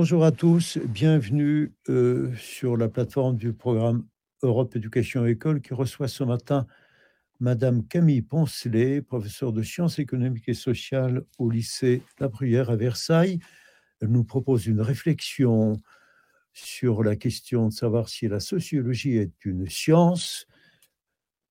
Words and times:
Bonjour 0.00 0.24
à 0.24 0.32
tous, 0.32 0.78
bienvenue 0.78 1.74
euh, 1.90 2.34
sur 2.36 2.78
la 2.78 2.88
plateforme 2.88 3.36
du 3.36 3.52
programme 3.52 4.06
Europe 4.42 4.74
Éducation 4.74 5.26
École 5.26 5.60
qui 5.60 5.74
reçoit 5.74 6.08
ce 6.08 6.24
matin 6.24 6.66
Madame 7.38 7.86
Camille 7.86 8.22
Poncelet, 8.22 9.02
professeure 9.02 9.52
de 9.52 9.60
sciences 9.60 9.98
économiques 9.98 10.48
et 10.48 10.54
sociales 10.54 11.24
au 11.36 11.50
lycée 11.50 12.02
La 12.18 12.28
Bruyère 12.28 12.70
à 12.70 12.76
Versailles. 12.76 13.40
Elle 14.00 14.08
nous 14.08 14.24
propose 14.24 14.64
une 14.64 14.80
réflexion 14.80 15.76
sur 16.54 17.02
la 17.02 17.14
question 17.14 17.68
de 17.68 17.72
savoir 17.74 18.08
si 18.08 18.26
la 18.26 18.40
sociologie 18.40 19.18
est 19.18 19.44
une 19.44 19.68
science, 19.68 20.46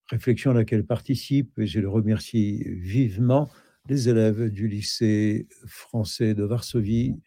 réflexion 0.09 0.49
à 0.49 0.55
laquelle 0.55 0.87
participe, 0.87 1.59
et 1.59 1.67
je 1.67 1.79
le 1.79 1.87
remercie 1.87 2.63
vivement, 2.65 3.47
les 3.87 4.09
élèves 4.09 4.49
du 4.49 4.67
lycée 4.67 5.47
français 5.67 6.33
de 6.33 6.43
Varsovie, 6.43 7.21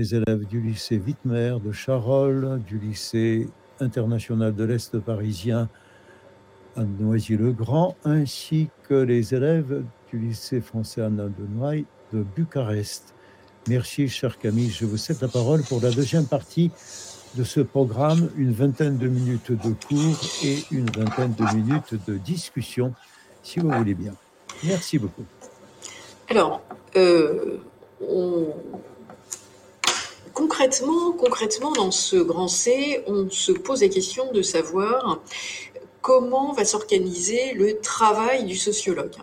les 0.00 0.14
élèves 0.14 0.46
du 0.46 0.62
lycée 0.62 0.96
Wittmer 0.96 1.56
de 1.62 1.72
Charolles, 1.72 2.62
du 2.66 2.78
lycée 2.78 3.46
international 3.80 4.54
de 4.54 4.64
l'Est 4.64 4.98
parisien 4.98 5.68
à 6.74 6.84
Noisy-le-Grand, 6.84 7.96
ainsi 8.06 8.70
que 8.88 8.94
les 8.94 9.34
élèves 9.34 9.84
du 10.10 10.18
lycée 10.18 10.62
français 10.62 11.02
Anna 11.02 11.24
de 11.24 11.46
Noailles 11.54 11.84
de 12.14 12.22
Bucarest. 12.22 13.14
Merci, 13.68 14.08
cher 14.08 14.38
Camille. 14.38 14.70
Je 14.70 14.86
vous 14.86 14.96
cède 14.96 15.20
la 15.20 15.28
parole 15.28 15.62
pour 15.64 15.82
la 15.82 15.90
deuxième 15.90 16.24
partie 16.24 16.70
de 17.34 17.44
ce 17.44 17.60
programme, 17.60 18.30
une 18.38 18.52
vingtaine 18.52 18.96
de 18.96 19.06
minutes 19.06 19.52
de 19.52 19.74
cours 19.86 20.18
et 20.42 20.60
une 20.70 20.90
vingtaine 20.90 21.34
de 21.34 21.44
minutes 21.54 21.94
de 22.08 22.16
discussion, 22.16 22.94
si 23.42 23.60
vous 23.60 23.70
voulez 23.70 23.92
bien. 23.92 24.14
Merci 24.64 24.98
beaucoup. 24.98 25.26
Alors, 26.30 26.62
euh, 26.96 27.58
on, 28.00 28.46
concrètement, 30.48 31.72
dans 31.72 31.90
ce 31.90 32.16
grand 32.16 32.48
C, 32.48 33.02
on 33.06 33.28
se 33.30 33.52
pose 33.52 33.82
la 33.82 33.88
question 33.88 34.32
de 34.32 34.42
savoir 34.42 35.20
comment 36.00 36.52
va 36.52 36.64
s'organiser 36.64 37.52
le 37.54 37.78
travail 37.80 38.44
du 38.44 38.56
sociologue. 38.56 39.14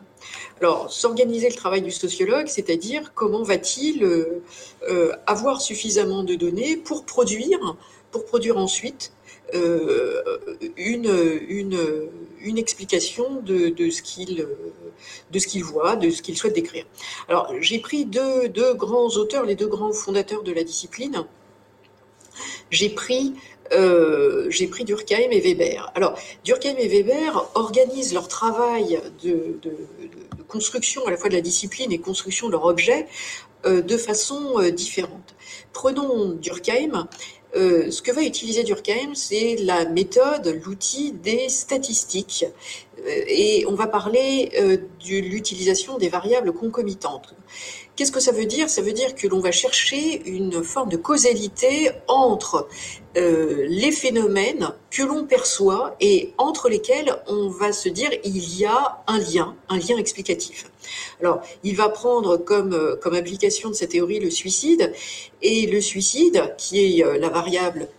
Alors, 0.60 0.92
s'organiser 0.92 1.50
le 1.50 1.56
travail 1.56 1.82
du 1.82 1.92
sociologue, 1.92 2.48
c'est-à-dire 2.48 3.14
comment 3.14 3.44
va-t-il 3.44 4.04
euh, 4.04 4.44
euh, 4.90 5.12
avoir 5.28 5.62
suffisamment 5.62 6.24
de 6.24 6.36
données 6.36 6.78
pour 6.78 7.06
produire, 7.06 7.78
pour 8.12 8.26
produire 8.26 8.58
ensuite 8.58 9.12
une, 9.54 11.40
une, 11.48 11.80
une, 12.42 12.58
explication 12.58 13.42
de, 13.42 13.70
de 13.70 13.90
ce 13.90 14.02
qu'il 14.02 14.48
de 15.32 15.40
ce 15.40 15.48
qu'il 15.48 15.64
voit, 15.64 15.96
de 15.96 16.10
ce 16.10 16.22
qu'il 16.22 16.38
souhaite 16.38 16.54
décrire. 16.54 16.86
Alors 17.30 17.54
j'ai 17.62 17.80
pris 17.80 18.06
deux, 18.06 18.50
deux, 18.50 18.74
grands 18.74 19.10
auteurs, 19.10 19.46
les 19.46 19.56
deux 19.56 19.68
grands 19.68 19.94
fondateurs 19.94 20.44
de 20.44 20.52
la 20.52 20.64
discipline. 20.64 21.26
J'ai 22.70 22.90
pris 22.90 23.34
euh, 23.74 24.48
j'ai 24.50 24.68
pris 24.68 24.86
Durkheim 24.86 25.30
et 25.32 25.40
Weber. 25.40 25.92
Alors, 25.96 26.18
Durkheim 26.44 26.76
et 26.78 26.88
Weber 26.88 27.50
organisent 27.56 28.14
leur 28.14 28.28
travail 28.28 29.00
de, 29.24 29.58
de, 29.62 29.72
construction 30.48 31.06
à 31.06 31.12
la 31.12 31.18
fois 31.18 31.30
de 31.30 31.36
la 31.36 31.42
discipline 31.42 31.92
et 31.92 31.98
construction 31.98 32.48
de 32.48 32.54
leur 32.54 32.66
objet 32.66 33.08
euh, 33.66 33.82
de 33.82 33.98
façon 33.98 34.60
euh, 34.60 34.72
différente. 34.72 35.36
Prenons 35.74 36.30
Durkheim. 36.30 37.08
Euh, 37.58 37.90
ce 37.90 38.04
que 38.04 38.12
va 38.12 38.22
utiliser 38.22 38.64
Durkheim, 38.64 39.16
c'est 39.16 39.56
la 39.56 39.86
méthode, 39.86 40.60
l'outil 40.64 41.12
des 41.12 41.50
statistiques. 41.50 42.46
Euh, 43.00 43.24
et 43.28 43.66
on 43.68 43.74
va 43.74 43.88
parler 43.88 44.52
euh, 44.60 44.78
de 44.78 45.18
l'utilisation 45.20 45.98
des 45.98 46.10
variables 46.10 46.54
concomitantes. 46.54 47.34
Qu'est-ce 47.96 48.12
que 48.12 48.20
ça 48.20 48.32
veut 48.32 48.46
dire? 48.46 48.70
Ça 48.70 48.84
veut 48.84 48.94
dire 48.94 49.16
que 49.16 49.28
l'on 49.28 49.40
va 49.40 49.52
chercher 49.52 50.22
une 50.30 50.64
forme 50.64 50.90
de 50.90 50.98
causalité 50.98 51.90
entre 52.08 52.68
euh, 53.18 53.66
les 53.68 53.92
phénomènes 53.92 54.70
que 54.92 55.02
l'on 55.02 55.26
perçoit 55.26 55.96
et 56.00 56.34
entre 56.38 56.70
lesquels 56.70 57.16
on 57.28 57.50
va 57.50 57.72
se 57.72 57.90
dire 57.90 58.12
il 58.24 58.60
y 58.60 58.66
a 58.66 59.04
un 59.08 59.18
lien, 59.18 59.56
un 59.70 59.78
lien 59.78 59.98
explicatif. 59.98 60.66
Alors, 61.20 61.42
il 61.64 61.76
va 61.76 61.90
prendre 61.90 62.38
comme, 62.38 62.74
euh, 62.74 62.96
comme 62.96 63.16
application 63.16 63.70
de 63.70 63.74
cette 63.74 63.92
théorie 63.92 64.20
le 64.20 64.30
suicide, 64.30 64.94
et 65.42 65.66
le 65.66 65.82
suicide, 65.82 66.54
qui 66.58 67.00
est 67.00 67.04
euh, 67.04 67.18
la 67.18 67.30
variable 67.30 67.90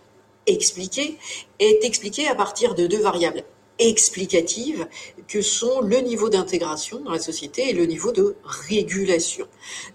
expliquée, 0.47 1.17
est 1.59 1.83
expliqué 1.83 2.27
à 2.27 2.35
partir 2.35 2.73
de 2.73 2.87
deux 2.87 3.01
variables 3.01 3.43
explicatives 3.77 4.87
que 5.27 5.41
sont 5.41 5.81
le 5.81 5.97
niveau 5.97 6.29
d'intégration 6.29 7.01
dans 7.01 7.11
la 7.11 7.19
société 7.19 7.69
et 7.69 7.73
le 7.73 7.85
niveau 7.85 8.11
de 8.11 8.35
régulation. 8.43 9.47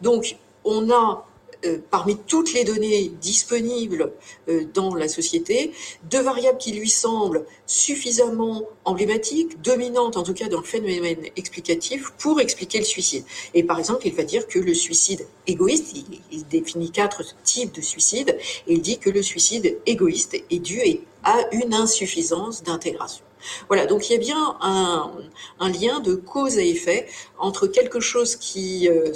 Donc, 0.02 0.36
on 0.64 0.90
a 0.90 1.26
euh, 1.64 1.78
parmi 1.90 2.16
toutes 2.16 2.52
les 2.52 2.64
données 2.64 3.12
disponibles 3.20 4.12
euh, 4.48 4.64
dans 4.74 4.94
la 4.94 5.08
société, 5.08 5.72
deux 6.10 6.20
variables 6.20 6.58
qui 6.58 6.72
lui 6.72 6.90
semblent 6.90 7.44
suffisamment 7.66 8.62
emblématiques, 8.84 9.60
dominantes 9.62 10.16
en 10.16 10.22
tout 10.22 10.34
cas 10.34 10.48
dans 10.48 10.60
le 10.60 10.66
phénomène 10.66 11.24
explicatif 11.36 12.12
pour 12.18 12.40
expliquer 12.40 12.78
le 12.78 12.84
suicide. 12.84 13.24
Et 13.54 13.62
par 13.62 13.78
exemple, 13.78 14.06
il 14.06 14.14
va 14.14 14.24
dire 14.24 14.46
que 14.46 14.58
le 14.58 14.74
suicide 14.74 15.26
égoïste, 15.46 15.94
il, 16.30 16.46
définit 16.48 16.90
quatre 16.90 17.22
types 17.42 17.74
de 17.74 17.80
suicide, 17.80 18.36
et 18.66 18.74
il 18.74 18.82
dit 18.82 18.98
que 18.98 19.10
le 19.10 19.22
suicide 19.22 19.78
égoïste 19.86 20.34
est 20.50 20.58
dû 20.58 20.80
à 21.22 21.36
une 21.52 21.74
insuffisance 21.74 22.62
d'intégration. 22.62 23.24
Voilà, 23.68 23.86
donc 23.86 24.08
il 24.08 24.12
y 24.12 24.16
a 24.16 24.18
bien 24.18 24.56
un, 24.60 25.68
lien 25.68 26.00
de 26.00 26.14
cause 26.14 26.58
à 26.58 26.62
effet 26.62 27.06
entre 27.38 27.66
quelque 27.66 28.00
chose 28.00 28.38
euh, 28.56 29.12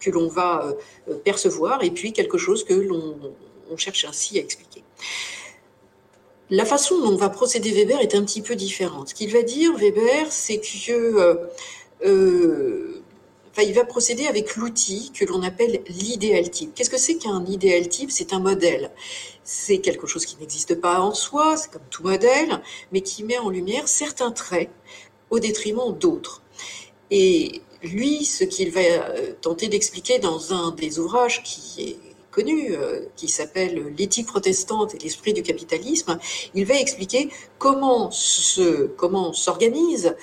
que 0.00 0.10
l'on 0.10 0.28
va 0.28 0.74
euh, 1.08 1.14
percevoir 1.14 1.82
et 1.82 1.90
puis 1.90 2.12
quelque 2.12 2.38
chose 2.38 2.64
que 2.64 2.74
l'on 2.74 3.16
cherche 3.76 4.04
ainsi 4.04 4.38
à 4.38 4.42
expliquer. 4.42 4.82
La 6.50 6.66
façon 6.66 7.00
dont 7.00 7.16
va 7.16 7.30
procéder 7.30 7.70
Weber 7.70 8.00
est 8.00 8.14
un 8.14 8.22
petit 8.24 8.42
peu 8.42 8.54
différente. 8.54 9.08
Ce 9.08 9.14
qu'il 9.14 9.32
va 9.32 9.42
dire, 9.42 9.74
Weber, 9.74 10.26
c'est 10.30 10.60
que 10.60 11.38
euh, 12.04 12.91
il 13.60 13.74
va 13.74 13.84
procéder 13.84 14.26
avec 14.26 14.56
l'outil 14.56 15.12
que 15.12 15.24
l'on 15.24 15.42
appelle 15.42 15.82
l'idéal 15.88 16.50
type. 16.50 16.74
Qu'est-ce 16.74 16.90
que 16.90 16.98
c'est 16.98 17.16
qu'un 17.16 17.44
idéal 17.44 17.88
type? 17.88 18.10
C'est 18.10 18.32
un 18.32 18.40
modèle. 18.40 18.90
C'est 19.44 19.78
quelque 19.78 20.06
chose 20.06 20.24
qui 20.24 20.36
n'existe 20.38 20.74
pas 20.76 21.00
en 21.00 21.12
soi, 21.12 21.56
c'est 21.56 21.70
comme 21.70 21.82
tout 21.90 22.02
modèle, 22.02 22.62
mais 22.92 23.02
qui 23.02 23.24
met 23.24 23.38
en 23.38 23.50
lumière 23.50 23.88
certains 23.88 24.32
traits 24.32 24.70
au 25.30 25.38
détriment 25.38 25.92
d'autres. 25.92 26.42
Et 27.10 27.60
lui, 27.82 28.24
ce 28.24 28.44
qu'il 28.44 28.70
va 28.70 28.80
euh, 28.80 29.32
tenter 29.40 29.68
d'expliquer 29.68 30.18
dans 30.18 30.54
un 30.54 30.70
des 30.70 30.98
ouvrages 30.98 31.42
qui 31.42 31.82
est 31.82 31.98
connu, 32.30 32.74
euh, 32.74 33.02
qui 33.16 33.28
s'appelle 33.28 33.94
L'éthique 33.96 34.26
protestante 34.26 34.94
et 34.94 34.98
l'esprit 34.98 35.32
du 35.34 35.42
capitalisme, 35.42 36.18
il 36.54 36.64
va 36.64 36.74
expliquer 36.74 37.28
comment 37.58 38.10
se, 38.10 38.86
comment 38.86 39.32
s'organise 39.32 40.16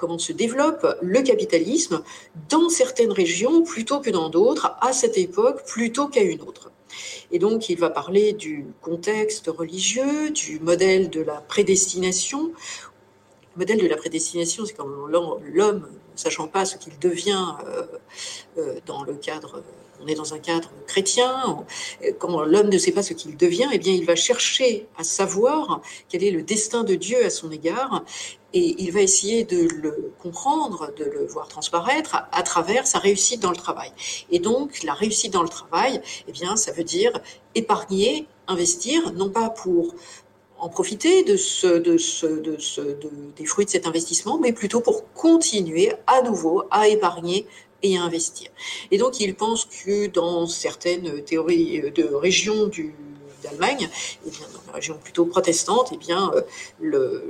comment 0.00 0.18
se 0.18 0.32
développe 0.32 0.96
le 1.02 1.20
capitalisme 1.20 2.02
dans 2.48 2.70
certaines 2.70 3.12
régions 3.12 3.62
plutôt 3.62 4.00
que 4.00 4.08
dans 4.08 4.30
d'autres, 4.30 4.74
à 4.80 4.94
cette 4.94 5.18
époque 5.18 5.62
plutôt 5.66 6.08
qu'à 6.08 6.22
une 6.22 6.40
autre. 6.40 6.72
Et 7.30 7.38
donc, 7.38 7.68
il 7.68 7.78
va 7.78 7.90
parler 7.90 8.32
du 8.32 8.64
contexte 8.80 9.48
religieux, 9.48 10.30
du 10.30 10.58
modèle 10.58 11.10
de 11.10 11.20
la 11.20 11.34
prédestination. 11.34 12.50
Le 13.56 13.60
modèle 13.60 13.78
de 13.78 13.88
la 13.88 13.96
prédestination, 13.96 14.64
c'est 14.64 14.74
quand 14.74 14.86
l'homme, 14.86 15.88
sachant 16.14 16.46
pas 16.46 16.64
ce 16.64 16.76
qu'il 16.76 16.98
devient 16.98 17.46
euh, 17.66 17.86
euh, 18.58 18.80
dans 18.86 19.02
le 19.02 19.14
cadre 19.14 19.62
on 20.02 20.06
est 20.06 20.14
dans 20.14 20.34
un 20.34 20.38
cadre 20.38 20.70
chrétien, 20.86 21.64
quand 22.18 22.42
l'homme 22.42 22.68
ne 22.68 22.78
sait 22.78 22.92
pas 22.92 23.02
ce 23.02 23.12
qu'il 23.12 23.36
devient, 23.36 23.68
eh 23.72 23.78
bien, 23.78 23.92
il 23.92 24.04
va 24.04 24.16
chercher 24.16 24.86
à 24.96 25.04
savoir 25.04 25.80
quel 26.08 26.24
est 26.24 26.30
le 26.30 26.42
destin 26.42 26.84
de 26.84 26.94
Dieu 26.94 27.24
à 27.24 27.30
son 27.30 27.50
égard, 27.50 28.04
et 28.52 28.74
il 28.82 28.90
va 28.92 29.00
essayer 29.00 29.44
de 29.44 29.68
le 29.68 30.12
comprendre, 30.18 30.92
de 30.96 31.04
le 31.04 31.26
voir 31.26 31.46
transparaître 31.46 32.16
à, 32.32 32.42
travers 32.42 32.86
sa 32.86 32.98
réussite 32.98 33.40
dans 33.40 33.50
le 33.50 33.56
travail. 33.56 33.92
Et 34.30 34.40
donc, 34.40 34.82
la 34.82 34.94
réussite 34.94 35.32
dans 35.32 35.42
le 35.42 35.48
travail, 35.48 36.00
eh 36.26 36.32
bien, 36.32 36.56
ça 36.56 36.72
veut 36.72 36.84
dire 36.84 37.12
épargner, 37.54 38.26
investir, 38.48 39.12
non 39.12 39.30
pas 39.30 39.50
pour 39.50 39.94
en 40.60 40.68
profiter 40.68 41.24
de 41.24 41.36
ce, 41.36 41.66
de 41.66 41.96
ce, 41.96 42.26
de 42.26 42.58
ce, 42.58 42.80
des 43.36 43.46
fruits 43.46 43.64
de 43.64 43.70
cet 43.70 43.86
investissement, 43.86 44.38
mais 44.38 44.52
plutôt 44.52 44.80
pour 44.80 45.10
continuer 45.12 45.92
à 46.06 46.22
nouveau 46.22 46.64
à 46.70 46.88
épargner 46.88 47.46
et 47.82 47.96
à 47.96 48.02
investir. 48.02 48.50
Et 48.90 48.98
donc, 48.98 49.20
il 49.20 49.34
pense 49.34 49.64
que 49.64 50.06
dans 50.08 50.46
certaines 50.46 51.24
théories 51.24 51.90
de 51.92 52.04
régions 52.04 52.70
d'Allemagne, 53.42 53.88
et 54.26 54.30
bien, 54.30 54.46
dans 54.52 54.60
la 54.66 54.72
région 54.74 54.98
plutôt 55.02 55.24
protestante, 55.24 55.92
et 55.92 55.96
bien, 55.96 56.30
euh, 56.82 57.20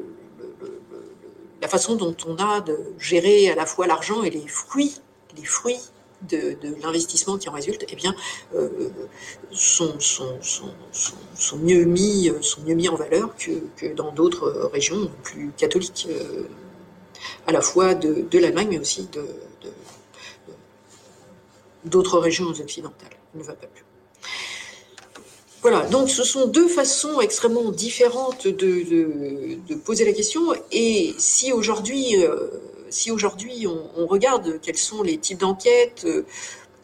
la 1.62 1.68
façon 1.68 1.94
dont 1.94 2.16
on 2.26 2.36
a 2.36 2.60
de 2.60 2.78
gérer 2.98 3.50
à 3.50 3.54
la 3.54 3.66
fois 3.66 3.86
l'argent 3.86 4.22
et 4.24 4.30
les 4.30 4.46
fruits, 4.48 4.96
les 5.36 5.44
fruits 5.44 5.80
de, 6.28 6.56
l'investissement 6.82 7.38
qui 7.38 7.48
en 7.48 7.52
résulte, 7.52 7.84
eh 7.88 7.96
bien, 7.96 8.14
euh, 8.54 8.90
sont, 9.50 9.98
sont, 10.00 10.38
sont, 10.42 10.72
sont, 11.34 11.56
mieux 11.58 11.84
mis, 11.84 12.30
sont 12.40 12.60
mieux 12.62 12.74
mis 12.74 12.88
en 12.88 12.96
valeur 12.96 13.34
que, 13.36 13.50
que 13.76 13.94
dans 13.94 14.12
d'autres 14.12 14.70
régions 14.72 15.10
plus 15.22 15.50
catholiques, 15.56 16.06
euh, 16.10 16.44
à 17.46 17.52
la 17.52 17.60
fois 17.60 17.94
de, 17.94 18.24
de 18.30 18.38
l'Allemagne, 18.38 18.68
mais 18.70 18.78
aussi 18.78 19.08
de, 19.12 19.24
d'autres 21.84 22.18
régions 22.18 22.46
occidentales. 22.46 23.10
Il 23.34 23.40
ne 23.40 23.44
va 23.44 23.54
pas 23.54 23.66
plus. 23.66 23.84
voilà, 25.62 25.82
donc 25.86 26.10
ce 26.10 26.24
sont 26.24 26.46
deux 26.46 26.68
façons 26.68 27.20
extrêmement 27.20 27.70
différentes 27.70 28.46
de, 28.46 29.74
poser 29.84 30.04
la 30.04 30.12
question. 30.12 30.52
Et 30.72 31.14
si 31.18 31.52
aujourd'hui, 31.52 32.16
euh, 32.24 32.48
si 32.90 33.10
aujourd'hui 33.10 33.66
on, 33.66 34.06
regarde 34.06 34.60
quels 34.60 34.76
sont 34.76 35.02
les 35.02 35.18
types 35.18 35.38
d'enquêtes, 35.38 36.04
euh, 36.04 36.26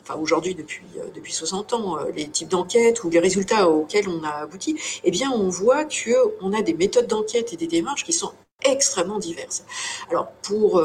enfin 0.02 0.18
aujourd'hui 0.20 0.54
depuis 0.54 0.84
euh, 0.98 1.04
depuis 1.14 1.32
60 1.32 1.72
ans, 1.72 1.98
les 2.14 2.28
types 2.28 2.48
d'enquêtes 2.48 3.04
ou 3.04 3.10
les 3.10 3.18
résultats 3.18 3.68
auxquels 3.68 4.08
on 4.08 4.22
a 4.22 4.30
abouti, 4.30 4.76
eh 5.04 5.10
bien 5.10 5.30
on 5.30 5.48
voit 5.48 5.84
que 5.84 6.12
on 6.40 6.52
a 6.52 6.62
des 6.62 6.74
méthodes 6.74 7.06
d'enquête 7.06 7.52
et 7.52 7.56
des 7.56 7.66
démarches 7.66 8.04
qui 8.04 8.12
sont 8.12 8.32
extrêmement 8.64 9.18
diverses. 9.18 9.64
Alors 10.10 10.28
pour 10.42 10.80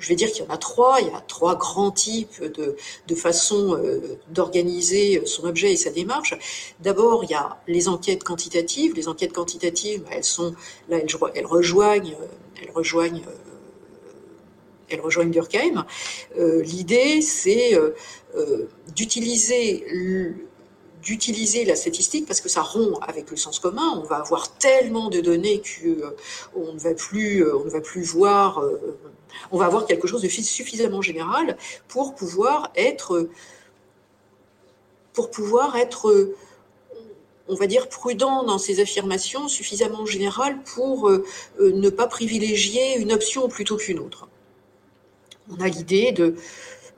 je 0.00 0.08
vais 0.08 0.16
dire 0.16 0.32
qu'il 0.32 0.44
y 0.44 0.48
en 0.48 0.50
a 0.50 0.56
trois. 0.56 1.00
Il 1.00 1.08
y 1.08 1.14
a 1.14 1.20
trois 1.20 1.54
grands 1.54 1.90
types 1.90 2.42
de, 2.42 2.76
de 3.06 3.14
façons 3.14 3.76
euh, 3.76 4.18
d'organiser 4.28 5.22
son 5.26 5.44
objet 5.44 5.72
et 5.72 5.76
sa 5.76 5.90
démarche. 5.90 6.34
D'abord, 6.80 7.22
il 7.22 7.30
y 7.30 7.34
a 7.34 7.58
les 7.68 7.88
enquêtes 7.88 8.24
quantitatives. 8.24 8.94
Les 8.94 9.08
enquêtes 9.08 9.32
quantitatives, 9.32 10.02
elles 10.10 10.24
sont 10.24 10.54
là, 10.88 10.98
elles, 11.34 11.46
rejoignent, 11.46 12.16
elles 12.60 12.70
rejoignent, 12.72 13.22
euh, 13.28 13.49
elles 14.90 15.00
rejoignent 15.00 15.30
Durkheim. 15.30 15.84
Euh, 16.38 16.62
l'idée, 16.62 17.22
c'est 17.22 17.78
d'utiliser 18.94 19.84
d'utiliser 21.02 21.64
la 21.64 21.76
statistique 21.76 22.26
parce 22.26 22.42
que 22.42 22.50
ça 22.50 22.60
rompt 22.60 22.98
avec 23.00 23.30
le 23.30 23.36
sens 23.38 23.58
commun. 23.58 23.94
On 23.96 24.02
va 24.02 24.16
avoir 24.16 24.58
tellement 24.58 25.08
de 25.08 25.22
données 25.22 25.62
que 25.62 26.14
on 26.54 26.74
ne 26.74 26.78
va 26.78 26.92
plus, 26.92 27.42
on 27.50 27.64
ne 27.64 27.70
va 27.70 27.80
plus 27.80 28.02
voir 28.02 28.62
on 29.50 29.58
va 29.58 29.66
avoir 29.66 29.86
quelque 29.86 30.06
chose 30.06 30.22
de 30.22 30.28
suffisamment 30.28 31.02
général 31.02 31.56
pour 31.88 32.14
pouvoir 32.14 32.70
être, 32.76 33.28
pour 35.12 35.30
pouvoir 35.30 35.76
être, 35.76 36.34
on 37.48 37.54
va 37.54 37.66
dire, 37.66 37.88
prudent 37.88 38.44
dans 38.44 38.58
ses 38.58 38.80
affirmations, 38.80 39.48
suffisamment 39.48 40.06
générales 40.06 40.62
pour 40.74 41.08
euh, 41.08 41.24
ne 41.58 41.90
pas 41.90 42.06
privilégier 42.06 42.96
une 42.96 43.12
option 43.12 43.48
plutôt 43.48 43.76
qu'une 43.76 43.98
autre. 43.98 44.28
On 45.50 45.60
a 45.60 45.68
l'idée 45.68 46.12
de, 46.12 46.34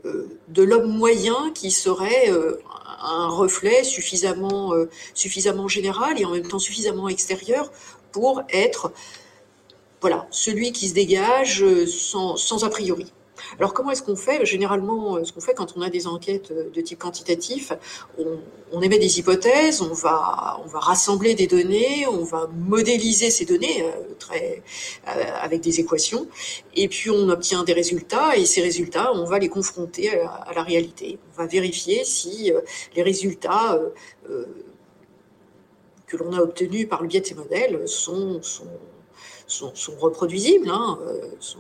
euh, 0.05 0.39
de 0.49 0.63
l'homme 0.63 0.91
moyen 0.91 1.53
qui 1.55 1.71
serait 1.71 2.31
euh, 2.31 2.61
un 3.03 3.29
reflet 3.29 3.85
suffisamment, 3.85 4.73
suffisamment 5.15 5.67
général 5.67 6.21
et 6.21 6.25
en 6.25 6.31
même 6.31 6.47
temps 6.47 6.61
suffisamment 6.61 7.09
extérieur 7.09 7.73
pour 8.13 8.43
être 8.51 8.93
voilà, 10.03 10.27
celui 10.33 10.73
qui 10.73 10.89
se 10.89 10.95
dégage 10.95 11.63
euh, 11.63 11.87
sans, 11.87 12.65
a 12.65 12.69
priori. 12.69 13.13
Alors 13.59 13.75
comment 13.75 13.91
est-ce 13.91 14.03
qu'on 14.03 14.17
fait? 14.17 14.45
Généralement, 14.45 15.17
euh, 15.17 15.25
ce 15.25 15.33
qu'on 15.33 15.41
fait 15.41 15.55
quand 15.55 15.75
on 15.77 15.83
a 15.83 15.91
des 15.91 16.07
enquêtes 16.07 16.51
euh, 16.51 16.71
de 16.71 16.81
type 16.81 16.99
quantitatif, 16.99 17.73
on, 18.19 18.81
émet 18.81 18.99
des 18.99 19.19
hypothèses, 19.19 19.83
on 19.83 19.93
va, 19.93 20.61
rassembler 20.73 21.35
des 21.35 21.47
données, 21.47 22.07
on 22.09 22.25
va 22.25 22.49
modéliser 22.49 23.31
ces 23.31 23.45
données 23.45 23.85
très, 24.19 24.63
avec 25.05 25.61
des 25.61 25.79
équations, 25.79 26.27
et 26.75 26.89
puis 26.89 27.11
on 27.11 27.29
obtient 27.29 27.63
des 27.65 27.75
résultats, 27.75 28.37
et 28.37 28.45
ces 28.45 28.63
résultats, 28.63 29.13
on 29.15 29.25
va 29.25 29.39
les 29.39 29.49
confronter 29.49 30.19
à, 30.19 30.51
la 30.55 30.63
réalité. 30.63 31.19
On 31.35 31.43
va 31.43 31.47
vérifier 31.47 32.05
si 32.05 32.51
les 32.97 33.03
résultats 33.03 33.79
que 36.13 36.19
l'on 36.19 36.33
a 36.35 36.41
obtenus 36.41 36.87
par 36.89 37.01
le 37.01 37.09
biais 37.09 37.23
de 37.23 37.27
ces 37.27 37.35
modèles 37.35 37.89
sont, 37.89 38.41
reproduisibles, 39.99 40.69
hein, 40.69 40.99
euh, 41.03 41.23
euh, 41.23 41.59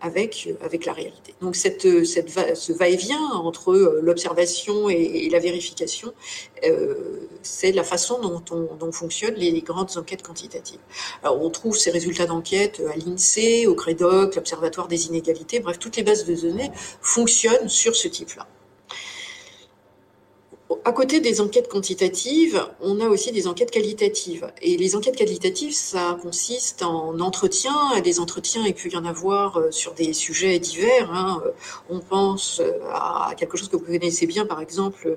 avec, 0.00 0.48
avec 0.62 0.84
la 0.84 0.92
réalité. 0.92 1.34
Donc 1.40 1.56
cette, 1.56 2.04
cette 2.04 2.28
ce 2.54 2.72
va-et-vient 2.72 3.30
entre 3.32 3.72
euh, 3.72 4.00
l'observation 4.02 4.88
et, 4.88 5.28
la 5.30 5.38
vérification, 5.40 6.12
c'est 7.42 7.72
la 7.72 7.84
façon 7.84 8.20
dont, 8.20 8.42
dont, 8.78 8.92
fonctionnent 8.92 9.34
les, 9.34 9.60
grandes 9.62 9.96
enquêtes 9.96 10.22
quantitatives. 10.22 10.80
Alors 11.22 11.42
on 11.42 11.50
trouve 11.50 11.76
ces 11.76 11.90
résultats 11.90 12.26
d'enquête 12.26 12.80
à 12.92 12.96
l'INSEE, 12.96 13.66
au 13.66 13.74
CREDOC, 13.74 14.36
l'Observatoire 14.36 14.88
des 14.88 15.06
inégalités, 15.06 15.60
bref, 15.60 15.78
toutes 15.78 15.96
les 15.96 16.02
bases 16.02 16.24
de 16.24 16.34
données 16.34 16.70
fonctionnent 17.00 17.68
sur 17.68 17.94
ce 17.94 18.08
type-là 18.08 18.46
à 20.84 20.92
côté 20.92 21.20
des 21.20 21.40
enquêtes 21.40 21.68
quantitatives, 21.68 22.62
on 22.80 23.00
a 23.00 23.08
aussi 23.08 23.32
des 23.32 23.46
enquêtes 23.46 23.70
qualitatives. 23.70 24.50
Et 24.60 24.76
les 24.76 24.96
enquêtes 24.96 25.16
qualitatives, 25.16 25.72
ça 25.72 26.18
consiste 26.20 26.82
en 26.82 27.18
entretien. 27.20 27.74
Des 28.04 28.20
entretiens, 28.20 28.66
il 28.66 28.74
peut 28.74 28.90
y 28.90 28.96
en 28.96 29.04
avoir 29.04 29.56
euh, 29.56 29.70
sur 29.70 29.94
des 29.94 30.12
sujets 30.12 30.58
divers. 30.58 31.10
Hein. 31.12 31.42
On 31.88 32.00
pense 32.00 32.60
à 32.92 33.34
quelque 33.36 33.56
chose 33.56 33.68
que 33.68 33.76
vous 33.76 33.84
connaissez 33.84 34.26
bien, 34.26 34.44
par 34.44 34.60
exemple, 34.60 35.06
euh, 35.06 35.16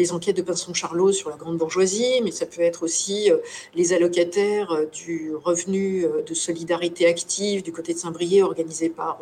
les 0.00 0.12
enquêtes 0.12 0.36
de 0.36 0.42
Pinson 0.42 0.74
Charlot 0.74 1.12
sur 1.12 1.30
la 1.30 1.36
grande 1.36 1.58
bourgeoisie, 1.58 2.20
mais 2.22 2.30
ça 2.30 2.46
peut 2.46 2.62
être 2.62 2.82
aussi 2.82 3.30
euh, 3.30 3.38
les 3.74 3.92
allocataires 3.92 4.72
euh, 4.72 4.86
du 4.86 5.34
revenu 5.34 6.06
de 6.26 6.34
solidarité 6.34 7.06
active 7.06 7.62
du 7.62 7.72
côté 7.72 7.94
de 7.94 7.98
Saint-Brieuc 7.98 8.44
organisé 8.44 8.88
par, 8.88 9.20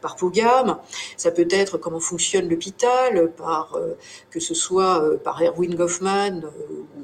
par 0.00 0.16
Pogam. 0.16 0.78
Ça 1.16 1.30
peut 1.30 1.48
être 1.50 1.78
comment 1.78 2.00
fonctionne 2.00 2.48
l'hôpital, 2.48 3.32
par, 3.36 3.78
que 4.30 4.40
ce 4.40 4.54
soit 4.54 5.18
par 5.22 5.42
Erwin 5.42 5.74
Goffman 5.74 6.42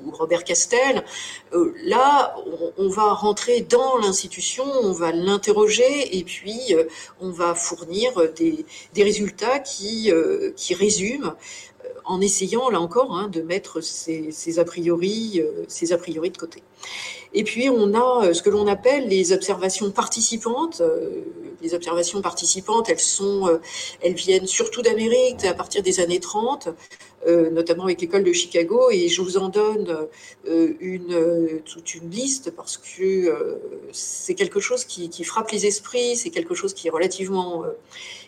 ou 0.06 0.10
Robert 0.10 0.44
Castel. 0.44 1.04
Là, 1.52 2.34
on, 2.78 2.88
va 2.88 3.12
rentrer 3.12 3.60
dans 3.60 3.98
l'institution, 3.98 4.64
on 4.64 4.92
va 4.92 5.12
l'interroger 5.12 6.16
et 6.16 6.24
puis 6.24 6.74
on 7.20 7.30
va 7.30 7.54
fournir 7.54 8.12
des, 8.34 8.64
des 8.94 9.02
résultats 9.02 9.58
qui, 9.58 10.12
qui 10.56 10.74
résument 10.74 11.34
en 12.04 12.20
essayant, 12.20 12.70
là 12.70 12.80
encore, 12.80 13.14
hein, 13.16 13.28
de 13.28 13.42
mettre 13.42 13.80
ces, 13.80 14.58
a 14.58 14.64
priori, 14.64 15.40
euh, 15.40 15.94
a 15.94 15.98
priori 15.98 16.30
de 16.30 16.36
côté. 16.36 16.62
Et 17.34 17.44
puis, 17.44 17.70
on 17.70 17.94
a 17.94 18.26
euh, 18.26 18.34
ce 18.34 18.42
que 18.42 18.50
l'on 18.50 18.66
appelle 18.66 19.08
les 19.08 19.32
observations 19.32 19.90
participantes. 19.90 20.80
Euh, 20.80 21.22
les 21.62 21.74
observations 21.74 22.20
participantes, 22.22 22.88
elles, 22.88 22.98
sont, 22.98 23.60
elles 24.00 24.14
viennent 24.14 24.48
surtout 24.48 24.82
d'Amérique 24.82 25.44
à 25.44 25.54
partir 25.54 25.80
des 25.80 26.00
années 26.00 26.18
30, 26.18 26.70
notamment 27.52 27.84
avec 27.84 28.00
l'école 28.00 28.24
de 28.24 28.32
Chicago. 28.32 28.90
Et 28.90 29.06
je 29.06 29.22
vous 29.22 29.36
en 29.36 29.48
donne 29.48 30.08
une, 30.44 31.62
toute 31.64 31.94
une 31.94 32.10
liste 32.10 32.50
parce 32.50 32.78
que 32.78 33.60
c'est 33.92 34.34
quelque 34.34 34.58
chose 34.58 34.84
qui, 34.84 35.08
qui, 35.08 35.22
frappe 35.22 35.52
les 35.52 35.64
esprits, 35.66 36.16
c'est 36.16 36.30
quelque 36.30 36.56
chose 36.56 36.74
qui 36.74 36.88
est 36.88 36.90
relativement, 36.90 37.62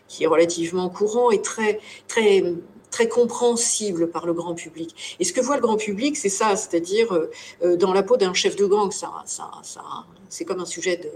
qui 0.06 0.22
est 0.22 0.28
relativement 0.28 0.88
courant 0.88 1.32
et 1.32 1.42
très, 1.42 1.80
très 2.06 2.44
très 2.94 3.08
compréhensible 3.08 4.08
par 4.08 4.24
le 4.24 4.32
grand 4.32 4.54
public. 4.54 5.16
Et 5.18 5.24
ce 5.24 5.32
que 5.32 5.40
voit 5.40 5.56
le 5.56 5.62
grand 5.62 5.76
public, 5.76 6.16
c'est 6.16 6.28
ça, 6.28 6.54
c'est-à-dire 6.54 7.12
euh, 7.12 7.28
euh, 7.64 7.76
dans 7.76 7.92
la 7.92 8.04
peau 8.04 8.16
d'un 8.16 8.34
chef 8.34 8.54
de 8.54 8.66
gang, 8.66 8.92
ça, 8.92 9.10
ça, 9.26 9.50
ça 9.64 9.82
c'est 10.28 10.44
comme 10.44 10.60
un 10.60 10.64
sujet 10.76 10.96
de, 10.98 11.10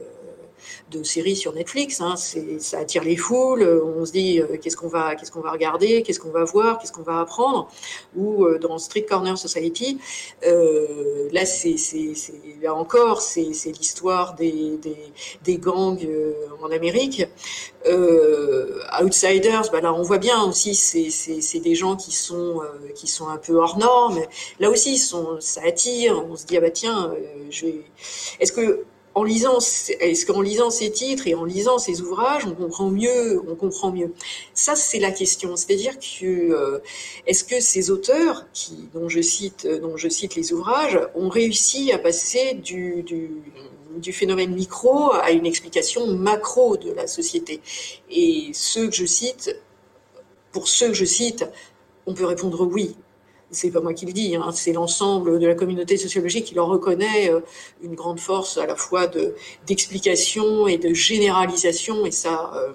de 0.90 1.02
séries 1.02 1.36
sur 1.36 1.52
Netflix. 1.52 2.00
Hein. 2.00 2.14
Ça 2.16 2.78
attire 2.78 3.04
les 3.04 3.16
foules. 3.16 3.62
On 3.62 4.04
se 4.04 4.12
dit 4.12 4.40
euh, 4.40 4.56
qu'est-ce 4.60 4.76
qu'on 4.76 4.88
va, 4.88 5.14
qu'est-ce 5.14 5.30
qu'on 5.30 5.40
va 5.40 5.50
regarder, 5.50 6.02
qu'est-ce 6.02 6.20
qu'on 6.20 6.30
va 6.30 6.44
voir, 6.44 6.78
qu'est-ce 6.78 6.92
qu'on 6.92 7.02
va 7.02 7.20
apprendre. 7.20 7.68
Ou 8.16 8.44
euh, 8.44 8.58
dans 8.58 8.78
Street 8.78 9.06
Corner 9.08 9.36
Society, 9.36 9.98
euh, 10.46 11.28
là, 11.32 11.44
c'est, 11.44 11.76
encore, 12.68 13.20
c'est, 13.20 13.42
l'histoire 13.66 14.34
des, 14.34 14.78
gangs 15.46 16.08
en 16.62 16.70
Amérique. 16.70 17.26
Outsiders, 19.02 19.70
bah 19.72 19.80
là, 19.80 19.92
on 19.94 20.02
voit 20.02 20.18
bien 20.18 20.42
aussi, 20.44 20.74
c'est, 20.74 21.60
des 21.60 21.74
gens 21.74 21.96
qui 21.96 22.12
sont 22.12 22.60
qui 22.94 23.06
sont 23.06 23.28
un 23.28 23.36
peu 23.36 23.54
hors 23.54 23.78
normes. 23.78 24.20
Là 24.60 24.70
aussi, 24.70 24.98
ça 24.98 25.60
attire. 25.64 26.24
On 26.28 26.36
se 26.36 26.46
dit 26.46 26.56
ah 26.56 26.60
bah 26.60 26.70
tiens, 26.70 27.12
Est-ce 28.40 28.52
que 28.52 28.84
en 29.18 29.24
lisant, 29.24 29.58
est-ce 29.58 30.26
qu'en 30.26 30.40
lisant 30.40 30.70
ces 30.70 30.92
titres 30.92 31.26
et 31.26 31.34
en 31.34 31.44
lisant 31.44 31.78
ces 31.78 32.00
ouvrages, 32.02 32.46
on 32.46 32.54
comprend 32.54 32.88
mieux, 32.88 33.42
on 33.48 33.56
comprend 33.56 33.90
mieux? 33.90 34.12
Ça, 34.54 34.76
c'est 34.76 35.00
la 35.00 35.10
question. 35.10 35.56
C'est-à-dire 35.56 35.98
que 35.98 36.24
euh, 36.24 36.78
est-ce 37.26 37.42
que 37.42 37.58
ces 37.58 37.90
auteurs, 37.90 38.46
qui, 38.52 38.88
dont 38.94 39.08
je 39.08 39.20
cite, 39.20 39.66
dont 39.66 39.96
je 39.96 40.08
cite 40.08 40.36
les 40.36 40.52
ouvrages, 40.52 41.00
ont 41.16 41.28
réussi 41.28 41.90
à 41.90 41.98
passer 41.98 42.54
du, 42.54 43.02
du, 43.02 44.12
phénomène 44.12 44.54
micro 44.54 45.12
à 45.12 45.32
une 45.32 45.46
explication 45.46 46.06
macro 46.06 46.76
de 46.76 46.92
la 46.92 47.08
société? 47.08 47.60
Et 48.10 48.50
ceux 48.52 48.86
que 48.86 48.94
je 48.94 49.06
cite, 49.06 49.56
pour 50.52 50.68
ceux 50.68 50.88
que 50.88 50.94
je 50.94 51.04
cite, 51.04 51.44
on 52.06 52.14
peut 52.14 52.24
répondre 52.24 52.64
oui 52.64 52.94
c'est 53.50 53.70
pas 53.70 53.80
moi 53.80 53.94
qui 53.94 54.06
le 54.06 54.12
dis, 54.12 54.36
hein, 54.36 54.50
c'est 54.52 54.72
l'ensemble 54.72 55.38
de 55.38 55.46
la 55.46 55.54
communauté 55.54 55.96
sociologique 55.96 56.46
qui 56.46 56.54
leur 56.54 56.66
reconnaît 56.66 57.30
euh, 57.30 57.40
une 57.82 57.94
grande 57.94 58.20
force 58.20 58.58
à 58.58 58.66
la 58.66 58.76
fois 58.76 59.06
de 59.06 59.34
d'explication 59.66 60.68
et 60.68 60.78
de 60.78 60.92
généralisation, 60.92 62.04
et 62.04 62.10
ça, 62.10 62.52
euh, 62.54 62.72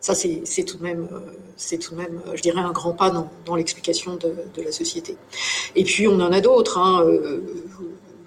ça 0.00 0.14
c'est 0.14 0.64
tout 0.64 0.78
de 0.78 0.82
même, 0.82 1.08
euh, 1.12 1.20
c'est 1.56 1.78
tout 1.78 1.94
de 1.94 2.00
même, 2.00 2.20
je 2.34 2.42
dirais, 2.42 2.60
un 2.60 2.72
grand 2.72 2.92
pas 2.92 3.10
dans, 3.10 3.30
dans 3.44 3.54
l'explication 3.54 4.16
de, 4.16 4.34
de, 4.54 4.62
la 4.62 4.72
société. 4.72 5.16
Et 5.76 5.84
puis 5.84 6.08
on 6.08 6.20
en 6.20 6.32
a 6.32 6.40
d'autres. 6.40 6.78
Hein, 6.78 7.06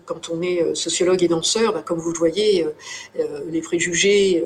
quand 0.05 0.29
on 0.29 0.41
est 0.41 0.75
sociologue 0.75 1.23
et 1.23 1.27
danseur, 1.27 1.73
bah, 1.73 1.81
comme 1.85 1.99
vous 1.99 2.11
le 2.11 2.17
voyez, 2.17 2.67
les 3.49 3.61
préjugés, 3.61 4.43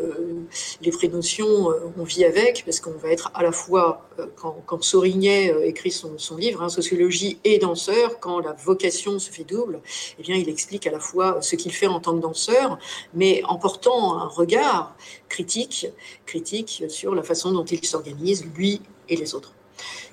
les 0.82 0.92
prénotions, 0.92 1.70
on 1.98 2.04
vit 2.04 2.25
avec, 2.25 2.63
parce 2.66 2.80
qu'on 2.80 2.92
va 2.92 3.12
être 3.12 3.32
à 3.34 3.44
la 3.44 3.51
fois, 3.51 4.08
quand, 4.36 4.62
quand 4.66 4.84
Sorignet 4.84 5.54
écrit 5.63 5.92
son, 5.92 6.18
son 6.18 6.38
livre, 6.38 6.62
hein, 6.62 6.70
Sociologie 6.70 7.39
et 7.44 7.58
danseur, 7.58 8.20
quand 8.20 8.39
la 8.39 8.54
vocation 8.54 9.20
se 9.20 9.32
fait 9.32 9.44
double, 9.44 9.82
eh 10.18 10.22
bien, 10.22 10.36
il 10.36 10.50
explique 10.50 10.88
à 10.88 10.92
la 10.92 11.00
fois 11.00 11.42
ce 11.42 11.56
qu'il 11.56 11.74
fait 11.74 11.88
en 11.88 12.00
tant 12.00 12.16
que 12.16 12.22
danseur, 12.22 12.78
mais 13.13 13.42
en 13.46 13.58
portant 13.58 14.18
un 14.18 14.28
regard 14.28 14.96
critique, 15.28 15.88
critique 16.25 16.86
sur 16.89 17.16
la 17.16 17.24
façon 17.24 17.51
dont 17.51 17.66
il 17.66 17.86
s'organise, 17.86 18.46
lui 18.56 18.82
et 19.08 19.16
les 19.16 19.36
autres. 19.36 19.54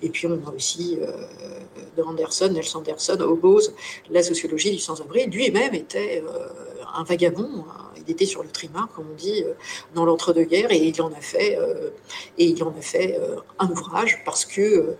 Et 0.02 0.08
puis 0.08 0.26
on 0.26 0.46
a 0.46 0.52
aussi 0.52 0.98
euh, 1.00 1.10
de 1.96 2.02
Anderson, 2.02 2.50
Nelson 2.52 2.78
Anderson 2.78 3.18
oppose 3.20 3.74
la 4.10 4.22
sociologie 4.22 4.70
du 4.70 4.78
sans-abri. 4.78 5.26
Lui-même 5.26 5.74
était 5.74 6.22
euh, 6.26 6.48
un 6.94 7.04
vagabond. 7.04 7.64
Hein. 7.70 7.90
Il 7.96 8.10
était 8.10 8.26
sur 8.26 8.42
le 8.42 8.48
trimar, 8.48 8.88
comme 8.94 9.06
on 9.10 9.14
dit, 9.14 9.42
euh, 9.42 9.54
dans 9.94 10.04
l'entre-deux-guerres, 10.04 10.70
et 10.70 10.78
il 10.78 11.02
en 11.02 11.12
a 11.12 11.20
fait, 11.20 11.58
et 12.38 12.44
il 12.44 12.62
en 12.62 12.70
a 12.70 12.80
fait 12.80 13.18
un 13.58 13.68
ouvrage 13.68 14.22
parce 14.24 14.44
que, 14.44 14.96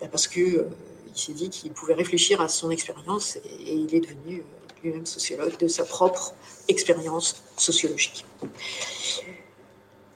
bah, 0.00 0.08
parce 0.10 0.26
que 0.28 0.66
il 1.14 1.20
s'est 1.20 1.32
dit 1.32 1.50
qu'il 1.50 1.72
pouvait 1.72 1.92
réfléchir 1.94 2.40
à 2.40 2.48
son 2.48 2.70
expérience, 2.70 3.36
et 3.36 3.74
il 3.74 3.94
est 3.94 4.00
devenu 4.00 4.44
lui-même 4.82 5.04
sociologue 5.04 5.58
de 5.58 5.68
sa 5.68 5.84
propre 5.84 6.34
expérience 6.68 7.42
sociologique. 7.56 8.24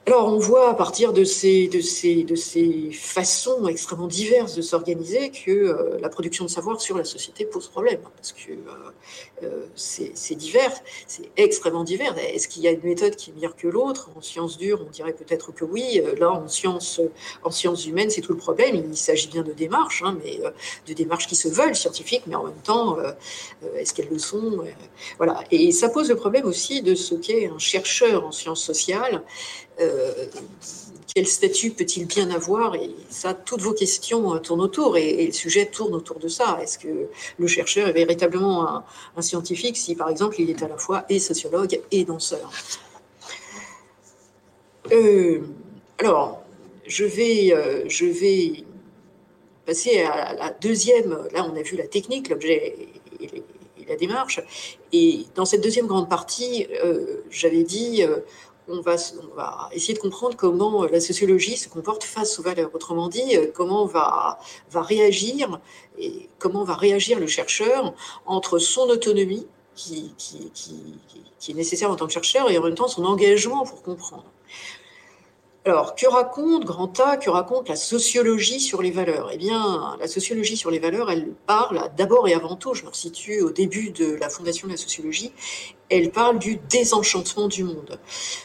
Alors 0.08 0.28
on 0.28 0.38
voit 0.38 0.70
à 0.70 0.74
partir 0.74 1.12
de 1.12 1.24
ces, 1.24 1.66
de 1.66 1.80
ces, 1.80 2.22
de 2.22 2.36
ces 2.36 2.92
façons 2.92 3.66
extrêmement 3.66 4.06
diverses 4.06 4.54
de 4.54 4.62
s'organiser 4.62 5.32
que 5.32 5.50
euh, 5.50 5.98
la 6.00 6.08
production 6.08 6.44
de 6.44 6.50
savoir 6.50 6.80
sur 6.80 6.96
la 6.96 7.02
société 7.02 7.44
pose 7.44 7.66
problème, 7.66 7.98
hein, 8.06 8.10
parce 8.14 8.32
que 8.32 8.52
euh, 8.52 9.42
euh, 9.42 9.66
c'est 9.74 10.36
divers, 10.36 10.72
c'est 11.08 11.28
extrêmement 11.36 11.82
divers. 11.82 12.16
Est-ce 12.18 12.46
qu'il 12.46 12.62
y 12.62 12.68
a 12.68 12.70
une 12.70 12.84
méthode 12.84 13.16
qui 13.16 13.30
est 13.30 13.32
meilleure 13.34 13.56
que 13.56 13.66
l'autre? 13.66 14.10
En 14.14 14.20
sciences 14.20 14.56
dures, 14.58 14.80
on 14.86 14.90
dirait 14.90 15.12
peut-être 15.12 15.50
que 15.50 15.64
oui. 15.64 16.00
Là, 16.20 16.30
en 16.30 16.46
sciences, 16.46 17.00
en 17.42 17.50
sciences 17.50 17.84
humaines, 17.84 18.10
c'est 18.10 18.20
tout 18.20 18.32
le 18.32 18.38
problème. 18.38 18.76
Il 18.76 18.96
s'agit 18.96 19.26
bien 19.26 19.42
de 19.42 19.52
démarches, 19.52 20.04
hein, 20.04 20.16
mais 20.22 20.38
de 20.86 20.94
démarches 20.94 21.26
qui 21.26 21.34
se 21.34 21.48
veulent 21.48 21.74
scientifiques, 21.74 22.22
mais 22.28 22.36
en 22.36 22.44
même 22.44 22.62
temps, 22.62 22.96
est-ce 23.76 23.92
qu'elles 23.92 24.08
le 24.08 24.20
sont? 24.20 24.58
Voilà. 25.16 25.42
Et 25.50 25.72
ça 25.72 25.88
pose 25.88 26.08
le 26.08 26.16
problème 26.16 26.46
aussi 26.46 26.80
de 26.80 26.94
ce 26.94 27.16
qu'est 27.16 27.48
un 27.48 27.58
chercheur 27.58 28.24
en 28.24 28.30
sciences 28.30 28.62
sociales. 28.62 29.24
Euh, 29.80 30.26
quel 31.14 31.26
statut 31.26 31.70
peut-il 31.70 32.06
bien 32.06 32.30
avoir 32.30 32.74
Et 32.74 32.90
ça, 33.08 33.34
toutes 33.34 33.60
vos 33.62 33.72
questions 33.72 34.34
euh, 34.34 34.38
tournent 34.38 34.60
autour, 34.60 34.96
et, 34.96 35.26
le 35.26 35.32
sujet 35.32 35.66
tourne 35.66 35.94
autour 35.94 36.18
de 36.18 36.28
ça. 36.28 36.58
Est-ce 36.62 36.78
que 36.78 37.08
le 37.38 37.46
chercheur 37.46 37.88
est 37.88 37.92
véritablement 37.92 38.84
un, 39.16 39.22
scientifique 39.22 39.76
si, 39.76 39.94
par 39.94 40.08
exemple, 40.08 40.36
il 40.40 40.50
est 40.50 40.62
à 40.62 40.68
la 40.68 40.76
fois 40.76 41.04
et 41.08 41.18
sociologue 41.18 41.80
et 41.90 42.04
danseur 42.04 42.50
euh, 44.92 45.40
Alors, 45.98 46.42
je 46.86 47.04
vais, 47.04 47.54
je 47.88 48.06
vais 48.06 48.64
passer 49.64 50.02
à 50.02 50.34
la 50.34 50.50
deuxième. 50.50 51.10
Là, 51.32 51.48
on 51.50 51.56
a 51.56 51.62
vu 51.62 51.76
la 51.76 51.86
technique, 51.86 52.28
l'objet 52.28 52.76
et, 53.20 53.42
la 53.88 53.96
démarche. 53.96 54.40
Et 54.92 55.26
dans 55.34 55.44
cette 55.44 55.62
deuxième 55.62 55.86
grande 55.86 56.08
partie, 56.08 56.66
j'avais 57.30 57.62
dit 57.62 58.02
on 58.68 58.80
va, 58.80 58.96
essayer 59.72 59.94
de 59.94 59.98
comprendre 59.98 60.36
comment 60.36 60.84
la 60.84 61.00
sociologie 61.00 61.56
se 61.56 61.68
comporte 61.68 62.04
face 62.04 62.38
aux 62.38 62.42
valeurs. 62.42 62.70
Autrement 62.74 63.08
dit, 63.08 63.36
euh, 63.36 63.46
comment 63.54 63.86
va, 63.86 64.38
réagir 64.74 65.60
et 65.98 66.28
comment 66.38 66.64
va 66.64 66.74
réagir 66.74 67.18
le 67.18 67.26
chercheur 67.26 67.94
entre 68.26 68.58
son 68.58 68.82
autonomie 68.82 69.46
qui, 69.74 70.12
est 71.48 71.54
nécessaire 71.54 71.90
en 71.90 71.96
tant 71.96 72.06
que 72.06 72.12
chercheur 72.12 72.50
et 72.50 72.58
en 72.58 72.62
même 72.62 72.74
temps 72.74 72.88
son 72.88 73.04
engagement 73.04 73.64
pour 73.64 73.82
comprendre. 73.82 74.24
Alors, 75.66 75.96
que 75.96 76.06
raconte 76.06 76.64
Grand 76.64 77.00
A, 77.00 77.16
que 77.16 77.28
raconte 77.28 77.68
la 77.68 77.74
sociologie 77.74 78.60
sur 78.60 78.82
les 78.82 78.92
valeurs? 78.92 79.30
Eh 79.32 79.36
bien, 79.36 79.96
la 79.98 80.06
sociologie 80.06 80.56
sur 80.56 80.70
les 80.70 80.78
valeurs, 80.78 81.10
elle 81.10 81.32
parle 81.44 81.90
d'abord 81.96 82.28
et 82.28 82.34
avant 82.34 82.54
tout, 82.54 82.72
je 82.72 82.84
me 82.84 82.92
situe 82.92 83.40
au 83.40 83.50
début 83.50 83.90
de 83.90 84.14
la 84.14 84.28
fondation 84.28 84.68
de 84.68 84.72
la 84.74 84.78
sociologie, 84.78 85.32
elle 85.88 86.12
parle 86.12 86.38
du 86.38 86.60
désenchantement 86.70 87.48
du 87.48 87.64
monde. 87.64 87.98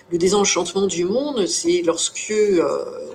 Le 0.10 0.18
désenchantement 0.18 0.88
du 0.88 1.06
monde, 1.06 1.46
c'est 1.46 1.84
lorsque, 1.84 2.32
euh, 2.32 3.14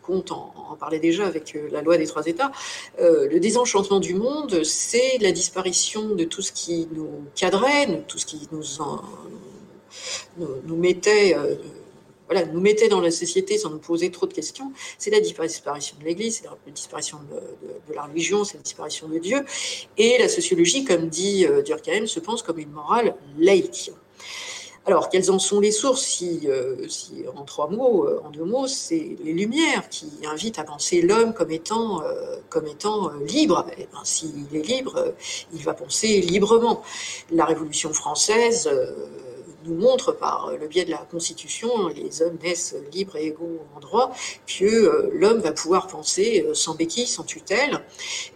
Comte 0.00 0.32
en, 0.32 0.54
parlait 0.80 1.00
déjà 1.00 1.26
avec 1.26 1.54
euh, 1.54 1.68
la 1.70 1.82
loi 1.82 1.98
des 1.98 2.06
trois 2.06 2.26
États, 2.26 2.50
euh, 2.98 3.28
le 3.28 3.40
désenchantement 3.40 4.00
du 4.00 4.14
monde, 4.14 4.64
c'est 4.64 5.18
la 5.20 5.32
disparition 5.32 6.14
de 6.14 6.24
tout 6.24 6.40
ce 6.40 6.52
qui 6.52 6.88
nous 6.92 7.26
cadrait, 7.34 8.04
tout 8.08 8.16
ce 8.16 8.24
qui 8.24 8.48
nous, 8.52 8.62
nous, 10.38 10.76
mettait 10.76 11.36
voilà, 12.26 12.44
nous 12.46 12.60
mettait 12.60 12.88
dans 12.88 13.00
la 13.00 13.10
société 13.10 13.58
sans 13.58 13.70
nous 13.70 13.78
poser 13.78 14.10
trop 14.10 14.26
de 14.26 14.34
questions, 14.34 14.72
c'est 14.98 15.10
la 15.10 15.20
disparition 15.20 15.96
de 15.98 16.04
l'Église, 16.04 16.38
c'est 16.42 16.44
la 16.44 16.72
disparition 16.72 17.18
de, 17.30 17.94
la 17.94 18.02
religion, 18.02 18.44
c'est 18.44 18.56
la 18.56 18.62
disparition 18.62 19.08
de 19.08 19.18
Dieu. 19.18 19.44
Et 19.96 20.18
la 20.18 20.28
sociologie, 20.28 20.84
comme 20.84 21.08
dit 21.08 21.46
euh, 21.46 21.62
Durkheim, 21.62 22.06
se 22.06 22.20
pense 22.20 22.42
comme 22.42 22.58
une 22.58 22.70
morale 22.70 23.14
laïque. 23.38 23.92
Alors, 24.84 25.08
quelles 25.08 25.32
en 25.32 25.40
sont 25.40 25.58
les 25.58 25.72
sources 25.72 26.04
si, 26.04 26.42
euh, 26.44 26.86
en 27.34 27.42
trois 27.42 27.68
mots, 27.68 28.06
euh, 28.06 28.22
en 28.24 28.30
deux 28.30 28.44
mots, 28.44 28.68
c'est 28.68 29.16
les 29.24 29.32
Lumières 29.32 29.88
qui 29.88 30.06
invitent 30.30 30.60
à 30.60 30.64
penser 30.64 31.02
l'homme 31.02 31.34
comme 31.34 31.50
étant, 31.50 32.02
comme 32.50 32.66
étant 32.68 33.10
libre. 33.26 33.66
Et 33.76 33.82
eh 33.82 33.88
ben, 33.92 34.00
S'il 34.04 34.46
est 34.54 34.62
libre, 34.62 35.14
il 35.52 35.62
va 35.64 35.74
penser 35.74 36.20
librement. 36.20 36.82
La 37.32 37.44
Révolution 37.44 37.92
française 37.92 38.70
nous 39.66 39.74
montre 39.74 40.12
par 40.12 40.52
le 40.58 40.66
biais 40.68 40.84
de 40.84 40.90
la 40.90 40.98
Constitution, 41.10 41.88
les 41.88 42.22
hommes 42.22 42.38
naissent 42.42 42.74
libres 42.92 43.16
et 43.16 43.26
égaux 43.26 43.60
en 43.74 43.80
droit, 43.80 44.12
que 44.46 44.64
euh, 44.64 45.10
l'homme 45.12 45.40
va 45.40 45.52
pouvoir 45.52 45.86
penser 45.86 46.44
euh, 46.46 46.54
sans 46.54 46.74
béquille, 46.74 47.06
sans 47.06 47.24
tutelle. 47.24 47.84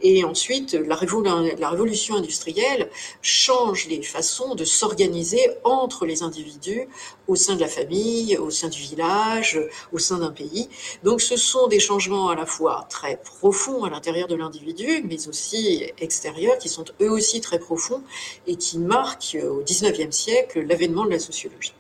Et 0.03 0.25
ensuite, 0.25 0.75
la, 0.75 0.97
révolution 0.97 2.17
industrielle 2.17 2.91
change 3.23 3.87
les 3.89 4.03
façons 4.03 4.55
de 4.55 4.65
s'organiser 4.65 5.41
entre 5.65 6.07
les 6.07 6.23
individus 6.23 6.89
au 7.29 7.37
sein 7.37 7.55
de 7.55 7.61
la 7.61 7.69
famille, 7.69 8.37
au 8.37 8.51
sein 8.51 8.69
du 8.69 8.81
village, 8.81 9.61
au 9.93 9.99
sein 9.99 10.19
d'un 10.19 10.33
pays. 10.33 10.69
Donc 11.05 11.21
ce 11.21 11.37
sont 11.37 11.69
des 11.69 11.79
changements 11.79 12.29
à 12.29 12.35
la 12.35 12.45
fois 12.45 12.87
très 12.91 13.17
profonds 13.19 13.85
à 13.85 13.91
l'intérieur 13.91 14.27
de 14.27 14.35
l'individu, 14.35 15.05
mais 15.09 15.29
aussi 15.29 15.85
extérieurs, 15.99 16.59
qui 16.59 16.69
sont 16.69 16.85
eux 17.01 17.11
aussi 17.11 17.41
très 17.41 17.61
profonds 17.61 18.03
et 18.47 18.57
qui 18.57 18.79
marquent 18.79 19.37
euh, 19.37 19.51
au 19.51 19.63
XIXe 19.63 20.15
siècle 20.15 20.63
l'avènement 20.67 21.05
de 21.05 21.11
la 21.11 21.20
sociologie. 21.21 21.75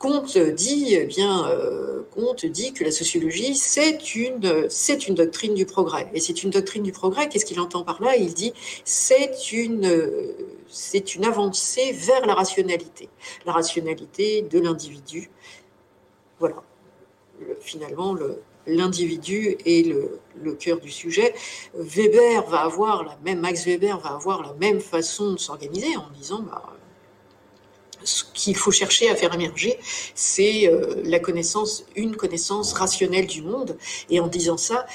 Comte 0.00 0.38
dit, 0.38 0.94
eh 0.94 1.04
bien, 1.04 1.46
euh, 1.50 2.02
Comte 2.14 2.46
dit 2.46 2.72
que 2.72 2.84
la 2.84 2.90
sociologie, 2.90 3.54
c'est 3.54 4.14
une, 4.14 4.70
c'est 4.70 5.06
une 5.06 5.14
doctrine 5.14 5.52
du 5.52 5.66
progrès. 5.66 6.08
Et 6.14 6.20
c'est 6.20 6.42
une 6.42 6.48
doctrine 6.48 6.82
du 6.82 6.90
progrès, 6.90 7.28
qu'est-ce 7.28 7.44
qu'il 7.44 7.60
entend 7.60 7.84
par 7.84 8.02
là? 8.02 8.16
Il 8.16 8.32
dit, 8.32 8.54
c'est 8.84 9.52
une, 9.52 10.32
c'est 10.70 11.14
une 11.14 11.26
avancée 11.26 11.92
vers 11.92 12.24
la 12.24 12.32
rationalité. 12.32 13.10
La 13.44 13.52
rationalité 13.52 14.40
de 14.40 14.58
l'individu. 14.58 15.30
Voilà. 16.38 16.62
finalement, 17.60 18.14
le, 18.14 18.40
l'individu 18.66 19.58
est 19.66 19.86
le, 19.86 20.18
le, 20.42 20.54
cœur 20.54 20.80
du 20.80 20.90
sujet. 20.90 21.34
Weber 21.74 22.46
va 22.46 22.62
avoir 22.62 23.04
la 23.04 23.18
même, 23.22 23.40
Max 23.40 23.66
Weber 23.66 23.98
va 23.98 24.14
avoir 24.14 24.42
la 24.42 24.54
même 24.54 24.80
façon 24.80 25.32
de 25.32 25.38
s'organiser 25.38 25.94
en 25.98 26.08
disant, 26.18 26.40
bah, 26.40 26.62
ce 28.04 28.24
qu'il 28.34 28.56
faut 28.56 28.70
chercher 28.70 29.10
à 29.10 29.16
faire 29.16 29.34
émerger, 29.34 29.78
c'est 30.14 30.68
euh, 30.68 31.02
la 31.04 31.18
connaissance, 31.18 31.84
une 31.96 32.16
connaissance 32.16 32.72
rationnelle 32.72 33.26
du 33.26 33.42
monde. 33.42 33.76
Et 34.08 34.20
en 34.20 34.26
disant 34.26 34.56
ça, 34.56 34.86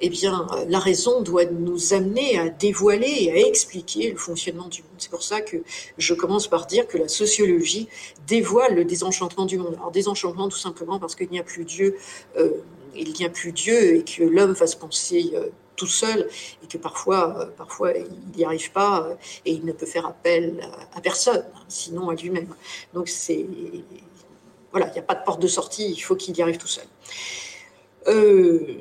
eh 0.00 0.08
bien, 0.08 0.46
la 0.68 0.78
raison 0.78 1.22
doit 1.22 1.44
nous 1.44 1.94
amener 1.94 2.38
à 2.38 2.48
dévoiler 2.48 3.24
et 3.24 3.32
à 3.32 3.46
expliquer 3.46 4.10
le 4.10 4.16
fonctionnement 4.16 4.68
du 4.68 4.82
monde. 4.82 4.92
C'est 4.98 5.10
pour 5.10 5.22
ça 5.22 5.40
que 5.40 5.58
je 5.98 6.14
commence 6.14 6.48
par 6.48 6.66
dire 6.66 6.86
que 6.86 6.98
la 6.98 7.08
sociologie 7.08 7.88
dévoile 8.26 8.74
le 8.74 8.84
désenchantement 8.84 9.46
du 9.46 9.58
monde. 9.58 9.74
Alors, 9.78 9.90
désenchantement 9.90 10.48
tout 10.48 10.58
simplement 10.58 10.98
parce 10.98 11.14
qu'il 11.14 11.30
n'y 11.30 11.38
a 11.38 11.44
plus 11.44 11.64
Dieu. 11.64 11.96
Euh, 12.36 12.50
il 12.96 13.12
n'y 13.12 13.24
a 13.24 13.28
plus 13.28 13.52
Dieu 13.52 13.96
et 13.96 14.04
que 14.04 14.22
l'homme 14.22 14.52
va 14.52 14.66
se 14.66 14.76
penser 14.76 15.32
euh, 15.34 15.48
tout 15.76 15.86
seul 15.86 16.28
et 16.62 16.66
que 16.66 16.78
parfois, 16.78 17.38
euh, 17.38 17.46
parfois 17.46 17.92
il 17.92 18.36
n'y 18.36 18.44
arrive 18.44 18.70
pas 18.72 19.02
euh, 19.02 19.14
et 19.44 19.52
il 19.52 19.64
ne 19.64 19.72
peut 19.72 19.86
faire 19.86 20.06
appel 20.06 20.66
à 20.94 21.00
personne, 21.00 21.44
sinon 21.68 22.08
à 22.10 22.14
lui-même. 22.14 22.54
Donc 22.92 23.08
c'est 23.08 23.46
voilà, 24.70 24.88
il 24.88 24.92
n'y 24.92 24.98
a 24.98 25.02
pas 25.02 25.14
de 25.14 25.24
porte 25.24 25.40
de 25.40 25.46
sortie, 25.46 25.90
il 25.90 26.00
faut 26.00 26.16
qu'il 26.16 26.36
y 26.36 26.42
arrive 26.42 26.58
tout 26.58 26.66
seul. 26.66 26.86
Euh, 28.08 28.78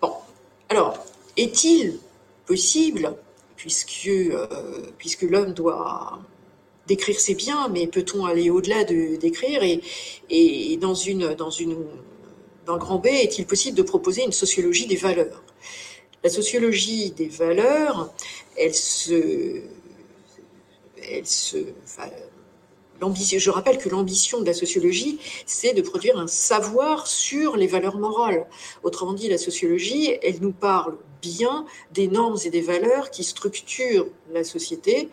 bon, 0.00 0.12
alors, 0.68 0.98
est-il 1.36 2.00
possible, 2.44 3.14
puisque, 3.54 4.10
puisque 4.98 5.22
l'homme 5.22 5.52
doit 5.52 6.18
décrire 6.88 7.20
ses 7.20 7.36
biens, 7.36 7.68
mais 7.68 7.86
peut-on 7.86 8.26
aller 8.26 8.50
au-delà 8.50 8.82
de 8.82 9.14
décrire 9.14 9.62
et, 9.62 9.80
et 10.28 10.76
dans 10.76 10.94
une, 10.94 11.34
dans 11.34 11.50
une 11.50 11.76
dans 12.66 12.78
Grand 12.78 12.98
B, 12.98 13.06
est-il 13.06 13.46
possible 13.46 13.76
de 13.76 13.82
proposer 13.82 14.22
une 14.24 14.32
sociologie 14.32 14.86
des 14.86 14.96
valeurs? 14.96 15.42
La 16.22 16.30
sociologie 16.30 17.10
des 17.10 17.28
valeurs, 17.28 18.12
elle 18.56 18.74
se, 18.74 19.60
elle 20.96 21.26
se, 21.26 21.58
je 23.38 23.50
rappelle 23.50 23.78
que 23.78 23.88
l'ambition 23.88 24.40
de 24.40 24.46
la 24.46 24.54
sociologie, 24.54 25.18
c'est 25.46 25.74
de 25.74 25.82
produire 25.82 26.18
un 26.18 26.26
savoir 26.26 27.06
sur 27.06 27.56
les 27.56 27.66
valeurs 27.66 27.98
morales. 27.98 28.46
Autrement 28.82 29.12
dit, 29.12 29.28
la 29.28 29.38
sociologie, 29.38 30.12
elle 30.22 30.40
nous 30.40 30.52
parle 30.52 30.96
bien 31.24 31.66
des 31.92 32.08
normes 32.08 32.38
et 32.44 32.50
des 32.50 32.60
valeurs 32.60 33.10
qui 33.10 33.24
structurent 33.24 34.06
la 34.32 34.44
société. 34.44 35.08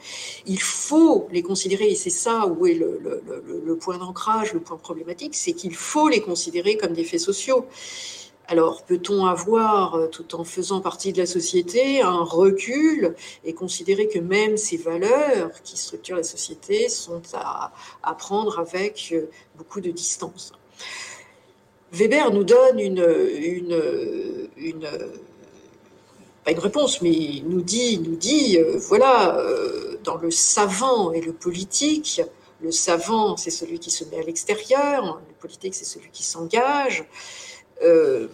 Il 0.45 0.61
faut 0.61 1.27
les 1.31 1.41
considérer, 1.41 1.89
et 1.89 1.95
c'est 1.95 2.09
ça 2.09 2.47
où 2.47 2.65
est 2.65 2.73
le, 2.73 3.77
point 3.79 3.97
d'ancrage, 3.97 4.53
le 4.53 4.59
point 4.59 4.77
problématique, 4.77 5.35
c'est 5.35 5.53
qu'il 5.53 5.75
faut 5.75 6.09
les 6.09 6.21
considérer 6.21 6.77
comme 6.77 6.93
des 6.93 7.03
faits 7.03 7.19
sociaux. 7.19 7.65
Alors, 8.47 8.83
peut-on 8.83 9.25
avoir, 9.27 9.95
euh, 9.95 10.07
tout 10.07 10.35
en 10.35 10.43
faisant 10.43 10.81
partie 10.81 11.13
de 11.13 11.19
la 11.19 11.25
société, 11.25 12.01
un 12.01 12.23
recul 12.23 13.15
et 13.45 13.53
considérer 13.53 14.09
que 14.09 14.19
même 14.19 14.57
ces 14.57 14.75
valeurs 14.75 15.51
qui 15.63 15.77
structurent 15.77 16.17
la 16.17 16.23
société 16.23 16.89
sont 16.89 17.21
à, 17.33 17.71
prendre 18.15 18.59
avec 18.59 19.13
euh, 19.13 19.29
beaucoup 19.57 19.79
de 19.79 19.91
distance? 19.91 20.51
Weber 21.93 22.31
nous 22.31 22.43
donne 22.43 22.79
une, 22.79 23.05
pas 26.43 26.51
une 26.51 26.59
réponse, 26.59 27.01
mais 27.01 27.41
nous 27.45 27.61
dit, 27.61 27.99
nous 27.99 28.15
dit, 28.15 28.57
euh, 28.57 28.77
voilà, 28.77 29.37
dans 30.03 30.17
le 30.17 30.31
savant 30.31 31.11
et 31.11 31.21
le 31.21 31.33
politique, 31.33 32.21
le 32.61 32.71
savant, 32.71 33.37
c'est 33.37 33.49
celui 33.49 33.79
qui 33.79 33.89
se 33.89 34.03
met 34.05 34.19
à 34.19 34.23
l'extérieur, 34.23 35.21
le 35.27 35.33
politique, 35.39 35.73
c'est 35.73 35.85
celui 35.85 36.09
qui 36.11 36.23
s'engage. 36.23 37.05
Euh, 37.83 38.27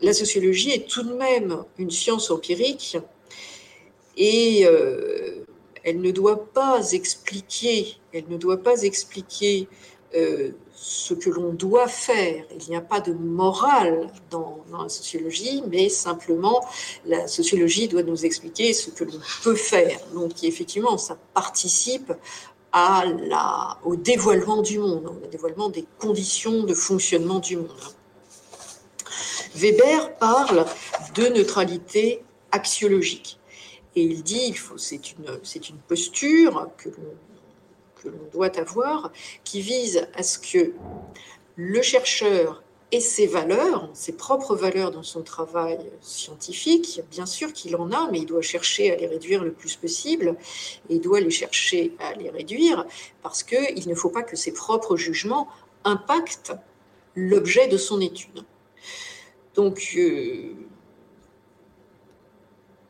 la 0.00 0.12
sociologie 0.12 0.70
est 0.70 0.88
tout 0.88 1.02
de 1.02 1.12
même 1.12 1.64
une 1.78 1.90
science 1.90 2.30
empirique 2.30 2.96
et 4.16 4.66
euh, 4.66 5.44
elle 5.84 6.00
ne 6.00 6.10
doit 6.10 6.52
pas 6.52 6.92
expliquer, 6.92 7.96
elle 8.12 8.28
ne 8.28 8.36
doit 8.36 8.62
pas 8.62 8.82
expliquer 8.82 9.68
euh, 10.14 10.52
ce 10.76 11.14
que 11.14 11.30
l'on 11.30 11.54
doit 11.54 11.88
faire. 11.88 12.44
Il 12.50 12.68
n'y 12.68 12.76
a 12.76 12.82
pas 12.82 13.00
de 13.00 13.12
morale 13.12 14.08
dans, 14.30 14.58
la 14.70 14.88
sociologie, 14.88 15.62
mais 15.68 15.88
simplement 15.88 16.64
la 17.06 17.26
sociologie 17.26 17.88
doit 17.88 18.02
nous 18.02 18.26
expliquer 18.26 18.74
ce 18.74 18.90
que 18.90 19.04
l'on 19.04 19.18
peut 19.42 19.54
faire. 19.54 19.98
Donc 20.12 20.44
effectivement, 20.44 20.98
ça 20.98 21.16
participe 21.34 22.12
au 23.84 23.96
dévoilement 23.96 24.60
du 24.60 24.78
monde, 24.78 25.06
au 25.24 25.26
dévoilement 25.28 25.70
des 25.70 25.86
conditions 25.98 26.64
de 26.64 26.74
fonctionnement 26.74 27.38
du 27.38 27.56
monde. 27.56 27.70
Weber 29.54 30.18
parle 30.18 30.66
de 31.14 31.28
neutralité 31.28 32.22
axiologique. 32.52 33.38
Et 33.94 34.02
il 34.02 34.22
dit, 34.22 34.54
c'est 34.76 35.12
une, 35.12 35.40
c'est 35.42 35.70
une 35.70 35.78
posture 35.78 36.68
que 36.76 36.90
l'on, 36.90 37.14
doit 38.32 38.58
avoir, 38.58 39.12
qui 39.44 39.60
vise 39.60 40.06
à 40.14 40.22
ce 40.22 40.38
que 40.38 40.72
le 41.56 41.82
chercheur 41.82 42.62
ait 42.92 43.00
ses 43.00 43.26
valeurs, 43.26 43.90
ses 43.94 44.12
propres 44.12 44.54
valeurs 44.54 44.90
dans 44.92 45.02
son 45.02 45.22
travail 45.22 45.78
scientifique, 46.00 47.00
bien 47.10 47.26
sûr 47.26 47.52
qu'il 47.52 47.74
en 47.76 47.90
a, 47.90 48.10
mais 48.10 48.20
il 48.20 48.26
doit 48.26 48.42
chercher 48.42 48.92
à 48.92 48.96
les 48.96 49.06
réduire 49.06 49.42
le 49.42 49.52
plus 49.52 49.74
possible, 49.76 50.36
et 50.88 50.96
il 50.96 51.00
doit 51.00 51.20
les 51.20 51.30
chercher 51.30 51.96
à 51.98 52.14
les 52.14 52.30
réduire, 52.30 52.86
parce 53.22 53.42
qu'il 53.42 53.88
ne 53.88 53.94
faut 53.94 54.10
pas 54.10 54.22
que 54.22 54.36
ses 54.36 54.52
propres 54.52 54.96
jugements 54.96 55.48
impactent 55.84 56.52
l'objet 57.14 57.66
de 57.66 57.76
son 57.76 58.00
étude. 58.00 58.44
Donc, 59.54 59.94
euh, 59.96 60.52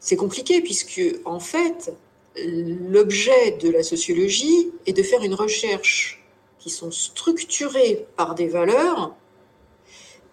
c'est 0.01 0.17
compliqué 0.17 0.61
puisque, 0.61 1.01
en 1.25 1.41
fait, 1.41 1.93
l'objet 2.39 3.53
de 3.53 3.71
la 3.71 3.83
sociologie 3.83 4.73
est 4.87 4.93
de 4.93 5.03
faire 5.03 5.23
une 5.23 5.35
recherche 5.35 6.25
qui 6.59 6.71
sont 6.71 6.91
structurées 6.91 8.07
par 8.17 8.35
des 8.35 8.49
valeurs, 8.49 9.15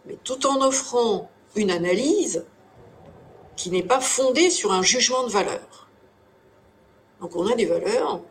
mais 0.06 0.18
tout 0.24 0.46
en 0.46 0.66
offrant 0.66 1.30
une 1.56 1.72
analyse 1.72 2.46
qui 3.56 3.70
n'est 3.70 3.84
pas 3.84 4.00
fondée 4.00 4.50
sur 4.50 4.72
un 4.72 4.82
jugement 4.82 5.24
de 5.24 5.32
valeur. 5.32 5.90
Donc 7.22 7.36
on 7.36 7.48
a 7.48 7.56
des 7.56 7.66
valeurs, 7.66 8.22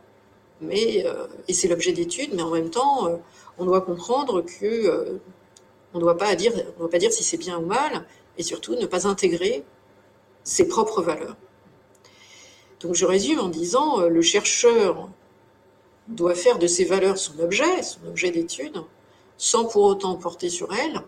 mais, 0.61 1.07
euh, 1.07 1.27
et 1.49 1.55
c'est 1.55 1.68
l'objet 1.68 1.92
d'études, 1.92 2.35
mais 2.35 2.42
en 2.42 2.51
même 2.51 2.70
temps, 2.70 3.07
euh, 3.07 3.16
on 3.59 3.64
doit 3.64 3.81
comprendre 3.81 4.42
que 4.42 5.20
on 5.94 5.99
ne 5.99 6.03
doit 6.03 6.16
pas 6.16 6.35
dire 6.35 6.53
si 7.12 7.23
c'est 7.23 7.37
bien 7.37 7.59
ou 7.59 7.66
mal, 7.66 8.07
et 8.38 8.42
surtout 8.42 8.75
ne 8.75 8.87
pas 8.87 9.07
intégrer 9.07 9.64
ses 10.42 10.66
propres 10.66 11.03
valeurs. 11.03 11.37
Donc 12.83 12.95
je 12.95 13.07
résume 13.07 13.38
en 13.38 13.49
disant, 13.49 14.01
euh, 14.01 14.09
le 14.09 14.23
chercheur 14.23 15.09
doit 16.09 16.35
faire 16.35 16.59
de 16.59 16.66
ses 16.66 16.85
valeurs 16.85 17.18
son 17.18 17.38
objet, 17.40 17.83
son 17.83 18.07
objet 18.09 18.31
d'étude, 18.31 18.83
sans 19.37 19.64
pour 19.64 19.85
autant 19.85 20.16
porter 20.16 20.49
sur 20.49 20.73
elle 20.75 21.01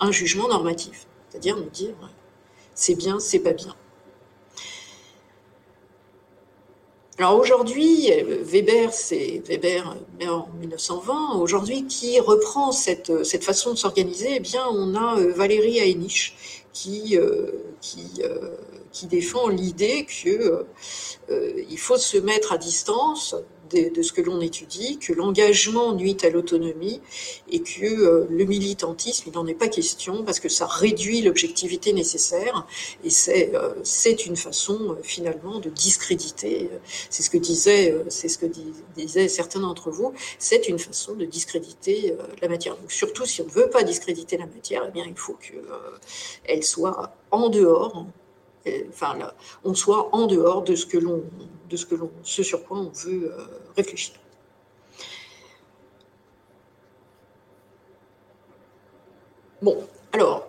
un 0.00 0.12
jugement 0.12 0.48
normatif, 0.48 1.06
c'est-à-dire 1.28 1.56
nous 1.56 1.70
dire 1.70 1.94
c'est 2.74 2.94
bien, 2.94 3.20
c'est 3.20 3.40
pas 3.40 3.52
bien. 3.52 3.74
Alors 7.18 7.38
aujourd'hui, 7.38 8.10
Weber, 8.40 8.94
c'est 8.94 9.42
Weber 9.46 9.94
en 10.26 10.48
1920, 10.58 11.34
aujourd'hui 11.34 11.86
qui 11.86 12.18
reprend 12.18 12.72
cette, 12.72 13.24
cette 13.24 13.44
façon 13.44 13.72
de 13.72 13.76
s'organiser, 13.76 14.36
eh 14.36 14.40
bien 14.40 14.66
on 14.70 14.94
a 14.94 15.18
euh, 15.18 15.30
Valérie 15.34 15.76
Hainich 15.76 16.34
qui, 16.72 17.18
euh, 17.18 17.50
qui, 17.82 18.22
euh, 18.24 18.56
qui 18.92 19.06
défend 19.06 19.48
l'idée 19.48 20.06
qu'il 20.06 20.64
il 21.68 21.78
faut 21.78 21.96
se 21.96 22.18
mettre 22.18 22.52
à 22.52 22.58
distance 22.58 23.36
de, 23.70 24.02
ce 24.02 24.12
que 24.12 24.20
l'on 24.20 24.40
étudie, 24.40 24.98
que 24.98 25.12
l'engagement 25.12 25.94
nuit 25.94 26.16
à 26.22 26.30
l'autonomie 26.30 27.00
et 27.50 27.60
que 27.60 27.84
euh, 27.84 28.26
le 28.28 28.44
militantisme, 28.44 29.24
il 29.28 29.32
n'en 29.32 29.46
est 29.46 29.54
pas 29.54 29.68
question 29.68 30.24
parce 30.24 30.40
que 30.40 30.48
ça 30.48 30.66
réduit 30.66 31.22
l'objectivité 31.22 31.92
nécessaire 31.92 32.66
et 33.04 33.10
c'est 33.10 33.54
euh, 33.54 33.74
c'est 33.82 34.26
une 34.26 34.36
façon 34.36 34.78
euh, 34.90 34.96
finalement 35.02 35.60
de 35.60 35.70
discréditer. 35.70 36.70
C'est 37.08 37.22
ce 37.22 37.30
que 37.30 37.38
disait 37.38 37.94
c'est 38.08 38.28
ce 38.28 38.38
que 38.38 38.46
disaient 38.96 39.28
certains 39.28 39.60
d'entre 39.60 39.90
vous. 39.90 40.12
C'est 40.38 40.68
une 40.68 40.78
façon 40.78 41.14
de 41.14 41.24
discréditer 41.24 42.14
la 42.42 42.48
matière. 42.48 42.76
Surtout 42.88 43.26
si 43.26 43.42
on 43.42 43.46
ne 43.46 43.50
veut 43.50 43.70
pas 43.70 43.82
discréditer 43.82 44.36
la 44.36 44.46
matière, 44.46 44.84
eh 44.88 44.90
bien 44.90 45.04
il 45.06 45.16
faut 45.16 45.34
que 45.34 45.54
elle 46.44 46.64
soit 46.64 47.14
en 47.30 47.48
dehors 47.48 48.06
enfin, 48.88 49.18
on 49.64 49.74
soit 49.74 50.14
en 50.14 50.26
dehors 50.26 50.62
de 50.62 50.74
ce 50.74 50.86
que 50.86 50.98
l'on, 50.98 51.22
de 51.68 51.76
ce 51.76 51.86
que 51.86 51.94
l'on, 51.94 52.10
ce 52.22 52.42
sur 52.42 52.64
quoi 52.64 52.78
on 52.78 52.90
veut 52.90 53.32
euh, 53.32 53.46
réfléchir. 53.76 54.14
Bon, 59.62 59.76
alors, 60.12 60.46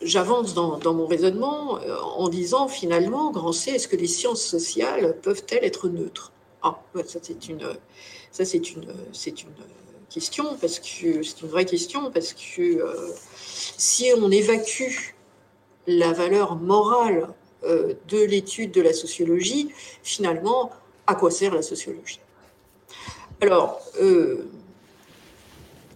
j'avance 0.00 0.54
dans, 0.54 0.78
mon 0.94 1.06
raisonnement 1.06 1.78
euh, 1.78 1.96
en 1.98 2.28
disant 2.28 2.68
finalement, 2.68 3.30
Grand 3.30 3.52
C, 3.52 3.72
est-ce 3.72 3.88
que 3.88 3.96
les 3.96 4.06
sciences 4.06 4.42
sociales 4.42 5.16
peuvent-elles 5.22 5.64
être 5.64 5.88
neutres? 5.88 6.32
Ah, 6.62 6.80
ça 7.06 7.18
c'est 7.22 7.48
une, 7.48 7.76
ça 8.30 8.44
c'est 8.44 8.70
une, 8.72 8.86
c'est 9.12 9.42
une 9.42 9.54
question 10.08 10.56
parce 10.60 10.78
que 10.78 11.22
c'est 11.22 11.42
une 11.42 11.48
vraie 11.48 11.64
question 11.64 12.10
parce 12.10 12.32
que 12.32 12.62
euh, 12.62 13.12
si 13.76 14.10
on 14.16 14.30
évacue 14.30 15.15
la 15.86 16.12
valeur 16.12 16.56
morale 16.56 17.28
euh, 17.64 17.94
de 18.08 18.18
l'étude 18.18 18.72
de 18.72 18.80
la 18.80 18.92
sociologie, 18.92 19.70
finalement, 20.02 20.70
à 21.06 21.14
quoi 21.14 21.30
sert 21.30 21.54
la 21.54 21.62
sociologie? 21.62 22.20
Alors, 23.40 23.80
euh, 24.00 24.48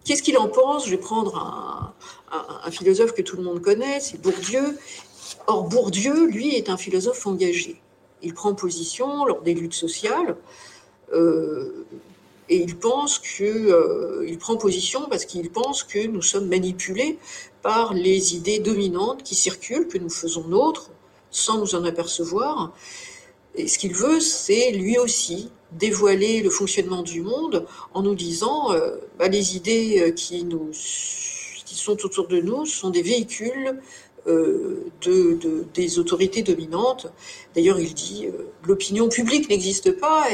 qu'est-ce 0.05 0.23
qu'il 0.23 0.39
en 0.39 0.49
pense? 0.49 0.87
Je 0.87 0.91
vais 0.91 0.99
prendre 0.99 1.95
un, 2.33 2.71
philosophe 2.71 3.13
que 3.13 3.23
tout 3.23 3.37
le 3.37 3.43
monde 3.43 3.61
connaît, 3.61 4.01
c'est 4.01 4.21
Bourdieu. 4.21 4.79
Or, 5.47 5.65
Bourdieu, 5.65 6.27
lui, 6.27 6.55
est 6.55 6.69
un 6.71 6.77
philosophe 6.77 7.27
engagé. 7.27 7.81
Il 8.23 8.35
prend 8.35 8.55
position 8.55 9.25
lors 9.25 9.43
des 9.43 9.55
luttes 9.55 9.75
sociales. 9.75 10.37
Euh, 11.13 11.87
et 12.51 12.57
il 12.57 12.77
pense 12.77 13.19
que 13.19 14.27
il 14.27 14.37
prend 14.37 14.57
position 14.57 15.07
parce 15.09 15.25
qu'il 15.25 15.51
pense 15.51 15.83
que 15.85 16.07
nous 16.07 16.21
sommes 16.21 16.49
manipulés 16.49 17.17
par 17.63 17.95
les 17.95 18.35
idées 18.35 18.59
dominantes 18.59 19.23
qui 19.23 19.35
circulent, 19.35 19.89
que 19.89 19.99
nous 19.99 20.11
faisons 20.11 20.47
nôtres, 20.49 20.91
sans 21.31 21.59
nous 21.59 21.75
en 21.75 21.85
apercevoir. 21.85 22.73
Et 23.55 23.69
ce 23.69 23.79
qu'il 23.79 23.95
veut, 23.95 24.21
c'est 24.21 24.73
lui 24.73 24.99
aussi 24.99 25.51
dévoiler 25.73 26.41
le 26.41 26.51
fonctionnement 26.51 27.03
du 27.03 27.21
monde 27.21 27.67
en 27.95 28.03
nous 28.03 28.15
disant 28.15 28.73
euh, 28.73 28.97
bah, 29.19 29.29
les 29.29 29.57
idées 29.57 30.01
euh, 30.01 30.11
qui, 30.11 30.45
nous, 30.45 30.71
qui 30.71 31.75
sont 31.75 32.05
autour 32.05 32.27
de 32.27 32.41
nous 32.41 32.67
sont 32.67 32.91
des 32.91 33.03
véhicules 33.03 33.81
euh, 34.27 34.91
de, 35.03 35.65
des 35.75 35.99
autorités 35.99 36.43
dominantes. 36.43 37.07
D'ailleurs, 37.55 37.81
il 37.81 37.95
dit 37.95 38.29
l'opinion 38.65 39.09
publique 39.09 39.49
n'existe 39.49 39.93
pas 39.93 40.27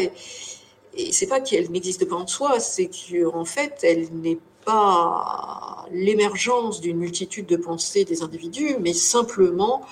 et 0.97 1.13
c'est 1.13 1.27
pas 1.27 1.41
qu'elle 1.41 1.71
n'existe 1.71 2.07
pas 2.07 2.17
en 2.17 2.27
soi, 2.27 2.61
c'est 2.61 2.89
qu'en 2.89 3.45
fait, 3.45 3.79
elle 3.83 4.09
n'est 4.13 4.39
pas 4.65 5.87
l'émergence 5.93 6.81
d'une 6.81 6.99
multitude 6.99 7.47
de 7.47 7.57
pensées 7.57 8.05
des 8.05 8.23
individus, 8.23 8.77
mais 8.81 8.95
simplement 8.95 9.83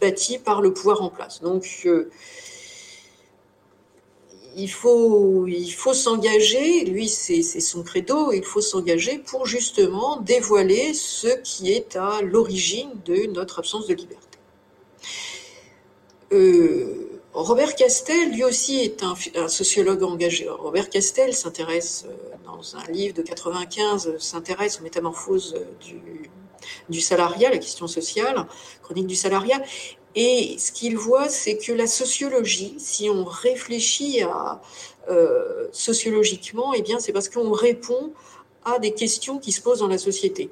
bâtie 0.00 0.38
par 0.38 0.60
le 0.62 0.72
pouvoir 0.72 1.02
en 1.02 1.10
place. 1.10 1.40
Donc, 1.40 1.86
il 4.56 4.70
faut, 4.70 5.46
il 5.46 5.70
faut 5.70 5.94
s'engager, 5.94 6.84
lui 6.84 7.08
c'est 7.08 7.42
son 7.42 7.82
credo, 7.82 8.32
il 8.32 8.44
faut 8.44 8.60
s'engager 8.60 9.18
pour 9.18 9.46
justement 9.46 10.20
dévoiler 10.20 10.92
ce 10.94 11.28
qui 11.42 11.72
est 11.72 11.96
à 11.96 12.20
l'origine 12.22 12.90
de 13.04 13.26
notre 13.26 13.60
absence 13.60 13.86
de 13.86 13.94
liberté. 13.94 14.26
Euh, 16.32 17.09
Robert 17.32 17.76
Castel, 17.76 18.32
lui 18.32 18.42
aussi, 18.42 18.80
est 18.80 19.02
un, 19.02 19.48
sociologue 19.48 20.02
engagé. 20.02 20.48
Robert 20.48 20.90
Castel 20.90 21.32
s'intéresse, 21.32 22.04
euh, 22.08 22.36
dans 22.44 22.76
un 22.76 22.90
livre 22.90 23.14
de 23.14 23.22
95, 23.22 24.18
s'intéresse 24.18 24.80
aux 24.80 24.82
métamorphoses 24.82 25.54
du, 25.80 26.30
du 26.88 27.00
salariat, 27.00 27.50
la 27.50 27.58
question 27.58 27.86
sociale, 27.86 28.46
chronique 28.82 29.06
du 29.06 29.14
salariat, 29.14 29.62
et 30.14 30.56
ce 30.58 30.72
qu'il 30.72 30.96
voit, 30.96 31.28
c'est 31.28 31.56
que 31.56 31.72
la 31.72 31.86
sociologie, 31.86 32.74
si 32.78 33.08
on 33.08 33.24
réfléchit 33.24 34.22
euh, 35.08 35.68
sociologiquement, 35.72 36.74
eh 36.74 36.82
bien, 36.82 36.98
c'est 36.98 37.12
parce 37.12 37.28
qu'on 37.28 37.52
répond 37.52 38.12
à 38.64 38.78
des 38.78 38.92
questions 38.92 39.38
qui 39.38 39.52
se 39.52 39.60
posent 39.60 39.78
dans 39.78 39.88
la 39.88 39.98
société. 39.98 40.50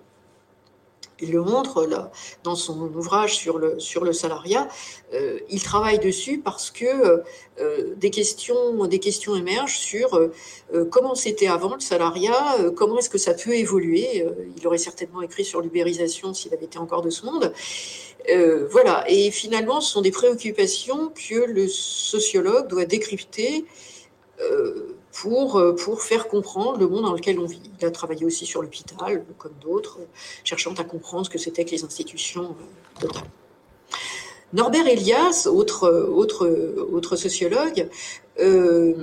Il 1.21 1.33
le 1.33 1.43
montre 1.43 1.85
là, 1.85 2.11
dans 2.45 2.55
son 2.55 2.79
ouvrage 2.81 3.37
sur 3.37 3.59
le, 3.59 3.81
sur 3.81 4.05
le 4.05 4.13
salariat. 4.13 4.69
Euh, 5.15 5.41
il 5.51 5.63
travaille 5.63 5.99
dessus 5.99 6.39
parce 6.39 6.71
que 6.71 6.85
euh, 7.59 7.95
des, 7.97 8.11
questions, 8.11 8.87
des 8.87 8.99
questions 8.99 9.35
émergent 9.35 9.79
sur 9.79 10.15
euh, 10.15 10.85
comment 10.91 11.15
c'était 11.15 11.49
avant 11.49 11.75
le 11.75 11.81
salariat, 11.81 12.57
comment 12.77 12.99
est-ce 12.99 13.11
que 13.11 13.19
ça 13.19 13.35
peut 13.35 13.55
évoluer. 13.55 14.25
il 14.57 14.67
aurait 14.67 14.79
certainement 14.79 15.23
écrit 15.23 15.45
sur 15.45 15.61
l'ubérisation 15.61 16.35
s'il 16.35 16.55
avait 16.55 16.67
été 16.67 16.79
encore 16.79 17.03
de 17.03 17.11
ce 17.11 17.25
monde. 17.25 17.53
voilà, 18.71 19.05
et 19.09 19.31
finalement, 19.31 19.81
ce 19.81 19.93
sont 19.93 20.03
des 20.03 20.11
préoccupations 20.11 21.11
que 21.11 21.51
le 21.51 21.69
sociologue 21.69 22.69
doit 22.69 22.85
décrypter 22.85 23.65
euh, 24.41 24.97
pour 25.23 26.03
faire 26.03 26.29
comprendre 26.29 26.79
le 26.79 26.89
monde 26.89 27.03
dans 27.05 27.15
lequel 27.15 27.39
on 27.39 27.47
vit. 27.47 27.61
Il 27.81 27.87
a 27.87 27.91
travaillé 27.91 28.25
aussi 28.25 28.47
sur 28.47 28.63
l'hôpital, 28.63 29.25
comme 29.39 29.55
d'autres, 29.61 29.99
cherchant 30.45 30.75
à 30.75 30.85
comprendre 30.85 31.27
ce 31.27 31.31
que 31.31 31.39
c'était 31.39 31.65
que 31.65 31.71
les 31.71 31.85
institutions 31.85 32.45
euh, 32.45 33.01
totales. 33.01 33.25
Norbert 34.53 34.87
Elias, 34.87 35.47
autre, 35.51 35.89
autre 35.89 37.17
sociologue, 37.17 37.89
euh, 38.41 38.95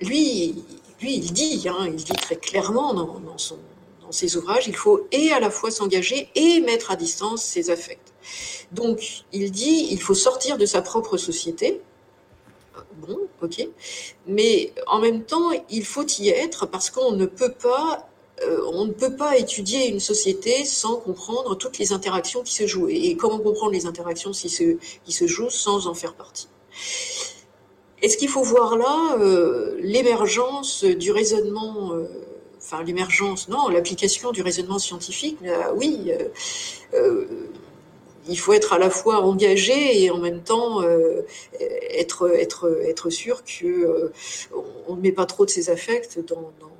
lui, 0.00 0.64
lui, 1.00 1.14
il 1.14 1.32
dit, 1.32 1.66
hein, 1.68 1.86
il 1.86 1.96
dit 1.96 2.12
très 2.12 2.36
clairement 2.36 2.92
dans 2.94 3.36
ses 4.10 4.36
ouvrages, 4.36 4.66
il 4.66 4.74
faut 4.74 5.06
et 5.12 5.30
à 5.30 5.40
la 5.40 5.50
fois 5.50 5.70
s'engager 5.70 6.28
et 6.34 6.60
mettre 6.60 6.90
à 6.90 6.96
distance 6.96 7.44
ses 7.44 7.70
affects. 7.70 8.12
Donc, 8.72 9.24
il 9.32 9.50
dit, 9.52 9.88
il 9.90 10.00
faut 10.00 10.14
sortir 10.14 10.58
de 10.58 10.66
sa 10.66 10.82
propre 10.82 11.16
société, 11.16 11.80
bon, 12.96 13.18
ok. 13.42 13.68
Mais 14.26 14.72
en 14.86 14.98
même 14.98 15.24
temps, 15.24 15.50
il 15.70 15.84
faut 15.84 16.06
y 16.18 16.28
être 16.28 16.66
parce 16.66 16.90
qu'on 16.90 17.12
ne 17.12 17.26
peut 17.26 17.52
pas 17.52 18.08
euh, 18.42 18.60
on 18.70 18.84
ne 18.84 18.92
peut 18.92 19.16
pas 19.16 19.38
étudier 19.38 19.88
une 19.88 20.00
société 20.00 20.64
sans 20.64 20.96
comprendre 20.96 21.56
toutes 21.56 21.78
les 21.78 21.92
interactions 21.92 22.42
qui 22.42 22.54
se 22.54 22.66
jouent. 22.66 22.88
Et 22.88 23.16
comment 23.16 23.38
comprendre 23.38 23.72
les 23.72 23.86
interactions 23.86 24.30
qui 24.30 24.48
se, 24.50 24.76
qui 25.04 25.12
se 25.12 25.26
jouent 25.26 25.50
sans 25.50 25.86
en 25.86 25.94
faire 25.94 26.14
partie? 26.14 26.48
Est-ce 28.02 28.18
qu'il 28.18 28.28
faut 28.28 28.42
voir 28.42 28.76
là 28.76 29.16
euh, 29.18 29.76
l'émergence 29.80 30.84
du 30.84 31.12
raisonnement, 31.12 31.94
euh, 31.94 32.06
enfin 32.58 32.82
l'émergence, 32.84 33.48
non, 33.48 33.68
l'application 33.68 34.32
du 34.32 34.42
raisonnement 34.42 34.78
scientifique 34.78 35.38
Oui, 35.74 36.12
il 38.28 38.38
faut 38.38 38.52
être 38.52 38.72
à 38.72 38.78
la 38.78 38.90
fois 38.90 39.20
engagé 39.22 40.02
et 40.02 40.10
en 40.10 40.18
même 40.18 40.42
temps 40.42 40.82
euh, 40.82 41.22
être, 41.90 42.30
être, 42.34 42.80
être 42.84 43.10
sûr 43.10 43.42
qu'on 43.44 43.66
euh, 43.66 44.12
on 44.88 44.96
ne 44.96 45.00
met 45.00 45.12
pas 45.12 45.26
trop 45.26 45.44
de 45.44 45.50
ses 45.50 45.70
affects 45.70 46.18
dans, 46.26 46.52
dans, 46.60 46.72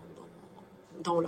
dans, 1.02 1.22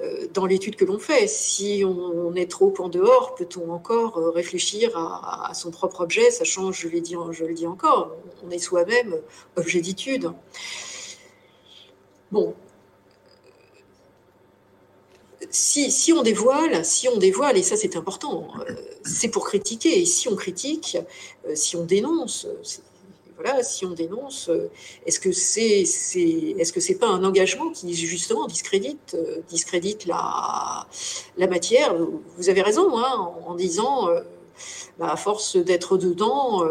euh, 0.00 0.46
l'étude 0.46 0.76
que 0.76 0.84
l'on 0.84 0.98
fait. 0.98 1.26
Si 1.28 1.82
on, 1.84 2.34
est 2.34 2.50
trop 2.50 2.74
en 2.78 2.88
dehors, 2.88 3.34
peut-on 3.34 3.72
encore 3.72 4.16
réfléchir 4.34 4.96
à, 4.96 5.52
son 5.54 5.70
propre 5.70 6.02
objet, 6.02 6.30
sachant, 6.30 6.72
je, 6.72 6.88
dit, 6.88 7.16
je 7.30 7.44
le 7.44 7.54
dis 7.54 7.66
encore, 7.66 8.14
on 8.46 8.50
est 8.50 8.58
soi-même 8.58 9.16
objet 9.56 9.80
d'étude. 9.80 10.30
Bon, 12.30 12.54
si, 15.50 16.12
on 16.12 16.22
dévoile, 16.22 16.84
si 16.84 17.08
on 17.08 17.16
dévoile, 17.16 17.56
et 17.56 17.62
ça 17.62 17.76
c'est 17.76 17.96
important, 17.96 18.48
euh, 18.60 18.74
c'est 19.04 19.28
pour 19.28 19.46
critiquer. 19.46 20.00
Et 20.00 20.04
si 20.04 20.28
on 20.28 20.36
critique, 20.36 20.98
euh, 21.46 21.54
si 21.54 21.76
on 21.76 21.84
dénonce, 21.84 22.46
voilà, 23.36 23.62
si 23.62 23.86
on 23.86 23.92
dénonce, 23.92 24.48
euh, 24.48 24.70
est-ce 25.06 25.20
que 25.20 25.32
c'est, 25.32 25.80
est-ce 25.80 26.72
que 26.72 26.80
c'est 26.80 26.96
pas 26.96 27.06
un 27.06 27.24
engagement 27.24 27.70
qui 27.70 27.94
justement 27.94 28.46
discrédite, 28.46 29.16
discrédite 29.48 30.06
la, 30.06 30.86
la 31.36 31.46
matière? 31.46 31.94
Vous 32.36 32.48
avez 32.48 32.62
raison, 32.62 32.98
hein, 32.98 33.32
en, 33.46 33.54
disant, 33.54 34.08
bah, 34.98 35.12
à 35.12 35.16
force 35.16 35.56
d'être 35.56 35.96
dedans, 35.96 36.62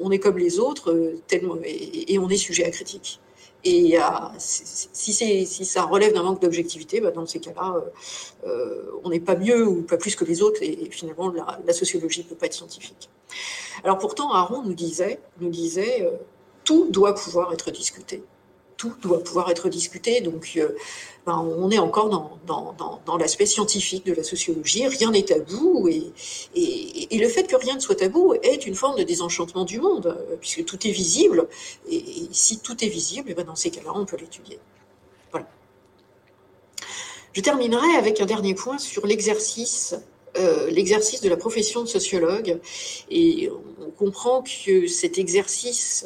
on 0.00 0.10
est 0.10 0.18
comme 0.18 0.38
les 0.38 0.58
autres, 0.58 1.14
tellement, 1.28 1.56
et 1.64 2.18
on 2.18 2.28
est 2.28 2.36
sujet 2.36 2.64
à 2.64 2.70
critique. 2.70 3.20
Et 3.64 3.96
si, 4.38 5.12
si, 5.12 5.64
ça 5.64 5.84
relève 5.84 6.12
d'un 6.12 6.22
manque 6.22 6.42
d'objectivité, 6.42 7.00
bah, 7.00 7.10
dans 7.10 7.26
ces 7.26 7.40
cas-là, 7.40 7.76
euh, 7.76 8.46
euh, 8.46 9.00
on 9.04 9.08
n'est 9.08 9.20
pas 9.20 9.36
mieux 9.36 9.66
ou 9.66 9.82
pas 9.82 9.96
plus 9.96 10.16
que 10.16 10.24
les 10.24 10.42
autres, 10.42 10.62
et, 10.62 10.88
finalement, 10.90 11.32
la, 11.32 11.72
sociologie 11.72 12.20
ne 12.20 12.28
peut 12.28 12.34
pas 12.34 12.46
être 12.46 12.54
scientifique. 12.54 13.08
Alors 13.82 13.98
pourtant, 13.98 14.32
Aaron 14.32 14.62
nous 14.62 14.74
disait, 14.74 15.18
nous 15.40 15.48
disait 15.48 16.02
euh, 16.02 16.10
tout 16.64 16.88
doit 16.90 17.14
pouvoir 17.14 17.52
être 17.52 17.70
discuté 17.70 18.22
tout 18.84 18.94
doit 19.00 19.22
pouvoir 19.22 19.50
être 19.50 19.68
discuté. 19.68 20.20
Donc, 20.20 20.52
euh, 20.56 20.68
ben, 21.26 21.38
on 21.38 21.70
est 21.70 21.78
encore 21.78 22.08
dans, 22.08 23.16
l'aspect 23.18 23.46
scientifique 23.46 24.04
de 24.04 24.12
la 24.12 24.22
sociologie. 24.22 24.86
Rien 24.86 25.10
n'est 25.10 25.22
tabou. 25.22 25.88
Et, 25.88 26.12
et, 26.54 27.18
le 27.18 27.28
fait 27.28 27.44
que 27.44 27.56
rien 27.56 27.74
ne 27.74 27.80
soit 27.80 27.94
tabou 27.94 28.34
est 28.34 28.66
une 28.66 28.74
forme 28.74 28.98
de 28.98 29.02
désenchantement 29.02 29.64
du 29.64 29.80
monde, 29.80 30.06
euh, 30.06 30.36
puisque 30.40 30.64
tout 30.64 30.86
est 30.86 30.90
visible. 30.90 31.48
Et, 31.90 32.04
si 32.32 32.58
tout 32.58 32.84
est 32.84 32.88
visible, 32.88 33.28
eh 33.30 33.34
ben, 33.34 33.44
dans 33.44 33.56
ces 33.56 33.70
cas-là, 33.70 33.92
on 33.94 34.04
peut 34.04 34.16
l'étudier. 34.16 34.58
Voilà. 35.30 35.46
Je 37.32 37.40
terminerai 37.40 37.96
avec 37.96 38.20
un 38.20 38.26
dernier 38.26 38.54
point 38.54 38.78
sur 38.78 39.06
l'exercice 39.06 39.94
euh, 40.36 40.68
l'exercice 40.68 41.20
de 41.20 41.28
la 41.28 41.36
profession 41.36 41.82
de 41.82 41.86
sociologue. 41.86 42.58
Et 43.08 43.48
on 43.80 43.90
comprend 43.92 44.42
que 44.42 44.88
cet 44.88 45.16
exercice 45.16 46.04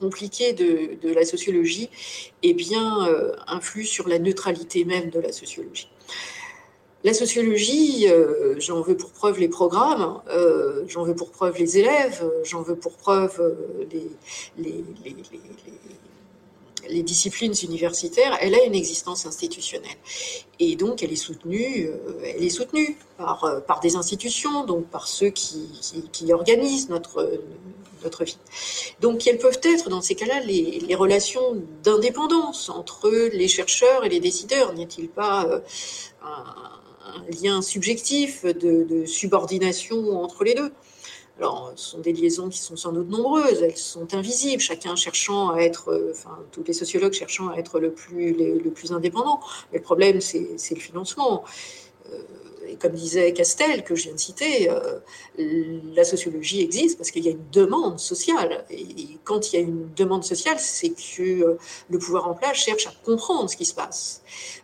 compliqué 0.00 0.52
de, 0.52 1.12
la 1.12 1.24
sociologie 1.24 1.88
eh 2.42 2.54
bien, 2.54 3.06
euh, 3.08 3.32
influe 3.46 3.84
sur 3.84 4.08
la 4.08 4.18
neutralité 4.18 4.84
même 4.84 5.10
de 5.10 5.20
la 5.20 5.32
sociologie. 5.32 5.88
La 7.04 7.12
sociologie, 7.12 8.08
euh, 8.08 8.54
j'en 8.58 8.80
veux 8.80 8.96
pour 8.96 9.10
preuve 9.12 9.38
les 9.38 9.48
programmes, 9.48 10.20
euh, 10.30 10.84
j'en 10.88 11.04
veux 11.04 11.14
pour 11.14 11.30
preuve 11.30 11.58
les 11.58 11.78
élèves, 11.78 12.24
j'en 12.44 12.62
veux 12.62 12.76
pour 12.76 12.96
preuve 12.96 13.54
les, 13.92 14.10
les, 14.56 14.82
les, 16.88 17.02
disciplines 17.02 17.52
universitaires, 17.62 18.38
elle 18.40 18.54
a 18.54 18.64
une 18.64 18.74
existence 18.74 19.26
institutionnelle. 19.26 19.98
Et 20.58 20.76
donc, 20.76 21.02
elle 21.02 21.12
est 21.12 21.16
soutenue, 21.16 21.90
elle 22.24 22.42
est 22.42 22.48
soutenue 22.48 22.96
par, 23.18 23.62
par 23.66 23.80
des 23.80 23.96
institutions, 23.96 24.64
donc 24.64 24.86
par 24.86 25.06
ceux 25.06 25.28
qui, 25.28 25.68
qui 26.10 26.32
organisent 26.32 26.88
notre, 26.88 27.30
vie. 28.24 28.38
Donc, 29.00 29.18
quelles 29.18 29.38
peuvent 29.38 29.60
être 29.62 29.88
dans 29.88 30.00
ces 30.00 30.14
cas-là 30.14 30.40
les, 30.40 30.94
relations 30.94 31.62
d'indépendance 31.82 32.68
entre 32.68 33.10
les 33.10 33.48
chercheurs 33.48 34.04
et 34.04 34.08
les 34.08 34.20
décideurs? 34.20 34.72
N'y 34.74 34.84
a-t-il 34.84 35.08
pas 35.08 35.46
euh, 35.46 35.60
un, 36.22 37.24
lien 37.42 37.62
subjectif 37.62 38.44
de, 38.44 39.04
subordination 39.06 40.22
entre 40.22 40.44
les 40.44 40.54
deux? 40.54 40.72
Alors, 41.38 41.72
ce 41.74 41.90
sont 41.90 41.98
des 41.98 42.12
liaisons 42.12 42.48
qui 42.48 42.58
sont 42.58 42.76
sans 42.76 42.92
doute 42.92 43.08
nombreuses, 43.08 43.60
elles 43.60 43.76
sont 43.76 44.14
invisibles, 44.14 44.62
chacun 44.62 44.94
cherchant 44.94 45.50
à 45.50 45.58
être, 45.58 45.88
euh, 45.88 46.12
enfin, 46.12 46.38
tous 46.52 46.62
les 46.64 46.72
sociologues 46.72 47.12
cherchant 47.12 47.48
à 47.48 47.56
être 47.56 47.80
le 47.80 47.92
plus, 47.92 48.32
le 48.32 48.70
plus 48.70 48.92
indépendant. 48.92 49.40
Mais 49.72 49.78
le 49.78 49.84
problème, 49.84 50.20
c'est 50.20 50.74
le 50.74 50.80
financement. 50.80 51.44
Euh, 52.12 52.18
et 52.74 52.76
comme 52.76 52.92
disait 52.92 53.32
Castel, 53.32 53.84
que 53.84 53.94
je 53.94 54.04
viens 54.04 54.14
de 54.14 54.18
citer, 54.18 54.68
euh, 54.68 54.98
la 55.94 56.04
sociologie 56.04 56.60
existe 56.60 56.98
parce 56.98 57.10
qu'il 57.12 57.24
y 57.24 57.28
a 57.28 57.30
une 57.30 57.48
demande 57.52 58.00
sociale. 58.00 58.64
Et, 58.68 59.18
quand 59.22 59.52
il 59.52 59.56
y 59.56 59.58
a 59.58 59.62
une 59.62 59.88
demande 59.94 60.24
sociale, 60.24 60.56
c'est 60.58 60.90
que 60.90 61.22
euh, 61.22 61.58
le 61.88 61.98
pouvoir 61.98 62.28
en 62.28 62.34
place 62.34 62.56
cherche 62.56 62.86
à 62.88 62.92
comprendre 63.04 63.48
ce 63.48 63.56
qui 63.56 63.64
se 63.64 63.74
passe. 63.74 64.22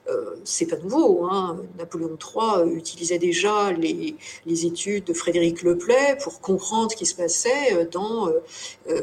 euh, 0.08 0.34
c'est 0.44 0.66
pas 0.66 0.76
nouveau. 0.76 1.26
Hein. 1.26 1.60
Napoléon 1.78 2.18
III 2.18 2.74
utilisait 2.74 3.18
déjà 3.18 3.72
les, 3.72 4.16
les, 4.44 4.66
études 4.66 5.04
de 5.04 5.14
Frédéric 5.14 5.62
Leplay 5.62 6.18
pour 6.22 6.40
comprendre 6.40 6.90
ce 6.90 6.96
qui 6.96 7.06
se 7.06 7.14
passait 7.14 7.86
dans 7.92 8.28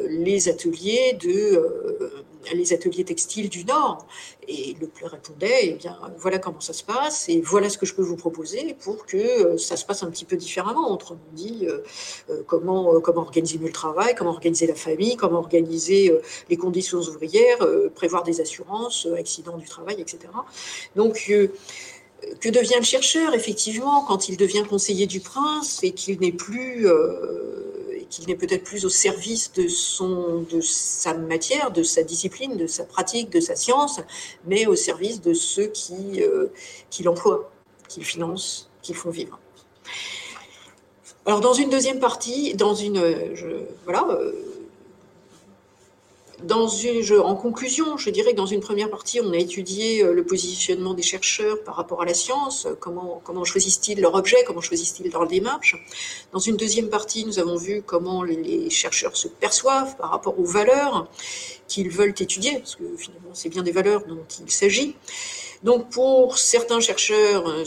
les 0.08 0.48
ateliers 0.48 1.16
de 1.20 2.24
les 2.52 2.72
ateliers 2.72 3.04
textiles 3.04 3.48
du 3.48 3.64
Nord. 3.64 4.06
Et 4.46 4.74
le 4.80 4.86
Play 4.86 5.06
répondait, 5.06 5.60
eh 5.62 5.72
bien, 5.72 5.98
voilà 6.18 6.38
comment 6.38 6.60
ça 6.60 6.72
se 6.72 6.82
passe, 6.82 7.28
et 7.28 7.40
voilà 7.40 7.68
ce 7.68 7.76
que 7.76 7.86
je 7.86 7.94
peux 7.94 8.02
vous 8.02 8.16
proposer 8.16 8.74
pour 8.80 9.04
que 9.04 9.16
euh, 9.16 9.58
ça 9.58 9.76
se 9.76 9.84
passe 9.84 10.02
un 10.02 10.10
petit 10.10 10.24
peu 10.24 10.36
différemment. 10.36 10.90
Autrement 10.92 11.20
dit, 11.32 11.66
euh, 11.68 11.80
euh, 12.30 12.42
comment, 12.46 13.00
comment 13.00 13.22
organiser 13.22 13.58
mieux 13.58 13.66
le 13.66 13.72
travail, 13.72 14.14
comment 14.16 14.30
organiser 14.30 14.66
la 14.66 14.74
famille, 14.74 15.16
comment 15.16 15.38
organiser 15.38 16.12
les 16.48 16.56
conditions 16.56 16.98
ouvrières, 16.98 17.58
prévoir 17.94 18.22
des 18.22 18.40
assurances, 18.40 19.06
accidents 19.18 19.58
du 19.58 19.66
travail, 19.66 20.00
etc. 20.00 20.18
Donc, 20.96 21.30
que 22.40 22.48
devient 22.48 22.76
le 22.78 22.84
chercheur, 22.84 23.34
effectivement, 23.34 24.04
quand 24.06 24.28
il 24.28 24.36
devient 24.36 24.64
conseiller 24.68 25.06
du 25.06 25.20
prince 25.20 25.80
et 25.82 25.92
qu'il 25.92 26.18
n'est 26.20 26.32
plus 26.32 26.86
qu'il 28.10 28.26
n'est 28.26 28.36
peut-être 28.36 28.64
plus 28.64 28.84
au 28.84 28.88
service 28.88 29.52
de, 29.52 29.68
sa 30.60 31.14
matière, 31.14 31.70
de 31.70 31.82
sa 31.82 32.02
discipline, 32.02 32.56
de 32.56 32.66
sa 32.66 32.84
pratique, 32.84 33.30
de 33.30 33.40
sa 33.40 33.56
science, 33.56 34.00
mais 34.46 34.66
au 34.66 34.76
service 34.76 35.20
de 35.20 35.34
ceux 35.34 35.66
qui, 35.66 36.22
euh, 36.22 36.46
qui 36.90 37.02
l'emploient, 37.02 37.50
qui 37.88 38.00
le 38.00 38.06
financent, 38.06 38.70
qui 38.82 38.92
le 38.92 38.98
font 38.98 39.10
vivre. 39.10 39.38
Alors 41.26 41.40
dans 41.40 41.52
une 41.52 41.68
deuxième 41.68 42.00
partie, 42.00 42.54
dans 42.54 42.74
une, 42.74 43.34
je, 43.34 43.64
voilà, 43.84 44.06
euh, 44.10 44.32
dans 46.44 46.68
une, 46.68 47.02
en 47.20 47.34
conclusion, 47.34 47.96
je 47.96 48.10
dirais 48.10 48.32
que 48.32 48.36
dans 48.36 48.46
une 48.46 48.60
première 48.60 48.90
partie, 48.90 49.20
on 49.20 49.32
a 49.32 49.36
étudié 49.36 50.02
euh, 50.02 50.12
le 50.12 50.24
positionnement 50.24 50.94
des 50.94 51.02
chercheurs 51.02 51.62
par 51.64 51.74
rapport 51.74 52.02
à 52.02 52.04
la 52.04 52.14
science, 52.14 52.66
euh, 52.66 52.74
comment, 52.78 53.20
comment 53.24 53.44
choisissent-ils 53.44 54.00
leur 54.00 54.14
objet, 54.14 54.36
comment 54.46 54.60
choisissent-ils 54.60 55.10
leur 55.10 55.26
démarche. 55.26 55.76
Dans 56.32 56.38
une 56.38 56.56
deuxième 56.56 56.88
partie, 56.88 57.24
nous 57.24 57.38
avons 57.38 57.56
vu 57.56 57.82
comment 57.84 58.22
les 58.22 58.70
chercheurs 58.70 59.16
se 59.16 59.28
perçoivent 59.28 59.96
par 59.96 60.10
rapport 60.10 60.38
aux 60.38 60.44
valeurs 60.44 61.08
qu'ils 61.66 61.90
veulent 61.90 62.14
étudier, 62.18 62.58
parce 62.58 62.76
que 62.76 62.84
finalement, 62.96 63.30
c'est 63.32 63.48
bien 63.48 63.62
des 63.62 63.72
valeurs 63.72 64.04
dont 64.06 64.24
il 64.40 64.50
s'agit. 64.50 64.94
Donc, 65.62 65.90
pour 65.90 66.38
certains 66.38 66.80
chercheurs, 66.80 67.48
euh, 67.48 67.64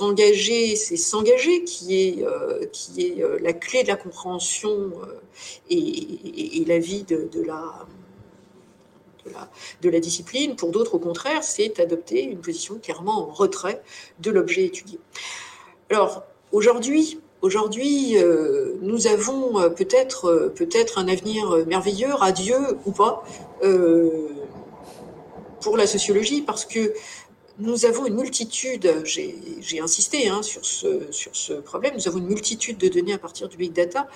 s'engager, 0.00 0.76
c'est 0.76 0.96
s'engager 0.96 1.62
qui 1.64 2.02
est, 2.02 2.24
euh, 2.24 2.64
qui 2.72 3.02
est 3.02 3.22
euh, 3.22 3.38
la 3.42 3.52
clé 3.52 3.82
de 3.82 3.88
la 3.88 3.96
compréhension 3.96 4.70
euh, 4.70 5.20
et, 5.68 6.64
la 6.66 6.78
vie 6.78 7.02
de, 7.04 7.28
la, 7.46 7.86
de, 9.26 9.30
la, 9.30 9.50
de 9.82 9.90
la 9.90 10.00
discipline. 10.00 10.56
Pour 10.56 10.70
d'autres, 10.70 10.94
au 10.94 10.98
contraire, 10.98 11.44
c'est 11.44 11.78
adopter 11.80 12.22
une 12.22 12.40
position 12.40 12.78
clairement 12.82 13.28
en 13.28 13.32
retrait 13.32 13.82
de 14.20 14.30
l'objet 14.30 14.64
étudié. 14.64 14.98
Alors, 15.90 16.24
aujourd'hui, 16.52 17.20
Aujourd'hui, 17.42 18.16
nous 18.82 19.06
avons 19.06 19.70
peut-être 19.70 20.52
peut-être 20.54 20.98
un 20.98 21.08
avenir 21.08 21.64
merveilleux, 21.66 22.12
radieux 22.12 22.76
ou 22.84 22.92
pas, 22.92 23.24
pour 25.62 25.78
la 25.78 25.86
sociologie, 25.86 26.42
parce 26.42 26.66
que 26.66 26.92
nous 27.60 27.84
avons 27.84 28.06
une 28.06 28.16
multitude, 28.16 29.02
j'ai 29.04 29.80
insisté 29.80 30.28
hein, 30.28 30.42
sur, 30.42 30.64
ce, 30.64 31.52
problème, 31.60 31.94
nous 31.94 32.08
avons 32.08 32.18
une 32.18 32.26
multitude 32.26 32.78
de 32.78 32.88
données 32.88 33.12
à 33.12 33.18
partir 33.18 33.48
du 33.48 33.56
big 33.56 33.72
data 33.72 34.08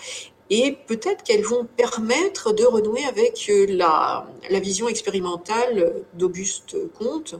et 0.50 0.76
peut-être 0.86 1.22
qu'elles 1.22 1.44
vont 1.44 1.64
permettre 1.64 2.52
de 2.52 2.64
renouer 2.64 3.04
avec 3.04 3.46
euh, 3.48 3.66
la, 3.68 4.26
vision 4.60 4.88
expérimentale 4.88 6.04
d'Auguste 6.14 6.76
Comte, 6.98 7.36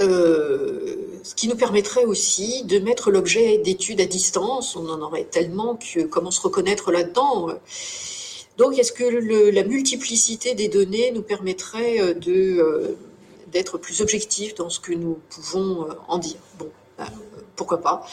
euh, 0.00 0.96
ce 1.22 1.34
qui 1.34 1.48
nous 1.48 1.56
permettrait 1.56 2.04
aussi 2.04 2.64
de 2.64 2.78
mettre 2.78 3.10
l'objet 3.10 3.58
d'études 3.58 4.00
à 4.00 4.06
distance. 4.06 4.76
On 4.76 4.88
en 4.88 5.00
aurait 5.02 5.24
tellement 5.24 5.76
que 5.76 6.02
comment 6.02 6.30
se 6.30 6.40
reconnaître 6.40 6.92
là-dedans. 6.92 7.48
Donc, 8.56 8.78
est-ce 8.78 8.92
que 8.92 9.04
la 9.50 9.64
multiplicité 9.64 10.54
des 10.54 10.68
données 10.68 11.10
nous 11.10 11.22
permettrait 11.22 12.00
euh, 12.00 12.14
de 12.14 12.96
d'être 13.54 13.78
plus 13.78 14.02
objectif 14.02 14.54
dans 14.56 14.68
ce 14.68 14.80
que 14.80 14.92
nous 14.92 15.20
pouvons 15.30 15.88
euh, 15.88 15.94
en 16.08 16.18
dire. 16.18 16.40
Bon, 16.58 16.68
bah, 16.98 17.06
pourquoi 17.56 17.80
pas. 17.80 18.04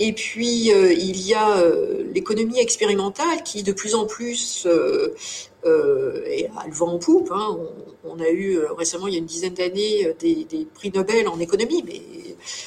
Et 0.00 0.12
puis, 0.12 0.72
euh, 0.72 0.92
il 0.92 1.24
y 1.24 1.32
a 1.32 1.58
euh, 1.60 2.02
l'économie 2.12 2.58
expérimentale 2.58 3.44
qui, 3.44 3.62
de 3.62 3.72
plus 3.72 3.94
en 3.94 4.06
plus, 4.06 4.66
est 4.66 6.50
à 6.56 6.66
le 6.66 6.72
vent 6.72 6.94
en 6.94 6.98
poupe. 6.98 7.30
Hein. 7.32 7.58
On, 8.02 8.18
a 8.18 8.28
eu 8.28 8.58
récemment, 8.76 9.06
il 9.06 9.12
y 9.14 9.16
a 9.16 9.20
une 9.20 9.26
dizaine 9.26 9.54
d'années, 9.54 10.12
des, 10.18 10.66
prix 10.74 10.90
Nobel 10.92 11.28
en 11.28 11.38
économie, 11.38 11.84
mais 11.86 12.00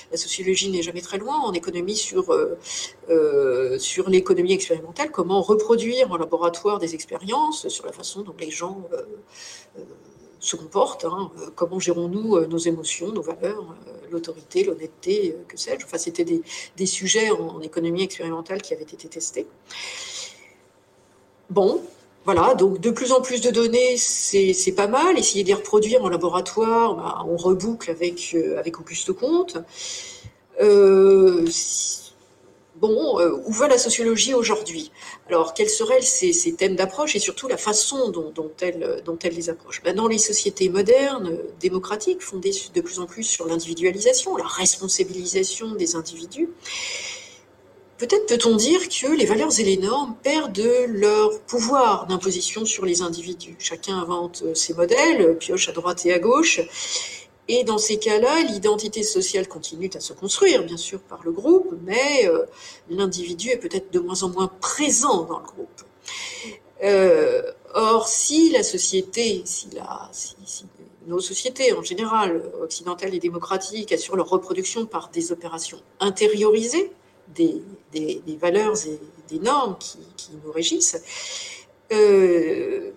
la 0.09 0.17
sociologie 0.17 0.69
n'est 0.69 0.83
jamais 0.83 1.01
très 1.01 1.17
loin. 1.17 1.37
En 1.41 1.51
économie, 1.51 1.97
sur, 1.97 2.33
sur 3.77 4.09
l'économie 4.09 4.53
expérimentale, 4.53 5.11
comment 5.11 5.41
reproduire 5.41 6.11
en 6.11 6.17
laboratoire 6.17 6.79
des 6.79 6.95
expériences, 6.95 7.67
sur 7.67 7.85
la 7.85 7.91
façon 7.91 8.21
dont 8.21 8.35
les 8.39 8.51
gens 8.51 8.87
se 10.41 10.55
comporte. 10.55 11.05
Hein. 11.05 11.31
Euh, 11.39 11.49
comment 11.55 11.79
gérons-nous 11.79 12.35
euh, 12.35 12.47
nos 12.47 12.57
émotions, 12.57 13.11
nos 13.11 13.21
valeurs, 13.21 13.75
euh, 13.87 13.91
l'autorité, 14.11 14.63
l'honnêteté, 14.63 15.37
que 15.47 15.57
sais-je. 15.57 15.85
Enfin, 15.85 15.97
c'était 15.97 16.25
des, 16.25 16.85
sujets 16.85 17.29
en, 17.29 17.61
économie 17.61 18.03
expérimentale 18.03 18.61
qui 18.61 18.73
avaient 18.73 18.83
été 18.83 19.07
testés. 19.07 19.47
Bon, 21.49 21.81
voilà, 22.25 22.55
donc 22.55 22.79
de 22.79 22.89
plus 22.91 23.11
en 23.11 23.21
plus 23.21 23.41
de 23.41 23.51
données, 23.51 23.97
c'est 23.97 24.75
pas 24.75 24.87
mal. 24.87 25.17
Essayer 25.17 25.43
de 25.43 25.49
les 25.49 25.53
reproduire 25.53 26.03
en 26.03 26.09
laboratoire, 26.09 26.95
bah, 26.95 27.23
on 27.27 27.37
reboucle 27.37 27.91
avec, 27.91 28.35
avec 28.57 28.79
Auguste 28.79 29.13
Comte. 29.13 29.57
Bon, 32.81 33.19
euh, 33.19 33.37
où 33.45 33.51
va 33.53 33.67
la 33.67 33.77
sociologie 33.77 34.33
aujourd'hui? 34.33 34.91
Alors, 35.29 35.53
quels 35.53 35.69
seraient 35.69 36.01
ces, 36.01 36.53
thèmes 36.53 36.75
d'approche 36.75 37.15
et 37.15 37.19
surtout 37.19 37.47
la 37.47 37.57
façon 37.57 38.09
dont, 38.09 38.51
elle, 38.59 39.03
les 39.23 39.49
approche 39.49 39.81
ben, 39.83 39.95
Dans 39.95 40.07
les 40.07 40.17
sociétés 40.17 40.67
modernes, 40.67 41.37
démocratiques, 41.59 42.21
fondées 42.21 42.51
de 42.73 42.81
plus 42.81 42.99
en 42.99 43.05
plus 43.05 43.23
sur 43.23 43.47
l'individualisation, 43.47 44.35
la 44.35 44.47
responsabilisation 44.47 45.75
des 45.75 45.95
individus, 45.95 46.49
peut-être 47.99 48.25
peut-on 48.25 48.55
dire 48.55 48.89
que 48.89 49.15
les 49.15 49.25
valeurs 49.25 49.59
et 49.59 49.63
les 49.63 49.77
normes 49.77 50.15
perdent 50.23 50.59
leur 50.87 51.39
pouvoir 51.41 52.07
d'imposition 52.07 52.65
sur 52.65 52.83
les 52.83 53.03
individus. 53.03 53.55
Chacun 53.59 53.99
invente 53.99 54.43
ses 54.55 54.73
modèles, 54.73 55.37
pioche 55.37 55.69
à 55.69 55.71
droite 55.71 56.03
et 56.07 56.13
à 56.13 56.17
gauche, 56.17 56.61
et 57.53 57.65
dans 57.65 57.77
ces 57.77 57.99
cas-là, 57.99 58.43
l'identité 58.43 59.03
sociale 59.03 59.45
continue 59.45 59.89
à 59.93 59.99
se 59.99 60.13
construire, 60.13 60.63
bien 60.63 60.77
sûr, 60.77 61.01
par 61.01 61.19
le 61.25 61.33
groupe, 61.33 61.75
mais 61.83 62.25
euh, 62.25 62.45
l'individu 62.89 63.49
est 63.49 63.57
peut-être 63.57 63.91
de 63.91 63.99
moins 63.99 64.23
en 64.23 64.29
moins 64.29 64.47
présent 64.47 65.23
dans 65.23 65.39
le 65.39 65.45
groupe. 65.45 65.81
Euh, 66.81 67.41
or, 67.73 68.07
si 68.07 68.51
la 68.51 68.63
société, 68.63 69.41
si, 69.43 69.67
nos 71.07 71.19
sociétés 71.19 71.73
en 71.73 71.83
général, 71.83 72.41
occidentales 72.61 73.13
et 73.15 73.19
démocratiques, 73.19 73.91
assurent 73.91 74.15
leur 74.15 74.29
reproduction 74.29 74.85
par 74.85 75.09
des 75.09 75.33
opérations 75.33 75.81
intériorisées, 75.99 76.93
des, 77.35 77.61
valeurs 78.39 78.77
et 78.87 78.97
des 79.27 79.39
normes 79.39 79.75
qui, 79.77 79.99
qui 80.15 80.31
nous 80.41 80.53
régissent, 80.53 81.01
euh, 81.91 82.91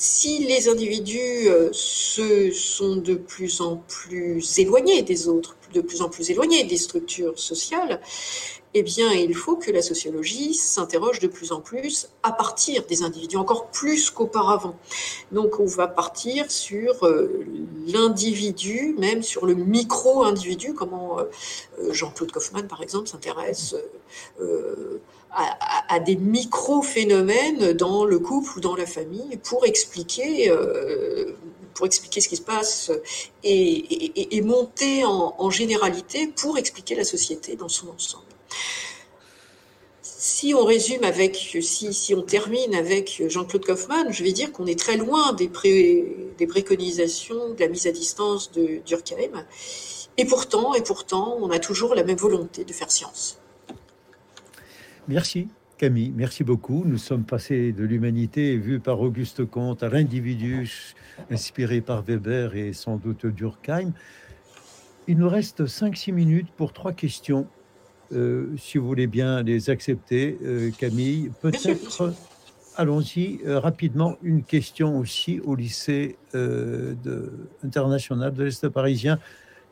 si 0.00 0.38
les 0.46 0.70
individus 0.70 1.46
euh, 1.48 1.68
se 1.72 2.50
sont 2.52 2.96
de 2.96 3.14
plus 3.16 3.60
en 3.60 3.76
plus 3.76 4.58
éloignés 4.58 5.02
des 5.02 5.28
autres, 5.28 5.56
de 5.74 5.82
plus 5.82 6.00
en 6.00 6.08
plus 6.08 6.30
éloignés 6.30 6.64
des 6.64 6.78
structures 6.78 7.38
sociales, 7.38 8.00
eh 8.74 8.82
bien, 8.82 9.12
il 9.12 9.34
faut 9.34 9.56
que 9.56 9.70
la 9.70 9.82
sociologie 9.82 10.54
s'interroge 10.54 11.18
de 11.18 11.26
plus 11.26 11.50
en 11.52 11.60
plus 11.60 12.08
à 12.22 12.32
partir 12.32 12.86
des 12.86 13.02
individus, 13.02 13.36
encore 13.36 13.66
plus 13.68 14.10
qu'auparavant. 14.10 14.76
Donc, 15.32 15.58
on 15.58 15.66
va 15.66 15.88
partir 15.88 16.50
sur 16.50 17.04
euh, 17.04 17.44
l'individu, 17.86 18.94
même 18.98 19.22
sur 19.22 19.44
le 19.44 19.54
micro-individu, 19.54 20.74
comment 20.74 21.18
euh, 21.18 21.24
Jean-Claude 21.92 22.30
Kaufmann, 22.30 22.68
par 22.68 22.82
exemple, 22.82 23.08
s'intéresse 23.08 23.74
à, 25.32 26.00
des 26.00 26.16
micro-phénomènes 26.16 27.72
dans 27.72 28.04
le 28.04 28.18
couple 28.18 28.58
ou 28.58 28.60
dans 28.60 28.76
la 28.76 28.86
famille 28.86 29.38
pour 29.42 29.64
expliquer, 29.64 30.50
euh, 30.50 31.32
pour 31.74 31.86
expliquer 31.86 32.20
ce 32.20 32.28
qui 32.28 32.36
se 32.36 32.42
passe 32.42 32.90
et, 33.44 34.42
monter 34.42 35.04
en, 35.04 35.50
généralité 35.50 36.26
pour 36.28 36.58
expliquer 36.58 36.94
la 36.94 37.04
société 37.04 37.56
dans 37.56 37.68
son 37.68 37.88
ensemble. 37.90 38.24
Si 40.02 40.54
on 40.54 40.64
résume 40.64 41.04
avec, 41.04 41.36
si, 41.60 41.92
si 41.92 42.14
on 42.14 42.22
termine 42.22 42.74
avec 42.74 43.22
Jean-Claude 43.28 43.64
Kaufmann, 43.64 44.12
je 44.12 44.22
vais 44.22 44.32
dire 44.32 44.52
qu'on 44.52 44.66
est 44.66 44.78
très 44.78 44.96
loin 44.96 45.32
des, 45.32 45.50
des 46.38 46.46
préconisations 46.46 47.54
de 47.54 47.60
la 47.60 47.68
mise 47.68 47.86
à 47.86 47.92
distance 47.92 48.50
de 48.52 48.80
Durkheim. 48.86 49.44
Et 50.16 50.24
pourtant, 50.24 50.74
et 50.74 50.82
pourtant, 50.82 51.38
on 51.40 51.50
a 51.50 51.58
toujours 51.58 51.94
la 51.94 52.04
même 52.04 52.16
volonté 52.16 52.64
de 52.64 52.72
faire 52.72 52.90
science. 52.90 53.38
Merci. 55.08 55.48
Camille, 55.80 56.12
merci 56.14 56.44
beaucoup. 56.44 56.84
Nous 56.84 56.98
sommes 56.98 57.24
passés 57.24 57.72
de 57.72 57.84
l'humanité 57.84 58.58
vue 58.58 58.80
par 58.80 59.00
Auguste 59.00 59.46
Comte 59.46 59.82
à 59.82 59.88
l'individu 59.88 60.68
inspiré 61.30 61.80
par 61.80 62.02
Weber 62.02 62.54
et 62.54 62.74
sans 62.74 62.98
doute 62.98 63.24
Durkheim. 63.24 63.92
Il 65.08 65.16
nous 65.16 65.28
reste 65.30 65.64
5-6 65.64 66.12
minutes 66.12 66.50
pour 66.54 66.74
trois 66.74 66.92
questions. 66.92 67.48
Euh, 68.12 68.54
si 68.58 68.78
vous 68.78 68.86
voulez 68.86 69.06
bien 69.06 69.42
les 69.42 69.70
accepter, 69.70 70.38
euh, 70.42 70.70
Camille, 70.78 71.30
peut-être 71.40 72.12
allons-y 72.76 73.40
euh, 73.46 73.58
rapidement. 73.58 74.16
Une 74.22 74.42
question 74.42 74.98
aussi 74.98 75.40
au 75.40 75.54
lycée 75.54 76.16
de, 76.34 76.96
international 77.64 78.32
de 78.32 78.44
l'Est 78.44 78.68
parisien 78.68 79.18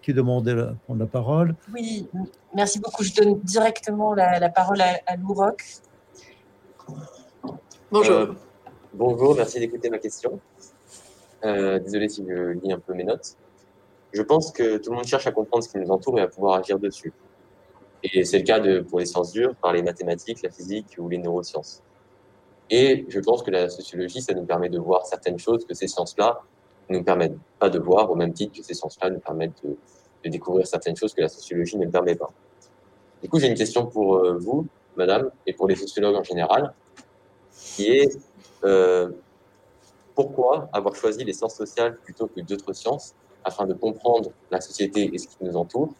qui 0.02 0.14
demandait 0.14 0.54
la, 0.54 0.74
prendre 0.84 1.00
la 1.00 1.06
parole. 1.06 1.54
Oui, 1.74 2.06
merci 2.54 2.78
beaucoup. 2.78 3.02
Je 3.02 3.14
donne 3.14 3.40
directement 3.40 4.14
la, 4.14 4.48
parole 4.50 4.80
à, 4.80 5.00
à 5.06 5.16
Lou 5.16 5.34
Bonjour. 7.90 8.16
Euh, 8.16 8.34
bonjour, 8.92 9.34
merci 9.34 9.58
d'écouter 9.58 9.88
ma 9.88 9.98
question. 9.98 10.40
Euh, 11.44 11.78
désolé 11.78 12.08
si 12.08 12.24
je 12.28 12.50
lis 12.50 12.72
un 12.72 12.78
peu 12.78 12.92
mes 12.92 13.04
notes. 13.04 13.36
Je 14.12 14.22
pense 14.22 14.52
que 14.52 14.76
tout 14.76 14.90
le 14.90 14.96
monde 14.96 15.06
cherche 15.06 15.26
à 15.26 15.32
comprendre 15.32 15.64
ce 15.64 15.70
qui 15.70 15.78
nous 15.78 15.90
entoure 15.90 16.18
et 16.18 16.22
à 16.22 16.28
pouvoir 16.28 16.58
agir 16.58 16.78
dessus. 16.78 17.12
Et 18.02 18.24
c'est 18.24 18.38
le 18.38 18.44
cas 18.44 18.60
pour 18.88 19.00
les 19.00 19.06
sciences 19.06 19.32
dures, 19.32 19.54
par 19.56 19.72
les 19.72 19.82
mathématiques, 19.82 20.42
la 20.42 20.50
physique 20.50 20.96
ou 20.98 21.08
les 21.08 21.18
neurosciences. 21.18 21.82
Et 22.70 23.06
je 23.08 23.20
pense 23.20 23.42
que 23.42 23.50
la 23.50 23.68
sociologie, 23.68 24.20
ça 24.20 24.34
nous 24.34 24.44
permet 24.44 24.68
de 24.68 24.78
voir 24.78 25.06
certaines 25.06 25.38
choses 25.38 25.64
que 25.64 25.74
ces 25.74 25.88
sciences-là 25.88 26.40
ne 26.90 26.98
nous 26.98 27.04
permettent 27.04 27.36
pas 27.58 27.70
de 27.70 27.78
voir, 27.78 28.10
au 28.10 28.14
même 28.14 28.32
titre 28.32 28.56
que 28.56 28.62
ces 28.62 28.74
sciences-là 28.74 29.10
nous 29.10 29.20
permettent 29.20 29.62
de, 29.64 29.76
de, 30.24 30.30
découvrir 30.30 30.66
certaines 30.66 30.96
choses 30.96 31.14
que 31.14 31.20
la 31.20 31.28
sociologie 31.28 31.76
ne 31.76 31.86
permet 31.86 32.14
pas. 32.14 32.30
Du 33.22 33.28
coup, 33.28 33.40
j'ai 33.40 33.48
une 33.48 33.56
question 33.56 33.86
pour 33.86 34.16
euh, 34.16 34.38
vous, 34.38 34.66
madame, 34.96 35.30
et 35.46 35.52
pour 35.52 35.66
les 35.66 35.76
sociologues 35.76 36.16
en 36.16 36.22
général, 36.22 36.72
qui 37.52 37.90
est 37.90 38.18
euh, 38.64 39.10
pourquoi 40.14 40.68
avoir 40.72 40.94
choisi 40.94 41.24
les 41.24 41.32
sciences 41.32 41.54
sociales 41.56 41.96
plutôt 41.98 42.26
que 42.26 42.40
d'autres 42.40 42.72
sciences 42.72 43.14
afin 43.44 43.66
de 43.66 43.74
comprendre 43.74 44.30
la 44.50 44.60
société 44.60 45.10
et 45.12 45.18
ce 45.18 45.28
qui 45.28 45.36
nous 45.40 45.56
entoure 45.56 45.94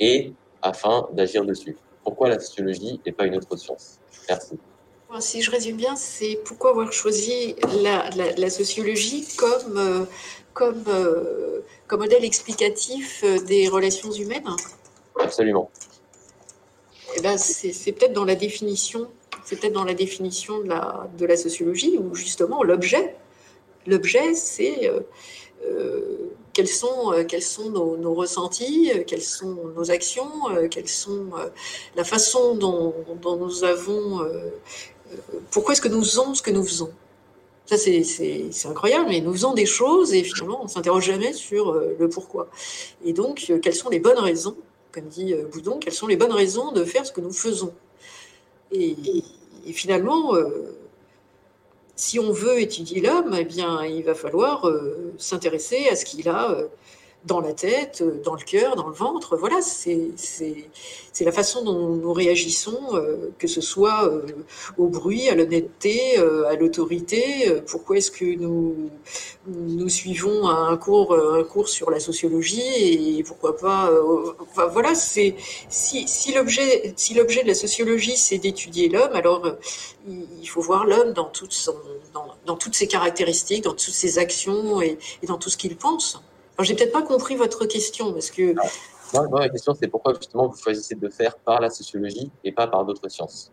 et 0.00 0.32
afin 0.62 1.08
d'agir 1.12 1.44
dessus. 1.44 1.76
Pourquoi 2.04 2.28
la 2.28 2.38
sociologie 2.38 3.00
et 3.04 3.12
pas 3.12 3.26
une 3.26 3.36
autre 3.36 3.56
science? 3.56 3.98
Merci. 4.28 4.58
Si 5.20 5.40
je 5.40 5.50
résume 5.50 5.76
bien, 5.76 5.96
c'est 5.96 6.38
pourquoi 6.44 6.70
avoir 6.70 6.92
choisi 6.92 7.56
la, 7.82 8.50
sociologie 8.50 9.26
comme, 9.36 9.78
euh, 9.78 10.04
comme, 10.52 10.84
euh, 10.88 11.60
comme 11.86 12.00
modèle 12.00 12.24
explicatif 12.24 13.24
des 13.46 13.68
relations 13.68 14.12
humaines? 14.12 14.48
Absolument. 15.18 15.70
Eh 17.16 17.20
ben, 17.20 17.38
c'est 17.38 17.92
peut-être 17.92 18.12
dans 18.12 18.26
la 18.26 18.34
définition, 18.34 19.08
c'est 19.44 19.58
peut-être 19.58 19.72
dans 19.72 19.84
la 19.84 19.94
définition 19.94 20.60
de 20.60 20.68
la, 20.68 21.08
de 21.16 21.24
la 21.24 21.36
sociologie 21.36 21.96
où 21.98 22.14
justement 22.14 22.62
l'objet, 22.62 23.16
l'objet, 23.86 24.34
c'est 24.34 24.88
euh, 24.88 25.00
euh, 25.64 26.17
quels 26.58 26.66
sont, 26.66 27.12
euh, 27.12 27.22
quels 27.22 27.42
sont 27.42 27.70
nos, 27.70 28.14
ressentis, 28.14 28.90
quelles 29.06 29.22
sont 29.22 29.56
nos 29.76 29.92
actions, 29.92 30.28
quelles 30.70 30.88
sont 30.88 31.26
la 31.94 32.02
façon 32.02 32.56
dont, 32.56 32.92
nous 33.22 33.62
avons, 33.62 34.26
pourquoi 35.52 35.74
est-ce 35.74 35.80
que 35.80 35.88
nous 35.88 36.02
faisons 36.02 36.34
ce 36.34 36.42
que 36.42 36.50
nous 36.50 36.64
faisons. 36.64 36.90
Ça, 37.66 37.76
c'est 37.76 38.50
incroyable, 38.64 39.06
mais 39.08 39.20
nous 39.20 39.32
faisons 39.34 39.54
des 39.54 39.66
choses 39.66 40.12
et 40.14 40.24
finalement, 40.24 40.62
on 40.62 40.64
ne 40.64 40.68
s'interroge 40.68 41.04
jamais 41.04 41.32
sur 41.32 41.72
le 41.72 42.08
pourquoi. 42.08 42.48
Et 43.04 43.12
donc, 43.12 43.52
quelles 43.62 43.74
sont 43.74 43.90
les 43.90 44.00
bonnes 44.00 44.18
raisons 44.18 44.56
comme 44.92 45.04
dit 45.04 45.34
euh, 45.34 45.44
Boudon, 45.44 45.78
quelles 45.78 45.92
sont 45.92 46.06
les 46.06 46.16
bonnes 46.16 46.32
raisons 46.32 46.72
de 46.72 46.84
faire 46.84 47.06
ce 47.06 47.12
que 47.12 47.20
nous 47.20 47.32
faisons? 47.32 47.72
Et, 48.72 48.96
finalement, 49.72 50.34
euh, 50.34 50.77
si 51.98 52.18
on 52.20 52.30
veut 52.32 52.60
étudier 52.60 53.00
l'homme, 53.00 53.34
eh 53.36 53.44
bien, 53.44 53.84
il 53.84 54.04
va 54.04 54.14
falloir 54.14 54.66
euh, 54.68 55.12
s'intéresser 55.18 55.88
à 55.88 55.96
ce 55.96 56.04
qu'il 56.04 56.28
a 56.28 56.56
dans 57.24 57.40
la 57.40 57.52
tête, 57.52 58.00
euh, 58.00 58.20
dans 58.24 58.34
le 58.34 58.42
cœur, 58.42 58.76
dans 58.76 58.86
le 58.86 58.94
ventre. 58.94 59.36
Voilà, 59.36 59.60
c'est 59.60 60.14
la 61.20 61.32
façon 61.32 61.64
dont 61.64 61.88
nous 61.88 62.12
réagissons, 62.12 62.78
euh, 62.94 63.32
que 63.38 63.48
ce 63.48 63.60
soit 63.60 64.04
euh, 64.04 64.22
au 64.78 64.86
bruit, 64.86 65.28
à 65.28 65.34
l'honnêteté, 65.34 66.16
à 66.18 66.54
l'autorité. 66.54 67.52
Pourquoi 67.66 67.96
est-ce 67.96 68.10
que 68.10 68.24
nous, 68.24 69.88
suivons 69.88 70.48
un 70.48 70.76
cours, 70.76 71.16
sur 71.68 71.90
la 71.90 72.00
sociologie 72.00 73.18
et 73.18 73.22
pourquoi 73.24 73.56
pas. 73.56 73.90
voilà, 74.72 74.94
si, 74.94 75.34
l'objet 76.34 76.94
de 77.42 77.46
la 77.48 77.54
sociologie 77.54 78.16
c'est 78.16 78.38
d'étudier 78.38 78.88
l'homme, 78.88 79.14
alors 79.14 79.56
il 80.06 80.48
faut 80.48 80.60
voir 80.60 80.86
l'homme 80.86 81.12
dans, 81.12 81.24
toutes 81.24 82.74
ses 82.74 82.86
caractéristiques, 82.86 83.64
dans 83.64 83.72
toutes 83.74 83.94
ses 83.94 84.18
actions 84.18 84.80
et 84.80 84.98
dans 85.26 85.38
tout 85.38 85.50
ce 85.50 85.56
qu'il 85.56 85.76
pense. 85.76 86.22
Alors, 86.58 86.66
j'ai 86.66 86.74
peut-être 86.74 86.92
pas 86.92 87.02
compris 87.02 87.36
votre 87.36 87.66
question 87.66 88.12
parce 88.12 88.32
que. 88.32 88.52
Non, 89.14 89.30
ma 89.30 89.48
question, 89.48 89.74
c'est 89.80 89.86
pourquoi 89.86 90.14
justement 90.14 90.48
vous 90.48 90.58
choisissez 90.58 90.96
de 90.96 91.08
faire 91.08 91.38
par 91.38 91.60
la 91.60 91.70
sociologie 91.70 92.32
et 92.42 92.50
pas 92.50 92.66
par 92.66 92.84
d'autres 92.84 93.08
sciences? 93.08 93.52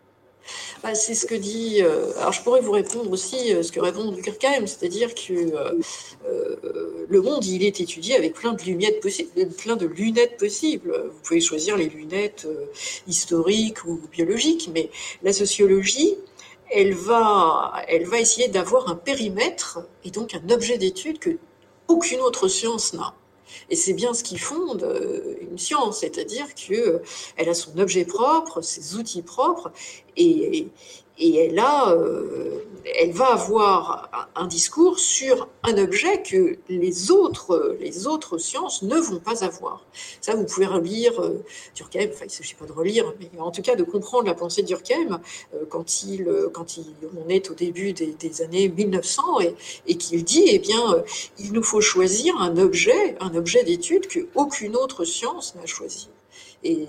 Bah, 0.81 0.95
c'est 0.95 1.13
ce 1.13 1.27
que 1.27 1.35
dit. 1.35 1.83
Euh, 1.83 2.11
alors, 2.17 2.31
je 2.31 2.41
pourrais 2.41 2.61
vous 2.61 2.71
répondre 2.71 3.11
aussi 3.11 3.53
euh, 3.53 3.61
ce 3.61 3.71
que 3.71 3.79
répond 3.79 4.11
Durkheim, 4.11 4.65
c'est-à-dire 4.65 5.13
que 5.13 5.33
euh, 5.33 7.05
le 7.07 7.21
monde, 7.21 7.45
il 7.45 7.63
est 7.63 7.79
étudié 7.79 8.15
avec 8.15 8.33
plein 8.33 8.53
de 8.53 8.63
lunettes 8.63 9.01
possibles, 9.01 9.49
plein 9.49 9.75
de 9.75 9.85
lunettes 9.85 10.37
possibles. 10.37 10.91
Vous 11.11 11.19
pouvez 11.23 11.41
choisir 11.41 11.77
les 11.77 11.89
lunettes 11.89 12.47
historiques 13.07 13.85
ou 13.85 14.01
biologiques, 14.11 14.71
mais 14.73 14.89
la 15.21 15.31
sociologie, 15.31 16.15
elle 16.71 16.95
va, 16.95 17.71
elle 17.87 18.05
va 18.05 18.19
essayer 18.19 18.47
d'avoir 18.47 18.89
un 18.89 18.95
périmètre 18.95 19.79
et 20.03 20.09
donc 20.09 20.33
un 20.33 20.49
objet 20.49 20.79
d'étude 20.79 21.19
que 21.19 21.37
aucune 21.87 22.21
autre 22.21 22.47
science 22.47 22.93
n'a. 22.93 23.13
Et 23.69 23.75
c'est 23.75 23.93
bien 23.93 24.13
ce 24.13 24.23
qui 24.23 24.37
fonde 24.37 24.83
euh, 24.83 25.35
une 25.41 25.57
science, 25.57 25.99
c'est-à-dire 25.99 26.53
qu'elle 26.55 27.49
a 27.49 27.53
son 27.53 27.77
objet 27.79 28.05
propre, 28.05 28.61
ses 28.61 28.95
outils 28.95 29.21
propres, 29.21 29.71
et, 30.17 30.67
et 31.17 31.57
a, 31.57 31.91
euh, 31.91 32.59
elle 32.99 33.11
va 33.11 33.33
avoir 33.33 34.29
un 34.35 34.47
discours 34.47 34.99
sur 34.99 35.47
un 35.63 35.77
objet 35.77 36.21
que 36.21 36.57
les 36.69 37.09
autres, 37.09 37.77
les 37.79 38.05
autres 38.05 38.37
sciences 38.37 38.81
ne 38.83 38.97
vont 38.97 39.19
pas 39.19 39.43
avoir. 39.43 39.85
Ça, 40.21 40.35
vous 40.35 40.45
pouvez 40.45 40.65
relire 40.65 41.19
euh, 41.21 41.43
Durkheim, 41.73 42.09
enfin, 42.09 42.25
il 42.25 42.27
ne 42.27 42.31
s'agit 42.31 42.53
pas 42.55 42.65
de 42.65 42.73
relire, 42.73 43.13
mais 43.19 43.39
en 43.39 43.51
tout 43.51 43.61
cas 43.61 43.75
de 43.75 43.83
comprendre 43.83 44.25
la 44.25 44.33
pensée 44.33 44.61
de 44.61 44.67
Durkheim 44.67 45.19
euh, 45.53 45.65
quand, 45.69 46.03
il, 46.03 46.27
quand 46.53 46.77
il, 46.77 46.85
on 47.25 47.29
est 47.29 47.49
au 47.49 47.53
début 47.53 47.93
des, 47.93 48.41
années 48.41 48.67
1900 48.67 49.23
et, 49.87 49.95
qu'il 49.95 50.23
dit, 50.23 50.43
eh 50.47 50.59
bien, 50.59 51.03
il 51.39 51.53
nous 51.53 51.63
faut 51.63 51.81
choisir 51.81 52.39
un 52.41 52.57
objet, 52.57 53.15
un 53.21 53.33
objet 53.35 53.63
d'étude 53.63 54.07
que 54.07 54.27
aucune 54.35 54.75
autre 54.75 55.05
science 55.05 55.55
n'a 55.55 55.65
choisi. 55.65 56.09
Et 56.63 56.87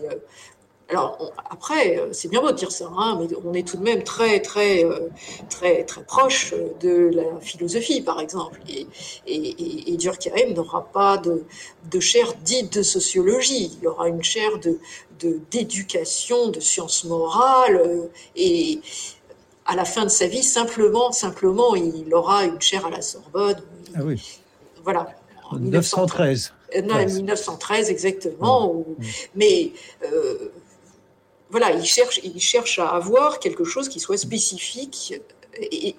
alors 0.89 1.33
après, 1.51 1.99
euh, 1.99 2.13
c'est 2.13 2.29
bien 2.29 2.41
beau 2.41 2.53
de 2.53 2.57
dire 2.57 2.71
ça, 2.71 2.89
hein, 2.97 3.19
mais 3.21 3.27
on 3.45 3.53
est 3.55 3.67
tout 3.67 3.77
de 3.77 3.83
même 3.83 4.05
très 4.05 4.41
très 4.41 4.85
euh, 4.85 5.09
très 5.51 5.83
très 5.83 6.05
proche 6.05 6.55
de 6.81 7.11
la 7.13 7.41
philosophie, 7.41 8.03
par 8.03 8.21
exemple. 8.21 8.61
Et, 8.69 8.87
et, 9.27 9.93
et 9.93 9.97
Durkheim 9.97 10.55
n'aura 10.55 10.87
pas 10.93 11.19
de, 11.19 11.43
de 11.91 12.01
chaire 12.01 12.35
dite 12.45 12.79
de 12.79 12.83
sociologie. 12.83 13.77
Il 13.81 13.89
aura 13.89 14.09
une 14.09 14.23
chaire 14.23 14.59
de 14.61 14.79
d'éducation, 15.51 16.51
de, 16.51 16.61
sciences 16.61 17.05
morales, 17.05 17.81
euh, 17.85 18.07
et 18.37 18.81
à 19.65 19.75
la 19.75 19.87
fin 19.87 20.05
de 20.05 20.11
sa 20.11 20.27
vie, 20.27 20.43
simplement 20.43 21.11
simplement, 21.11 21.75
il 21.75 22.15
aura 22.15 22.45
une 22.45 22.61
chaire 22.61 22.87
à 22.87 22.91
la 22.91 23.01
Sorbonne. 23.01 23.63
Ah 23.95 24.01
oui. 24.05 24.23
Voilà. 24.85 25.09
En 25.51 25.57
1913. 25.57 26.53
Non, 26.85 27.05
1913 27.05 27.91
exactement. 27.91 28.75
Mmh. 28.75 28.79
Mmh. 28.79 29.05
Mais 29.37 29.73
voilà, 31.51 31.73
il 31.73 31.85
cherche, 31.85 32.21
il 32.25 32.41
cherche 32.41 32.79
à 32.79 32.89
avoir 32.89 33.39
quelque 33.39 33.65
chose 33.65 33.89
qui 33.89 34.01
soit 34.01 34.17
spécifique. 34.17 35.21
Et, 35.61 35.97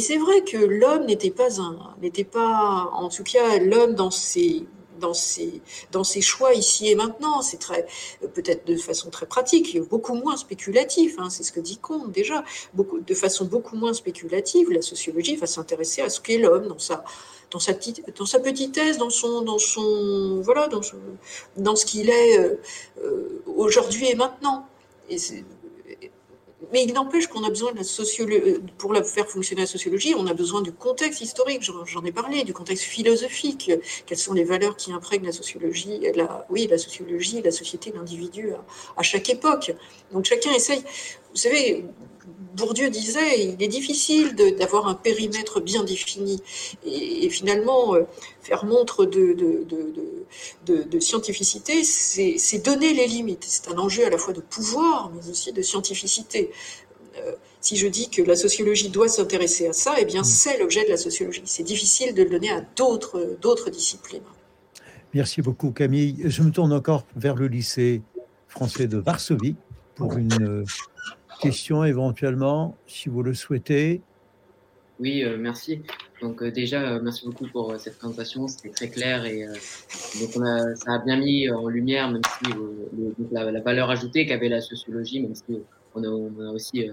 c'est 0.00 0.18
vrai 0.18 0.42
que 0.44 0.56
l'homme 0.56 1.06
n'était 1.06 1.30
pas 1.30 1.60
un, 1.60 1.94
n'était 2.00 2.24
pas, 2.24 2.90
en 2.92 3.08
tout 3.08 3.24
cas, 3.24 3.58
l'homme 3.58 3.94
dans 3.94 4.10
ses, 4.10 4.66
dans 5.00 5.14
ses, 5.14 5.62
dans 5.90 6.04
ses 6.04 6.20
choix 6.20 6.54
ici 6.54 6.88
et 6.88 6.94
maintenant. 6.94 7.42
C'est 7.42 7.56
très, 7.56 7.86
peut-être 8.34 8.66
de 8.66 8.76
façon 8.76 9.10
très 9.10 9.26
pratique, 9.26 9.80
beaucoup 9.88 10.14
moins 10.14 10.36
spéculatif. 10.36 11.16
Hein, 11.18 11.30
c'est 11.30 11.42
ce 11.42 11.50
que 11.50 11.60
dit 11.60 11.78
Comte 11.78 12.12
déjà. 12.12 12.44
Beaucoup, 12.74 13.00
de 13.00 13.14
façon 13.14 13.46
beaucoup 13.46 13.76
moins 13.76 13.94
spéculative, 13.94 14.70
la 14.70 14.82
sociologie 14.82 15.36
va 15.36 15.46
s'intéresser 15.46 16.02
à 16.02 16.08
ce 16.08 16.20
qu'est 16.20 16.38
l'homme 16.38 16.68
dans 16.68 16.78
sa, 16.78 17.02
dans 17.50 17.58
sa 17.58 17.74
petite, 17.74 18.16
dans 18.16 18.26
sa 18.26 18.38
petitesse, 18.38 18.98
dans 18.98 19.10
son, 19.10 19.42
dans 19.42 19.58
son, 19.58 20.40
voilà, 20.42 20.68
dans, 20.68 20.82
dans 21.56 21.74
ce 21.74 21.84
qu'il 21.84 22.10
est 22.10 22.38
euh, 22.38 22.60
euh, 23.02 23.42
aujourd'hui 23.46 24.08
et 24.08 24.14
maintenant 24.14 24.66
is 25.10 25.32
mais 26.72 26.84
il 26.84 26.92
n'empêche 26.92 27.26
qu'on 27.26 27.44
a 27.44 27.48
besoin 27.48 27.72
de 27.72 27.78
la 27.78 27.84
sociologie, 27.84 28.60
pour 28.78 28.92
la 28.92 29.02
faire 29.02 29.28
fonctionner 29.28 29.62
la 29.62 29.66
sociologie, 29.66 30.14
on 30.16 30.26
a 30.26 30.34
besoin 30.34 30.62
du 30.62 30.72
contexte 30.72 31.20
historique, 31.20 31.62
j'en 31.62 32.04
ai 32.04 32.12
parlé, 32.12 32.44
du 32.44 32.52
contexte 32.52 32.84
philosophique, 32.84 33.70
quelles 34.06 34.18
sont 34.18 34.32
les 34.32 34.44
valeurs 34.44 34.76
qui 34.76 34.92
imprègnent 34.92 35.26
la 35.26 35.32
sociologie, 35.32 36.00
la, 36.14 36.46
oui, 36.50 36.66
la 36.68 36.78
sociologie, 36.78 37.42
la 37.42 37.50
société, 37.50 37.92
l'individu 37.94 38.52
à, 38.96 39.02
chaque 39.02 39.30
époque. 39.30 39.74
Donc 40.12 40.24
chacun 40.24 40.52
essaye, 40.52 40.82
vous 41.30 41.36
savez, 41.36 41.84
Bourdieu 42.54 42.90
disait, 42.90 43.44
il 43.44 43.62
est 43.62 43.68
difficile 43.68 44.34
d'avoir 44.34 44.88
un 44.88 44.94
périmètre 44.94 45.60
bien 45.60 45.84
défini. 45.84 46.42
Et, 46.84 47.28
finalement, 47.30 47.94
euh, 47.94 48.02
faire 48.42 48.64
montre 48.64 49.04
de, 49.04 49.64
scientificité, 51.00 51.84
c'est 51.84 52.58
donner 52.58 52.92
les 52.92 53.06
limites. 53.06 53.44
C'est 53.46 53.68
un 53.68 53.78
enjeu 53.78 54.04
à 54.04 54.10
la 54.10 54.18
fois 54.18 54.34
de 54.34 54.40
pouvoir, 54.40 55.10
mais 55.14 55.30
aussi 55.30 55.52
de 55.52 55.62
scientificité. 55.62 56.50
Euh, 57.16 57.32
si 57.60 57.76
je 57.76 57.86
dis 57.88 58.08
que 58.08 58.22
la 58.22 58.36
sociologie 58.36 58.88
doit 58.88 59.08
s'intéresser 59.08 59.68
à 59.68 59.72
ça, 59.72 59.94
eh 59.98 60.04
bien, 60.04 60.22
mm. 60.22 60.24
c'est 60.24 60.58
l'objet 60.58 60.84
de 60.84 60.90
la 60.90 60.96
sociologie. 60.96 61.42
C'est 61.44 61.62
difficile 61.62 62.14
de 62.14 62.22
le 62.22 62.30
donner 62.30 62.50
à 62.50 62.60
d'autres 62.76 63.70
disciplines. 63.70 64.22
Merci 65.12 65.42
beaucoup, 65.42 65.72
Camille. 65.72 66.22
Je 66.24 66.42
me 66.42 66.50
tourne 66.50 66.72
encore 66.72 67.04
vers 67.16 67.34
le 67.34 67.48
lycée 67.48 68.02
français 68.48 68.86
de 68.86 68.98
Varsovie 68.98 69.56
pour 69.96 70.16
une 70.16 70.64
questions 71.40 71.84
éventuellement, 71.84 72.76
si 72.86 73.08
vous 73.08 73.22
le 73.22 73.34
souhaitez. 73.34 74.02
Oui, 75.00 75.24
euh, 75.24 75.36
merci. 75.38 75.80
Donc 76.20 76.42
euh, 76.42 76.50
déjà, 76.50 76.82
euh, 76.82 77.00
merci 77.02 77.24
beaucoup 77.24 77.46
pour 77.48 77.74
cette 77.78 77.96
présentation, 77.96 78.46
c'était 78.46 78.68
très 78.68 78.88
clair 78.90 79.24
et 79.24 79.46
donc 80.20 80.30
on 80.36 80.42
a, 80.42 80.76
ça 80.76 80.94
a 80.94 80.98
bien 80.98 81.16
mis 81.16 81.48
en 81.48 81.68
lumière 81.68 82.10
même 82.10 82.20
si 82.38 82.52
la, 83.32 83.60
valeur 83.62 83.88
ajoutée 83.88 84.26
qu'avait 84.26 84.50
la 84.50 84.60
sociologie, 84.60 85.20
même 85.20 85.34
si 85.34 85.60
on 85.94 86.04
a, 86.04 86.50
aussi 86.52 86.86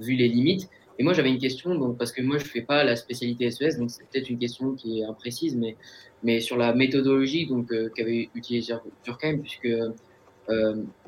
vu 0.00 0.14
les 0.14 0.28
limites. 0.28 0.68
Et 0.98 1.02
moi 1.02 1.12
j'avais 1.12 1.30
une 1.30 1.38
question, 1.38 1.74
donc 1.74 1.98
parce 1.98 2.12
que 2.12 2.22
moi 2.22 2.38
je 2.38 2.44
fais 2.44 2.62
pas 2.62 2.84
la 2.84 2.94
spécialité 2.94 3.50
SES, 3.50 3.76
e 3.76 3.78
donc 3.80 3.90
c'est 3.90 4.06
peut-être 4.08 4.30
une 4.30 4.38
question 4.38 4.74
qui 4.74 5.00
est 5.00 5.04
imprécise, 5.04 5.56
mais 5.56 5.76
mais 6.22 6.40
sur 6.40 6.56
la 6.56 6.72
méthodologie 6.72 7.46
donc 7.46 7.72
qu'avait 7.94 8.28
utilisé 8.34 8.74
Durkheim, 9.04 9.38
puisque 9.38 9.68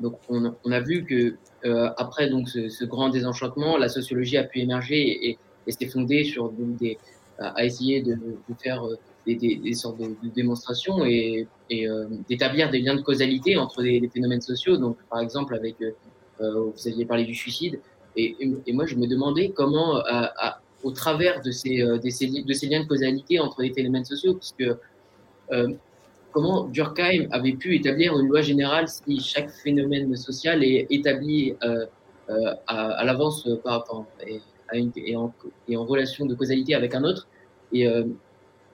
donc 0.01 0.19
on, 0.29 0.53
on, 0.65 0.71
a 0.71 0.79
vu 0.81 1.05
que 1.05 1.35
euh, 1.65 1.89
après 1.97 2.29
donc 2.29 2.49
ce, 2.49 2.85
grand 2.85 3.09
désenchantement, 3.09 3.77
la 3.77 3.89
sociologie 3.89 4.37
a 4.37 4.43
pu 4.43 4.59
émerger 4.59 5.29
et, 5.29 5.37
s'est 5.69 5.87
fondée 5.87 6.23
sur 6.23 6.51
des, 6.51 6.97
à 7.39 7.65
essayer 7.65 8.01
de, 8.01 8.17
faire 8.61 8.85
euh, 8.85 8.95
des, 9.25 9.73
sortes 9.73 9.99
de, 9.99 10.15
démonstrations 10.29 11.05
et, 11.05 11.47
et 11.69 11.87
euh, 11.87 12.05
d'établir 12.29 12.69
des 12.69 12.79
liens 12.79 12.95
de 12.95 13.01
causalité 13.01 13.57
entre 13.57 13.83
des, 13.83 14.09
phénomènes 14.13 14.41
sociaux. 14.41 14.77
Donc, 14.77 14.97
par 15.09 15.19
exemple, 15.19 15.55
avec 15.55 15.81
euh, 15.81 15.91
vous 16.39 16.87
aviez 16.87 17.05
parlé 17.05 17.25
du 17.25 17.35
suicide, 17.35 17.79
et, 18.15 18.35
moi 18.73 18.85
je 18.85 18.95
me 18.95 19.07
demandais 19.07 19.49
comment, 19.49 19.97
à, 20.05 20.59
au 20.83 20.91
travers 20.91 21.41
de 21.41 21.51
ces, 21.51 21.77
de 21.79 22.09
ces, 22.09 22.67
liens 22.67 22.83
de 22.83 22.87
causalité 22.87 23.39
entre 23.39 23.61
les 23.61 23.73
phénomènes 23.73 24.05
sociaux, 24.05 24.35
puisque 24.35 24.63
comment 26.37 26.65
Durkheim 26.65 27.27
avait 27.31 27.53
pu 27.53 27.75
établir 27.75 28.17
une 28.19 28.27
loi 28.27 28.41
générale 28.41 28.87
si 28.87 29.19
chaque 29.19 29.49
phénomène 29.49 30.15
social 30.15 30.63
est 30.63 30.85
établi 30.91 31.55
euh, 31.63 31.85
euh, 32.29 32.53
à, 32.67 33.03
l'avance 33.03 33.47
et, 33.47 35.15
en, 35.15 35.33
relation 35.85 36.27
de 36.27 36.35
causalité 36.35 36.75
avec 36.75 36.93
un 36.93 37.03
autre? 37.03 37.27
Et 37.73 37.87
euh, 37.87 38.03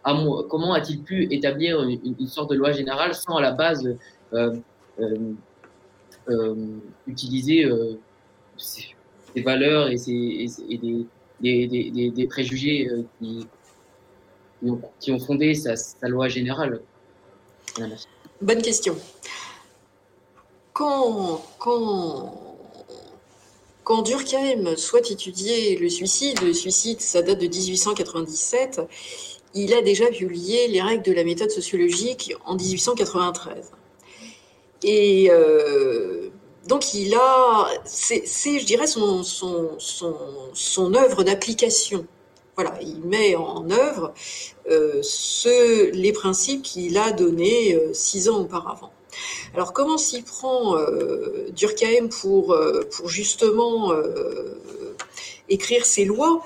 comment 0.03 0.73
a-t-il 0.73 1.03
pu 1.03 1.33
établir 1.33 1.81
une, 1.83 2.27
sorte 2.27 2.49
de 2.49 2.55
loi 2.55 2.73
générale 2.73 3.13
sans 3.13 3.37
à 3.37 3.41
la 3.41 3.51
base 3.51 3.95
utiliser 7.07 7.69
ses, 8.57 8.95
valeurs 9.41 9.89
et, 9.89 9.97
des, 11.41 12.27
préjugés 12.29 12.89
qui, 13.19 13.47
qui, 14.99 15.11
ont, 15.11 15.19
fondé 15.19 15.53
sa, 15.53 15.75
sa 15.75 16.07
loi 16.07 16.27
générale 16.27 16.81
Bonne 18.41 18.61
question. 18.61 18.95
Quand, 20.73 21.41
quand, 21.59 22.41
Durkheim 24.01 24.75
souhaite 24.75 25.11
étudier 25.11 25.77
le 25.77 25.89
suicide, 25.89 26.41
le 26.41 26.53
suicide, 26.53 26.99
ça 26.99 27.21
date 27.21 27.39
de 27.39 27.47
1897, 27.47 28.81
il 29.53 29.73
a 29.73 29.81
déjà 29.81 30.07
publié 30.07 30.67
les 30.67 30.81
règles 30.81 31.03
de 31.03 31.13
la 31.13 31.23
méthode 31.23 31.51
sociologique 31.51 32.33
en 32.45 32.55
1893. 32.55 33.71
Et 34.83 35.29
euh, 35.31 36.29
donc 36.67 36.93
il 36.93 37.15
a, 37.15 37.67
c'est, 37.85 38.25
je 38.25 38.65
dirais, 38.65 38.87
son, 38.87 39.23
son, 39.23 39.71
son, 40.53 40.93
œuvre 40.93 41.23
d'application 41.23 42.05
voilà, 42.55 42.77
il 42.83 42.99
met 42.99 43.35
en 43.35 43.67
œuvre 43.71 44.13
euh, 44.69 45.01
les 45.91 46.13
principes 46.13 46.61
qu'il 46.61 46.99
a 46.99 47.11
donnés 47.11 47.73
euh, 47.73 47.93
six 47.93 48.29
ans 48.29 48.41
auparavant. 48.41 48.91
Alors 49.55 49.73
comment 49.73 49.97
s'y 49.97 50.21
prend 50.21 50.75
Durkheim 51.55 52.09
pour, 52.09 52.55
pour 52.91 53.09
justement 53.09 53.91
écrire 55.49 55.85
ses 55.85 56.05
lois 56.05 56.43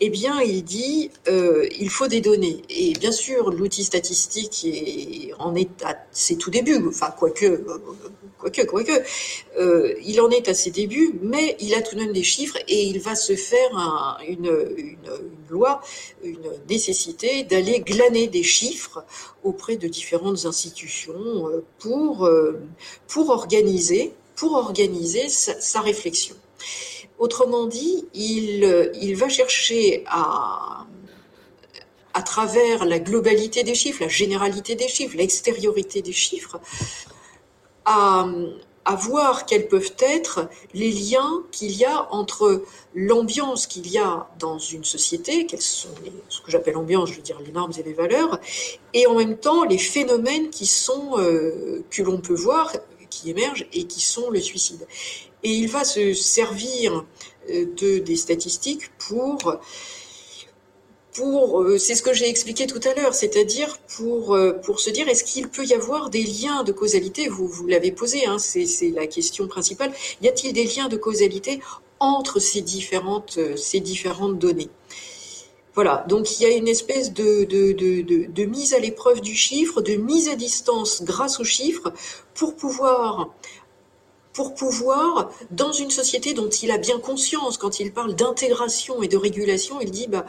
Eh 0.00 0.10
bien, 0.10 0.40
il 0.40 0.64
dit 0.64 1.10
il 1.26 1.90
faut 1.90 2.08
des 2.08 2.20
données. 2.20 2.62
Et 2.68 2.92
bien 2.94 3.12
sûr, 3.12 3.50
l'outil 3.50 3.84
statistique 3.84 4.64
est 4.64 5.32
en 5.38 5.54
état, 5.54 5.96
c'est 6.12 6.36
tout 6.36 6.50
début, 6.50 6.86
enfin 6.88 7.10
quoique 7.16 7.64
quoique, 8.66 9.02
euh, 9.58 9.94
il 10.04 10.20
en 10.20 10.30
est 10.30 10.48
à 10.48 10.54
ses 10.54 10.70
débuts, 10.70 11.18
mais 11.22 11.56
il 11.60 11.74
a 11.74 11.82
tout 11.82 11.94
de 11.94 12.00
même 12.00 12.12
des 12.12 12.22
chiffres 12.22 12.56
et 12.68 12.84
il 12.84 13.00
va 13.00 13.14
se 13.14 13.34
faire 13.34 14.18
une, 14.26 14.96
loi, 15.48 15.80
une 16.22 16.50
nécessité 16.68 17.44
d'aller 17.44 17.80
glaner 17.80 18.28
des 18.28 18.42
chiffres 18.42 19.04
auprès 19.44 19.76
de 19.76 19.88
différentes 19.88 20.46
institutions 20.46 21.48
euh, 21.48 21.64
euh, 21.86 22.60
pour 23.06 23.30
organiser 23.30 24.12
sa, 25.28 25.80
réflexion. 25.80 26.36
Autrement 27.20 27.66
dit, 27.66 28.06
il, 28.14 29.14
va 29.14 29.28
chercher 29.28 30.04
à, 30.06 30.86
travers 32.24 32.86
la 32.86 32.98
globalité 32.98 33.62
des 33.62 33.74
chiffres, 33.74 34.00
la 34.00 34.08
généralité 34.08 34.74
des 34.74 34.88
chiffres, 34.88 35.18
l'extériorité 35.18 36.00
des 36.00 36.14
chiffres, 36.14 36.58
à, 37.84 38.26
voir 38.98 39.44
quels 39.44 39.68
peuvent 39.68 39.94
être 39.98 40.48
les 40.72 40.90
liens 40.90 41.44
qu'il 41.52 41.76
y 41.76 41.84
a 41.84 42.08
entre 42.10 42.64
l'ambiance 42.94 43.66
qu'il 43.66 43.88
y 43.88 43.98
a 43.98 44.26
dans 44.38 44.58
une 44.58 44.84
société, 44.84 45.46
sont 45.58 45.88
ce 46.30 46.40
que 46.40 46.50
j'appelle 46.50 46.78
ambiance, 46.78 47.10
je 47.10 47.16
veux 47.16 47.22
dire 47.22 47.38
les 47.44 47.52
normes 47.52 47.72
et 47.78 47.82
les 47.82 47.92
valeurs, 47.92 48.40
et 48.94 49.06
en 49.06 49.14
même 49.14 49.36
temps 49.36 49.64
les 49.64 49.78
phénomènes 49.78 50.48
qui 50.48 50.66
sont 50.66 51.18
euh, 51.18 51.84
que 51.90 52.02
l'on 52.02 52.18
peut 52.18 52.34
voir, 52.34 52.72
qui 53.10 53.30
émergent 53.30 53.66
et 53.72 53.84
qui 53.84 54.00
sont 54.00 54.30
le 54.30 54.40
suicide. 54.40 54.86
Et 55.42 55.50
il 55.50 55.68
va 55.68 55.84
se 55.84 56.12
servir 56.12 57.04
euh, 57.50 57.66
de 57.76 57.98
des 57.98 58.16
statistiques 58.16 58.90
pour 58.98 59.58
pour, 61.12 61.62
euh, 61.62 61.78
c'est 61.78 61.94
ce 61.94 62.02
que 62.02 62.12
j'ai 62.12 62.28
expliqué 62.28 62.66
tout 62.66 62.80
à 62.84 62.94
l'heure, 62.94 63.14
c'est-à-dire 63.14 63.78
pour, 63.96 64.34
euh, 64.34 64.52
pour 64.52 64.80
se 64.80 64.90
dire 64.90 65.08
est-ce 65.08 65.24
qu'il 65.24 65.48
peut 65.48 65.64
y 65.64 65.74
avoir 65.74 66.10
des 66.10 66.22
liens 66.22 66.62
de 66.62 66.72
causalité? 66.72 67.28
Vous, 67.28 67.48
vous 67.48 67.66
l'avez 67.66 67.92
posé, 67.92 68.26
hein, 68.26 68.38
c'est 68.38 68.90
la 68.94 69.06
question 69.06 69.48
principale. 69.48 69.92
Y 70.22 70.28
a-t-il 70.28 70.52
des 70.52 70.64
liens 70.64 70.88
de 70.88 70.96
causalité 70.96 71.60
entre 71.98 72.38
ces 72.38 72.60
différentes 72.60 73.38
données? 74.38 74.70
Donc 76.08 76.38
il 76.38 76.42
y 76.42 76.46
a 76.46 76.56
une 76.56 76.68
espèce 76.68 77.12
de, 77.12 78.44
mise 78.44 78.74
à 78.74 78.78
l'épreuve 78.78 79.20
du 79.20 79.34
chiffre, 79.34 79.80
de 79.80 79.94
mise 79.94 80.28
à 80.28 80.36
distance 80.36 81.02
grâce 81.02 81.40
au 81.40 81.44
chiffre, 81.44 81.92
pour 82.34 82.56
pouvoir 82.56 83.30
pour 84.32 84.54
pouvoir, 84.54 85.32
dans 85.50 85.72
une 85.72 85.90
société 85.90 86.34
dont 86.34 86.48
il 86.48 86.70
a 86.70 86.78
bien 86.78 87.00
conscience, 87.00 87.58
quand 87.58 87.80
il 87.80 87.92
parle 87.92 88.14
d'intégration 88.14 89.02
et 89.02 89.08
de 89.08 89.16
régulation, 89.16 89.80
il 89.80 89.90
dit, 89.90 90.06
bah, 90.06 90.24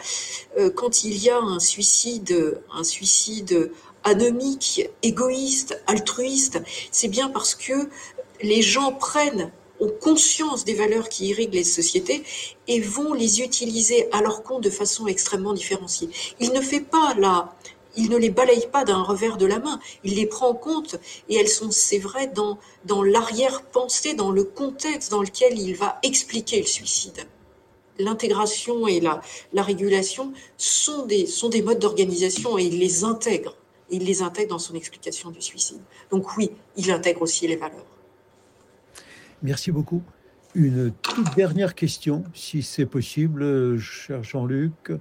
euh, 0.57 0.71
quand 0.71 1.03
il 1.03 1.23
y 1.23 1.29
a 1.29 1.37
un 1.37 1.59
suicide, 1.59 2.59
un 2.73 2.83
suicide 2.83 3.71
anomique, 4.03 4.89
égoïste, 5.03 5.79
altruiste, 5.85 6.63
c'est 6.91 7.09
bien 7.09 7.29
parce 7.29 7.53
que 7.53 7.89
les 8.41 8.63
gens 8.63 8.91
prennent 8.91 9.51
ont 9.81 9.91
conscience 9.99 10.63
des 10.63 10.75
valeurs 10.75 11.09
qui 11.09 11.27
irriguent 11.27 11.55
les 11.55 11.63
sociétés 11.65 12.23
et 12.67 12.79
vont 12.79 13.13
les 13.13 13.41
utiliser 13.41 14.07
à 14.13 14.21
leur 14.21 14.43
compte 14.43 14.63
de 14.63 14.69
façon 14.69 15.07
extrêmement 15.07 15.53
différenciée. 15.53 16.09
Il 16.39 16.51
ne 16.51 18.17
les 18.17 18.29
balaye 18.29 18.67
pas 18.71 18.85
d'un 18.85 19.01
revers 19.01 19.37
de 19.37 19.45
la 19.45 19.59
main, 19.59 19.79
il 20.05 20.15
les 20.15 20.27
prend 20.27 20.49
en 20.49 20.53
compte 20.53 20.95
et 21.27 21.35
elles 21.35 21.49
sont, 21.49 21.71
c'est 21.71 21.97
vrai, 21.97 22.27
dans, 22.27 22.57
dans 22.85 23.03
l'arrière-pensée, 23.03 24.13
dans 24.13 24.31
le 24.31 24.45
contexte 24.45 25.11
dans 25.11 25.21
lequel 25.21 25.59
il 25.59 25.75
va 25.75 25.99
expliquer 26.03 26.61
le 26.61 26.67
suicide. 26.67 27.27
L'intégration 27.99 28.87
et 28.87 28.99
la, 28.99 29.21
la 29.51 29.63
régulation 29.63 30.31
sont 30.57 31.05
des, 31.05 31.25
sont 31.25 31.49
des 31.49 31.61
modes 31.61 31.79
d'organisation 31.79 32.57
et 32.57 32.63
il 32.63 32.79
les 32.79 33.03
intègre. 33.03 33.57
Il 33.89 34.05
les 34.05 34.21
intègre 34.21 34.51
dans 34.51 34.59
son 34.59 34.75
explication 34.75 35.31
du 35.31 35.41
suicide. 35.41 35.81
Donc 36.11 36.37
oui, 36.37 36.51
il 36.77 36.89
intègre 36.91 37.23
aussi 37.23 37.45
les 37.47 37.57
valeurs. 37.57 37.90
Merci 39.43 39.71
beaucoup. 39.71 40.03
une 40.53 40.91
toute 41.01 41.35
dernière 41.35 41.73
question, 41.73 42.23
si 42.33 42.61
c'est 42.61 42.85
possible, 42.85 43.79
cher 43.79 44.23
Jean-Luc. 44.23 44.91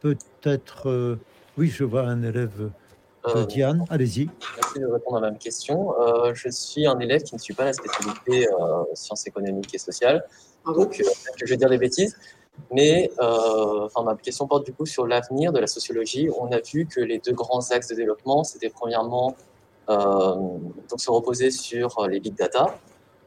Peut-être, 0.00 0.88
euh, 0.88 1.20
oui, 1.56 1.68
je 1.68 1.84
vois 1.84 2.02
un 2.02 2.22
élève, 2.22 2.70
euh, 3.28 3.44
Diane, 3.44 3.84
allez-y. 3.88 4.28
Merci 4.56 4.80
de 4.80 4.86
répondre 4.86 5.18
à 5.18 5.20
même 5.20 5.38
question. 5.38 5.94
Euh, 6.00 6.32
je 6.34 6.48
suis 6.48 6.86
un 6.86 6.98
élève 6.98 7.22
qui 7.22 7.34
ne 7.34 7.40
suit 7.40 7.54
pas 7.54 7.66
la 7.66 7.72
spécialité 7.72 8.48
sciences 8.94 9.26
économiques 9.26 9.74
et 9.74 9.78
sociales, 9.78 10.24
ah 10.64 10.72
donc 10.72 11.00
je 11.36 11.44
vais 11.44 11.56
dire 11.56 11.68
des 11.68 11.78
bêtises. 11.78 12.16
Mais 12.72 13.10
enfin, 13.18 14.02
ma 14.02 14.16
question 14.16 14.48
porte 14.48 14.64
du 14.64 14.72
coup 14.72 14.86
sur 14.86 15.06
l'avenir 15.06 15.52
de 15.52 15.58
la 15.58 15.66
sociologie. 15.66 16.30
On 16.36 16.50
a 16.50 16.60
vu 16.60 16.86
que 16.86 17.00
les 17.00 17.18
deux 17.18 17.34
grands 17.34 17.70
axes 17.70 17.88
de 17.88 17.94
développement, 17.94 18.42
c'était 18.42 18.70
premièrement 18.70 19.36
donc 19.88 20.98
se 21.00 21.10
reposer 21.10 21.50
sur 21.50 22.06
les 22.08 22.18
big 22.18 22.34
data, 22.34 22.78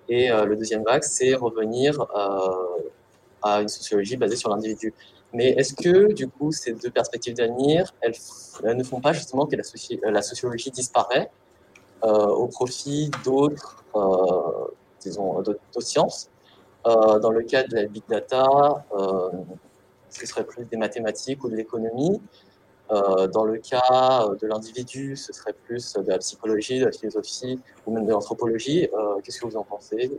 et 0.09 0.31
euh, 0.31 0.45
le 0.45 0.55
deuxième 0.55 0.85
axe, 0.87 1.11
c'est 1.11 1.35
revenir 1.35 2.01
euh, 2.01 2.81
à 3.41 3.61
une 3.61 3.67
sociologie 3.67 4.17
basée 4.17 4.35
sur 4.35 4.49
l'individu. 4.49 4.93
Mais 5.33 5.49
est-ce 5.51 5.75
que, 5.75 6.11
du 6.11 6.27
coup, 6.27 6.51
ces 6.51 6.73
deux 6.73 6.89
perspectives 6.89 7.35
d'avenir, 7.35 7.93
elles, 8.01 8.15
ne 8.63 8.83
font 8.83 8.99
pas 8.99 9.13
justement 9.13 9.45
que 9.45 9.55
la, 9.55 10.11
la 10.11 10.21
sociologie 10.23 10.71
disparaît 10.71 11.29
euh, 12.03 12.25
au 12.27 12.47
profit 12.47 13.11
d'autres 13.23 13.83
sciences? 15.79 16.29
Dans 16.85 17.29
le 17.29 17.43
cas 17.43 17.63
de 17.63 17.75
la 17.75 17.85
big 17.85 18.01
data, 18.09 18.83
ce 20.09 20.25
serait 20.25 20.45
plus 20.45 20.65
des 20.65 20.77
mathématiques 20.77 21.43
ou 21.43 21.49
de 21.49 21.55
l'économie. 21.55 22.19
Euh, 22.91 23.27
dans 23.27 23.45
le 23.45 23.57
cas 23.57 24.27
de 24.41 24.47
l'individu, 24.47 25.15
ce 25.15 25.31
serait 25.31 25.53
plus 25.53 25.93
de 25.93 26.09
la 26.09 26.17
psychologie, 26.17 26.79
de 26.79 26.85
la 26.85 26.91
philosophie 26.91 27.59
ou 27.85 27.93
même 27.93 28.05
de 28.05 28.11
l'anthropologie. 28.11 28.87
Euh, 28.93 29.19
qu'est-ce 29.23 29.39
que 29.39 29.45
vous 29.45 29.57
en 29.57 29.63
pensez? 29.63 30.11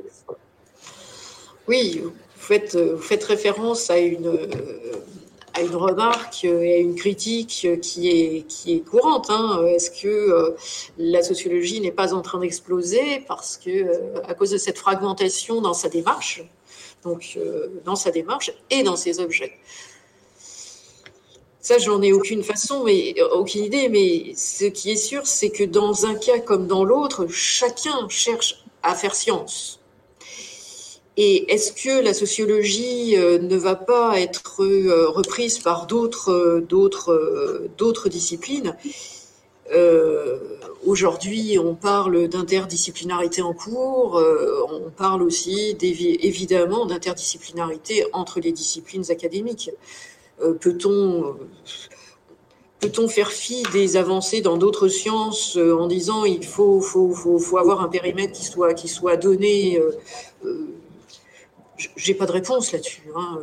Oui, 1.66 2.00
vous 2.02 2.12
faites, 2.36 2.76
référence 3.24 3.90
à 3.90 3.98
une, 3.98 4.38
à 5.54 5.62
une 5.62 5.74
remarque 5.74 6.44
et 6.44 6.74
à 6.74 6.78
une 6.78 6.94
critique 6.94 7.66
qui 7.82 8.08
est, 8.08 8.46
qui 8.46 8.74
est 8.74 8.80
courante. 8.80 9.30
Hein. 9.30 9.64
Est-ce 9.66 9.90
que 9.90 10.08
euh, 10.08 10.56
la 10.96 11.22
sociologie 11.22 11.80
n'est 11.80 11.92
pas 11.92 12.14
en 12.14 12.22
train 12.22 12.38
d'exploser 12.38 13.24
parce 13.26 13.56
que, 13.56 14.22
à 14.24 14.34
cause 14.34 14.50
de 14.50 14.58
cette 14.58 14.78
fragmentation 14.78 15.60
dans 15.60 15.74
sa 15.74 15.88
démarche, 15.88 16.44
donc 17.02 17.38
dans 17.84 17.96
sa 17.96 18.10
démarche 18.10 18.52
et 18.68 18.82
dans 18.82 18.96
ses 18.96 19.20
objets 19.20 19.58
ça, 21.60 21.78
j'en 21.78 22.00
ai 22.00 22.12
aucune 22.12 22.42
façon, 22.42 22.84
mais 22.84 23.14
aucune 23.32 23.64
idée. 23.64 23.88
Mais 23.88 24.32
ce 24.36 24.64
qui 24.64 24.92
est 24.92 24.96
sûr, 24.96 25.26
c'est 25.26 25.50
que 25.50 25.64
dans 25.64 26.06
un 26.06 26.14
cas 26.14 26.38
comme 26.38 26.66
dans 26.66 26.84
l'autre, 26.84 27.26
chacun 27.28 28.08
cherche 28.08 28.64
à 28.82 28.94
faire 28.94 29.14
science. 29.14 29.80
Et 31.22 31.52
est-ce 31.52 31.72
que 31.72 32.02
la 32.02 32.14
sociologie 32.14 33.14
euh, 33.18 33.38
ne 33.38 33.56
va 33.56 33.74
pas 33.74 34.18
être 34.18 34.62
euh, 34.62 35.06
reprise 35.08 35.58
par 35.58 35.86
d'autres, 35.86 36.32
euh, 36.32 36.60
d'autres, 36.60 37.68
d'autres 37.76 38.08
disciplines? 38.08 38.74
Aujourd'hui, 40.84 41.58
on 41.58 41.74
parle 41.76 42.26
d'interdisciplinarité 42.26 43.42
en 43.42 43.52
cours, 43.52 44.20
on 44.68 44.90
parle 44.90 45.22
aussi 45.22 45.76
évidemment 45.80 46.86
d'interdisciplinarité 46.86 48.04
entre 48.12 48.40
les 48.40 48.50
disciplines 48.50 49.04
académiques. 49.10 49.70
Euh, 50.42 50.54
peut-on 50.54 51.36
peut-on 52.80 53.08
faire 53.08 53.30
fi 53.30 53.62
des 53.74 53.98
avancées 53.98 54.40
dans 54.40 54.56
d'autres 54.56 54.88
sciences 54.88 55.58
euh, 55.58 55.76
en 55.76 55.86
disant 55.86 56.24
il 56.24 56.44
faut, 56.46 56.80
avoir 57.58 57.82
un 57.82 57.88
périmètre 57.88 58.32
qui 58.32 58.44
soit, 58.44 58.72
qui 58.72 58.88
soit 58.88 59.16
donné 59.16 59.78
euh, 60.44 60.66
J'ai 61.96 62.14
pas 62.14 62.24
de 62.24 62.32
réponse 62.32 62.72
là-dessus. 62.72 63.02
Hein. 63.14 63.40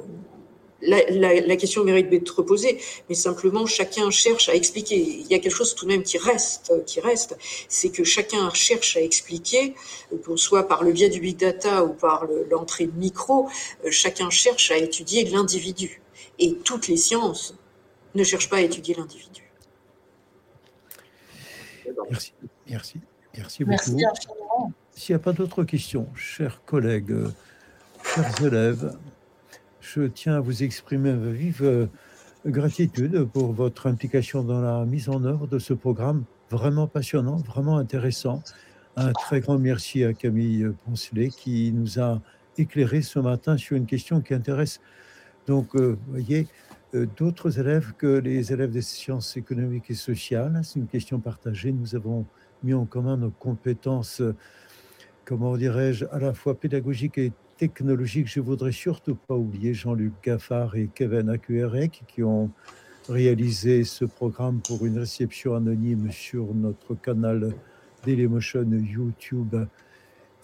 La, 0.82 1.02
la, 1.10 1.56
question 1.56 1.84
mérite 1.84 2.08
d'être 2.12 2.44
posée, 2.44 2.80
mais 3.10 3.16
simplement 3.16 3.66
chacun 3.66 4.12
cherche 4.12 4.48
à 4.48 4.54
expliquer. 4.54 4.96
Il 4.96 5.26
y 5.26 5.34
a 5.34 5.40
quelque 5.40 5.56
chose 5.56 5.74
tout 5.74 5.86
de 5.86 5.92
même 5.92 6.04
qui 6.04 6.20
reste, 6.20 6.72
qui 6.86 7.00
reste, 7.00 7.36
c'est 7.68 7.90
que 7.90 8.04
chacun 8.04 8.52
cherche 8.54 8.96
à 8.96 9.02
expliquer, 9.02 9.74
soit 10.36 10.68
par 10.68 10.84
le 10.84 10.92
biais 10.92 11.10
du 11.10 11.20
big 11.20 11.36
data 11.36 11.84
ou 11.84 11.94
par 11.94 12.28
l'entrée 12.52 12.86
de 12.86 12.96
micro, 12.96 13.48
chacun 13.90 14.30
cherche 14.30 14.70
à 14.70 14.78
étudier 14.78 15.26
l'individu. 15.26 16.00
Et 16.40 16.56
toutes 16.64 16.88
les 16.88 16.98
sciences 16.98 17.56
ne 18.16 18.24
cherchent 18.24 18.50
pas 18.50 18.58
à 18.58 18.62
étudier 18.62 18.96
l'individu. 18.96 19.52
Merci, 22.10 22.34
merci, 22.68 23.00
merci 23.36 23.64
beaucoup. 23.64 23.98
S'il 24.92 25.16
n'y 25.16 25.22
a 25.22 25.24
pas 25.24 25.34
d'autres 25.34 25.64
questions, 25.64 26.08
chers 26.16 26.64
collègues, 26.66 27.14
chers 28.04 28.44
élèves, 28.44 28.98
je 29.82 30.04
tiens 30.04 30.36
à 30.36 30.40
vous 30.40 30.64
exprimer 30.64 31.14
ma 31.14 31.32
vive 31.32 31.64
euh, 31.64 31.88
gratitude 32.46 33.26
pour 33.32 33.54
votre 33.54 33.88
implication 33.88 34.44
dans 34.44 34.62
la 34.62 34.86
mise 34.86 35.10
en 35.10 35.24
œuvre 35.24 35.48
de 35.48 35.60
ce 35.60 35.74
programme 35.74 36.24
vraiment 36.50 36.88
passionnant, 36.88 37.38
vraiment 37.38 37.78
intéressant. 37.78 38.42
Un 38.96 39.12
très 39.14 39.42
grand 39.42 39.60
merci 39.60 40.04
à 40.04 40.14
Camille 40.14 40.68
Poncelet 40.86 41.30
qui 41.30 41.72
nous 41.72 42.00
a 42.00 42.20
éclairé 42.58 43.02
ce 43.02 43.20
matin 43.20 43.58
sur 43.58 43.78
une 43.78 43.86
question 43.86 44.22
qui 44.22 44.34
intéresse 44.34 44.82
donc, 45.48 45.76
euh, 45.76 45.98
vous 46.06 46.12
voyez, 46.12 46.48
euh, 46.94 47.08
d'autres 47.18 47.60
élèves 47.60 47.94
que 47.98 48.20
les 48.20 48.52
élèves 48.52 48.72
des 48.72 48.82
sciences 48.82 49.38
économiques 49.38 49.90
et 49.90 49.96
sociales. 49.96 50.60
C'est 50.64 50.80
une 50.80 50.88
question 50.88 51.20
partagée. 51.20 51.72
Nous 51.72 51.96
avons 51.96 52.26
mis 52.64 52.74
en 52.74 52.86
commun 52.86 53.18
nos 53.18 53.32
compétences, 53.32 54.22
comment 55.26 55.56
dirais-je, 55.56 56.06
à 56.12 56.20
la 56.20 56.34
fois 56.34 56.60
pédagogiques 56.60 57.18
et 57.18 57.32
technologiques. 57.58 58.28
Je 58.28 58.42
voudrais 58.42 58.74
surtout 58.74 59.16
pas 59.16 59.36
oublier 59.36 59.74
Jean-Luc 59.74 60.14
Gaffard 60.24 60.76
et 60.76 60.90
Kevin 60.94 61.30
Acuerec 61.30 62.04
qui 62.08 62.24
ont 62.24 62.52
réalisé 63.08 63.86
ce 63.86 64.04
programme 64.04 64.60
pour 64.60 64.86
une 64.86 65.00
réception 65.00 65.56
anonyme 65.56 66.12
sur 66.12 66.54
notre 66.54 66.94
canal 66.96 67.54
Dailymotion 68.06 68.70
YouTube 68.72 69.56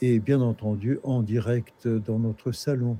et 0.01 0.19
bien 0.19 0.39
entendu 0.41 0.99
en 1.03 1.21
direct 1.21 1.87
dans 1.87 2.19
notre 2.19 2.51
salon 2.51 2.97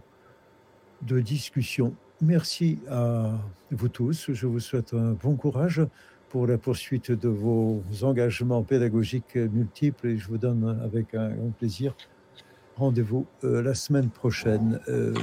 de 1.07 1.19
discussion. 1.19 1.93
Merci 2.21 2.79
à 2.89 3.31
vous 3.71 3.89
tous. 3.89 4.31
Je 4.31 4.47
vous 4.47 4.59
souhaite 4.59 4.93
un 4.93 5.11
bon 5.11 5.35
courage 5.35 5.81
pour 6.29 6.47
la 6.47 6.57
poursuite 6.57 7.11
de 7.11 7.29
vos 7.29 7.83
engagements 8.01 8.63
pédagogiques 8.63 9.35
multiples 9.35 10.07
et 10.07 10.17
je 10.17 10.27
vous 10.27 10.37
donne 10.37 10.79
avec 10.83 11.13
un 11.13 11.29
grand 11.29 11.51
plaisir 11.51 11.95
rendez-vous 12.77 13.25
euh, 13.43 13.61
la 13.61 13.73
semaine 13.73 14.09
prochaine 14.09 14.79
euh, 14.87 15.13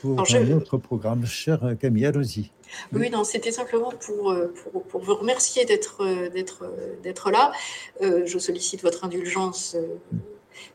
pour 0.00 0.20
un 0.20 0.52
autre 0.52 0.76
programme. 0.76 1.24
Cher 1.26 1.60
Camille, 1.80 2.06
allons-y. 2.06 2.50
Oui, 2.92 3.10
non, 3.10 3.24
c'était 3.24 3.52
simplement 3.52 3.92
pour, 3.92 4.32
euh, 4.32 4.52
pour, 4.72 4.82
pour, 4.84 5.02
vous 5.02 5.14
remercier 5.14 5.64
d'être, 5.64 6.04
d'être, 6.30 6.64
d'être 7.02 7.30
là. 7.30 7.52
je 8.00 8.38
sollicite 8.38 8.82
votre 8.82 9.04
indulgence 9.04 9.76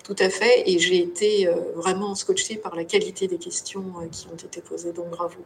tout 0.03 0.15
à 0.19 0.29
fait. 0.29 0.69
Et 0.69 0.79
j'ai 0.79 0.99
été 0.99 1.47
euh, 1.47 1.55
vraiment 1.75 2.15
scotché 2.15 2.57
par 2.57 2.75
la 2.75 2.83
qualité 2.83 3.27
des 3.27 3.37
questions 3.37 3.93
euh, 4.01 4.07
qui 4.07 4.27
ont 4.27 4.35
été 4.35 4.61
posées. 4.61 4.93
Donc 4.93 5.09
bravo. 5.09 5.39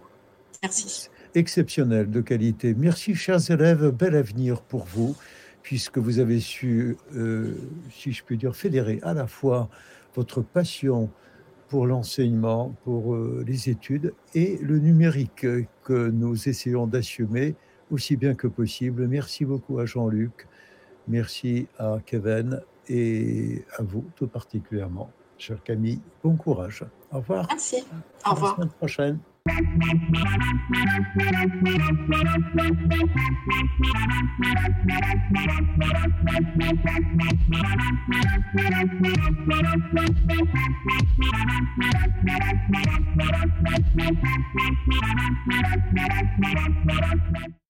Merci. 0.63 1.09
Exceptionnel 1.33 2.09
de 2.09 2.21
qualité. 2.21 2.73
Merci, 2.73 3.15
chers 3.15 3.51
élèves. 3.51 3.89
Bel 3.89 4.15
avenir 4.15 4.61
pour 4.61 4.86
vous, 4.86 5.15
puisque 5.61 5.97
vous 5.97 6.19
avez 6.19 6.39
su, 6.39 6.97
euh, 7.15 7.55
si 7.91 8.11
je 8.11 8.23
puis 8.23 8.38
dire, 8.38 8.55
fédérer 8.55 8.99
à 9.03 9.13
la 9.13 9.27
fois 9.27 9.69
votre 10.15 10.41
passion 10.41 11.09
pour 11.67 11.88
l'enseignement, 11.88 12.75
pour 12.83 13.17
les 13.17 13.69
études 13.69 14.13
et 14.36 14.59
le 14.61 14.77
numérique 14.77 15.47
que 15.83 16.09
nous 16.09 16.47
essayons 16.47 16.86
d'assumer 16.86 17.55
aussi 17.91 18.15
bien 18.15 18.36
que 18.36 18.47
possible. 18.47 19.07
Merci 19.07 19.45
beaucoup 19.45 19.79
à 19.79 19.86
Jean-Luc. 19.86 20.47
Merci 21.07 21.67
à 21.77 21.97
Kevin 22.05 22.61
et 22.88 23.65
à 23.77 23.83
vous 23.83 24.05
tout 24.15 24.27
particulièrement, 24.27 25.09
cher 25.38 25.61
Camille. 25.63 26.01
Bon 26.23 26.36
courage. 26.36 26.86
Au 27.11 27.17
revoir. 27.17 27.47
Merci. 27.49 27.83
Au 28.25 28.31
revoir. 28.31 28.53
À 28.53 28.57
la 28.57 28.63
semaine 28.63 28.73
prochaine. 28.77 29.19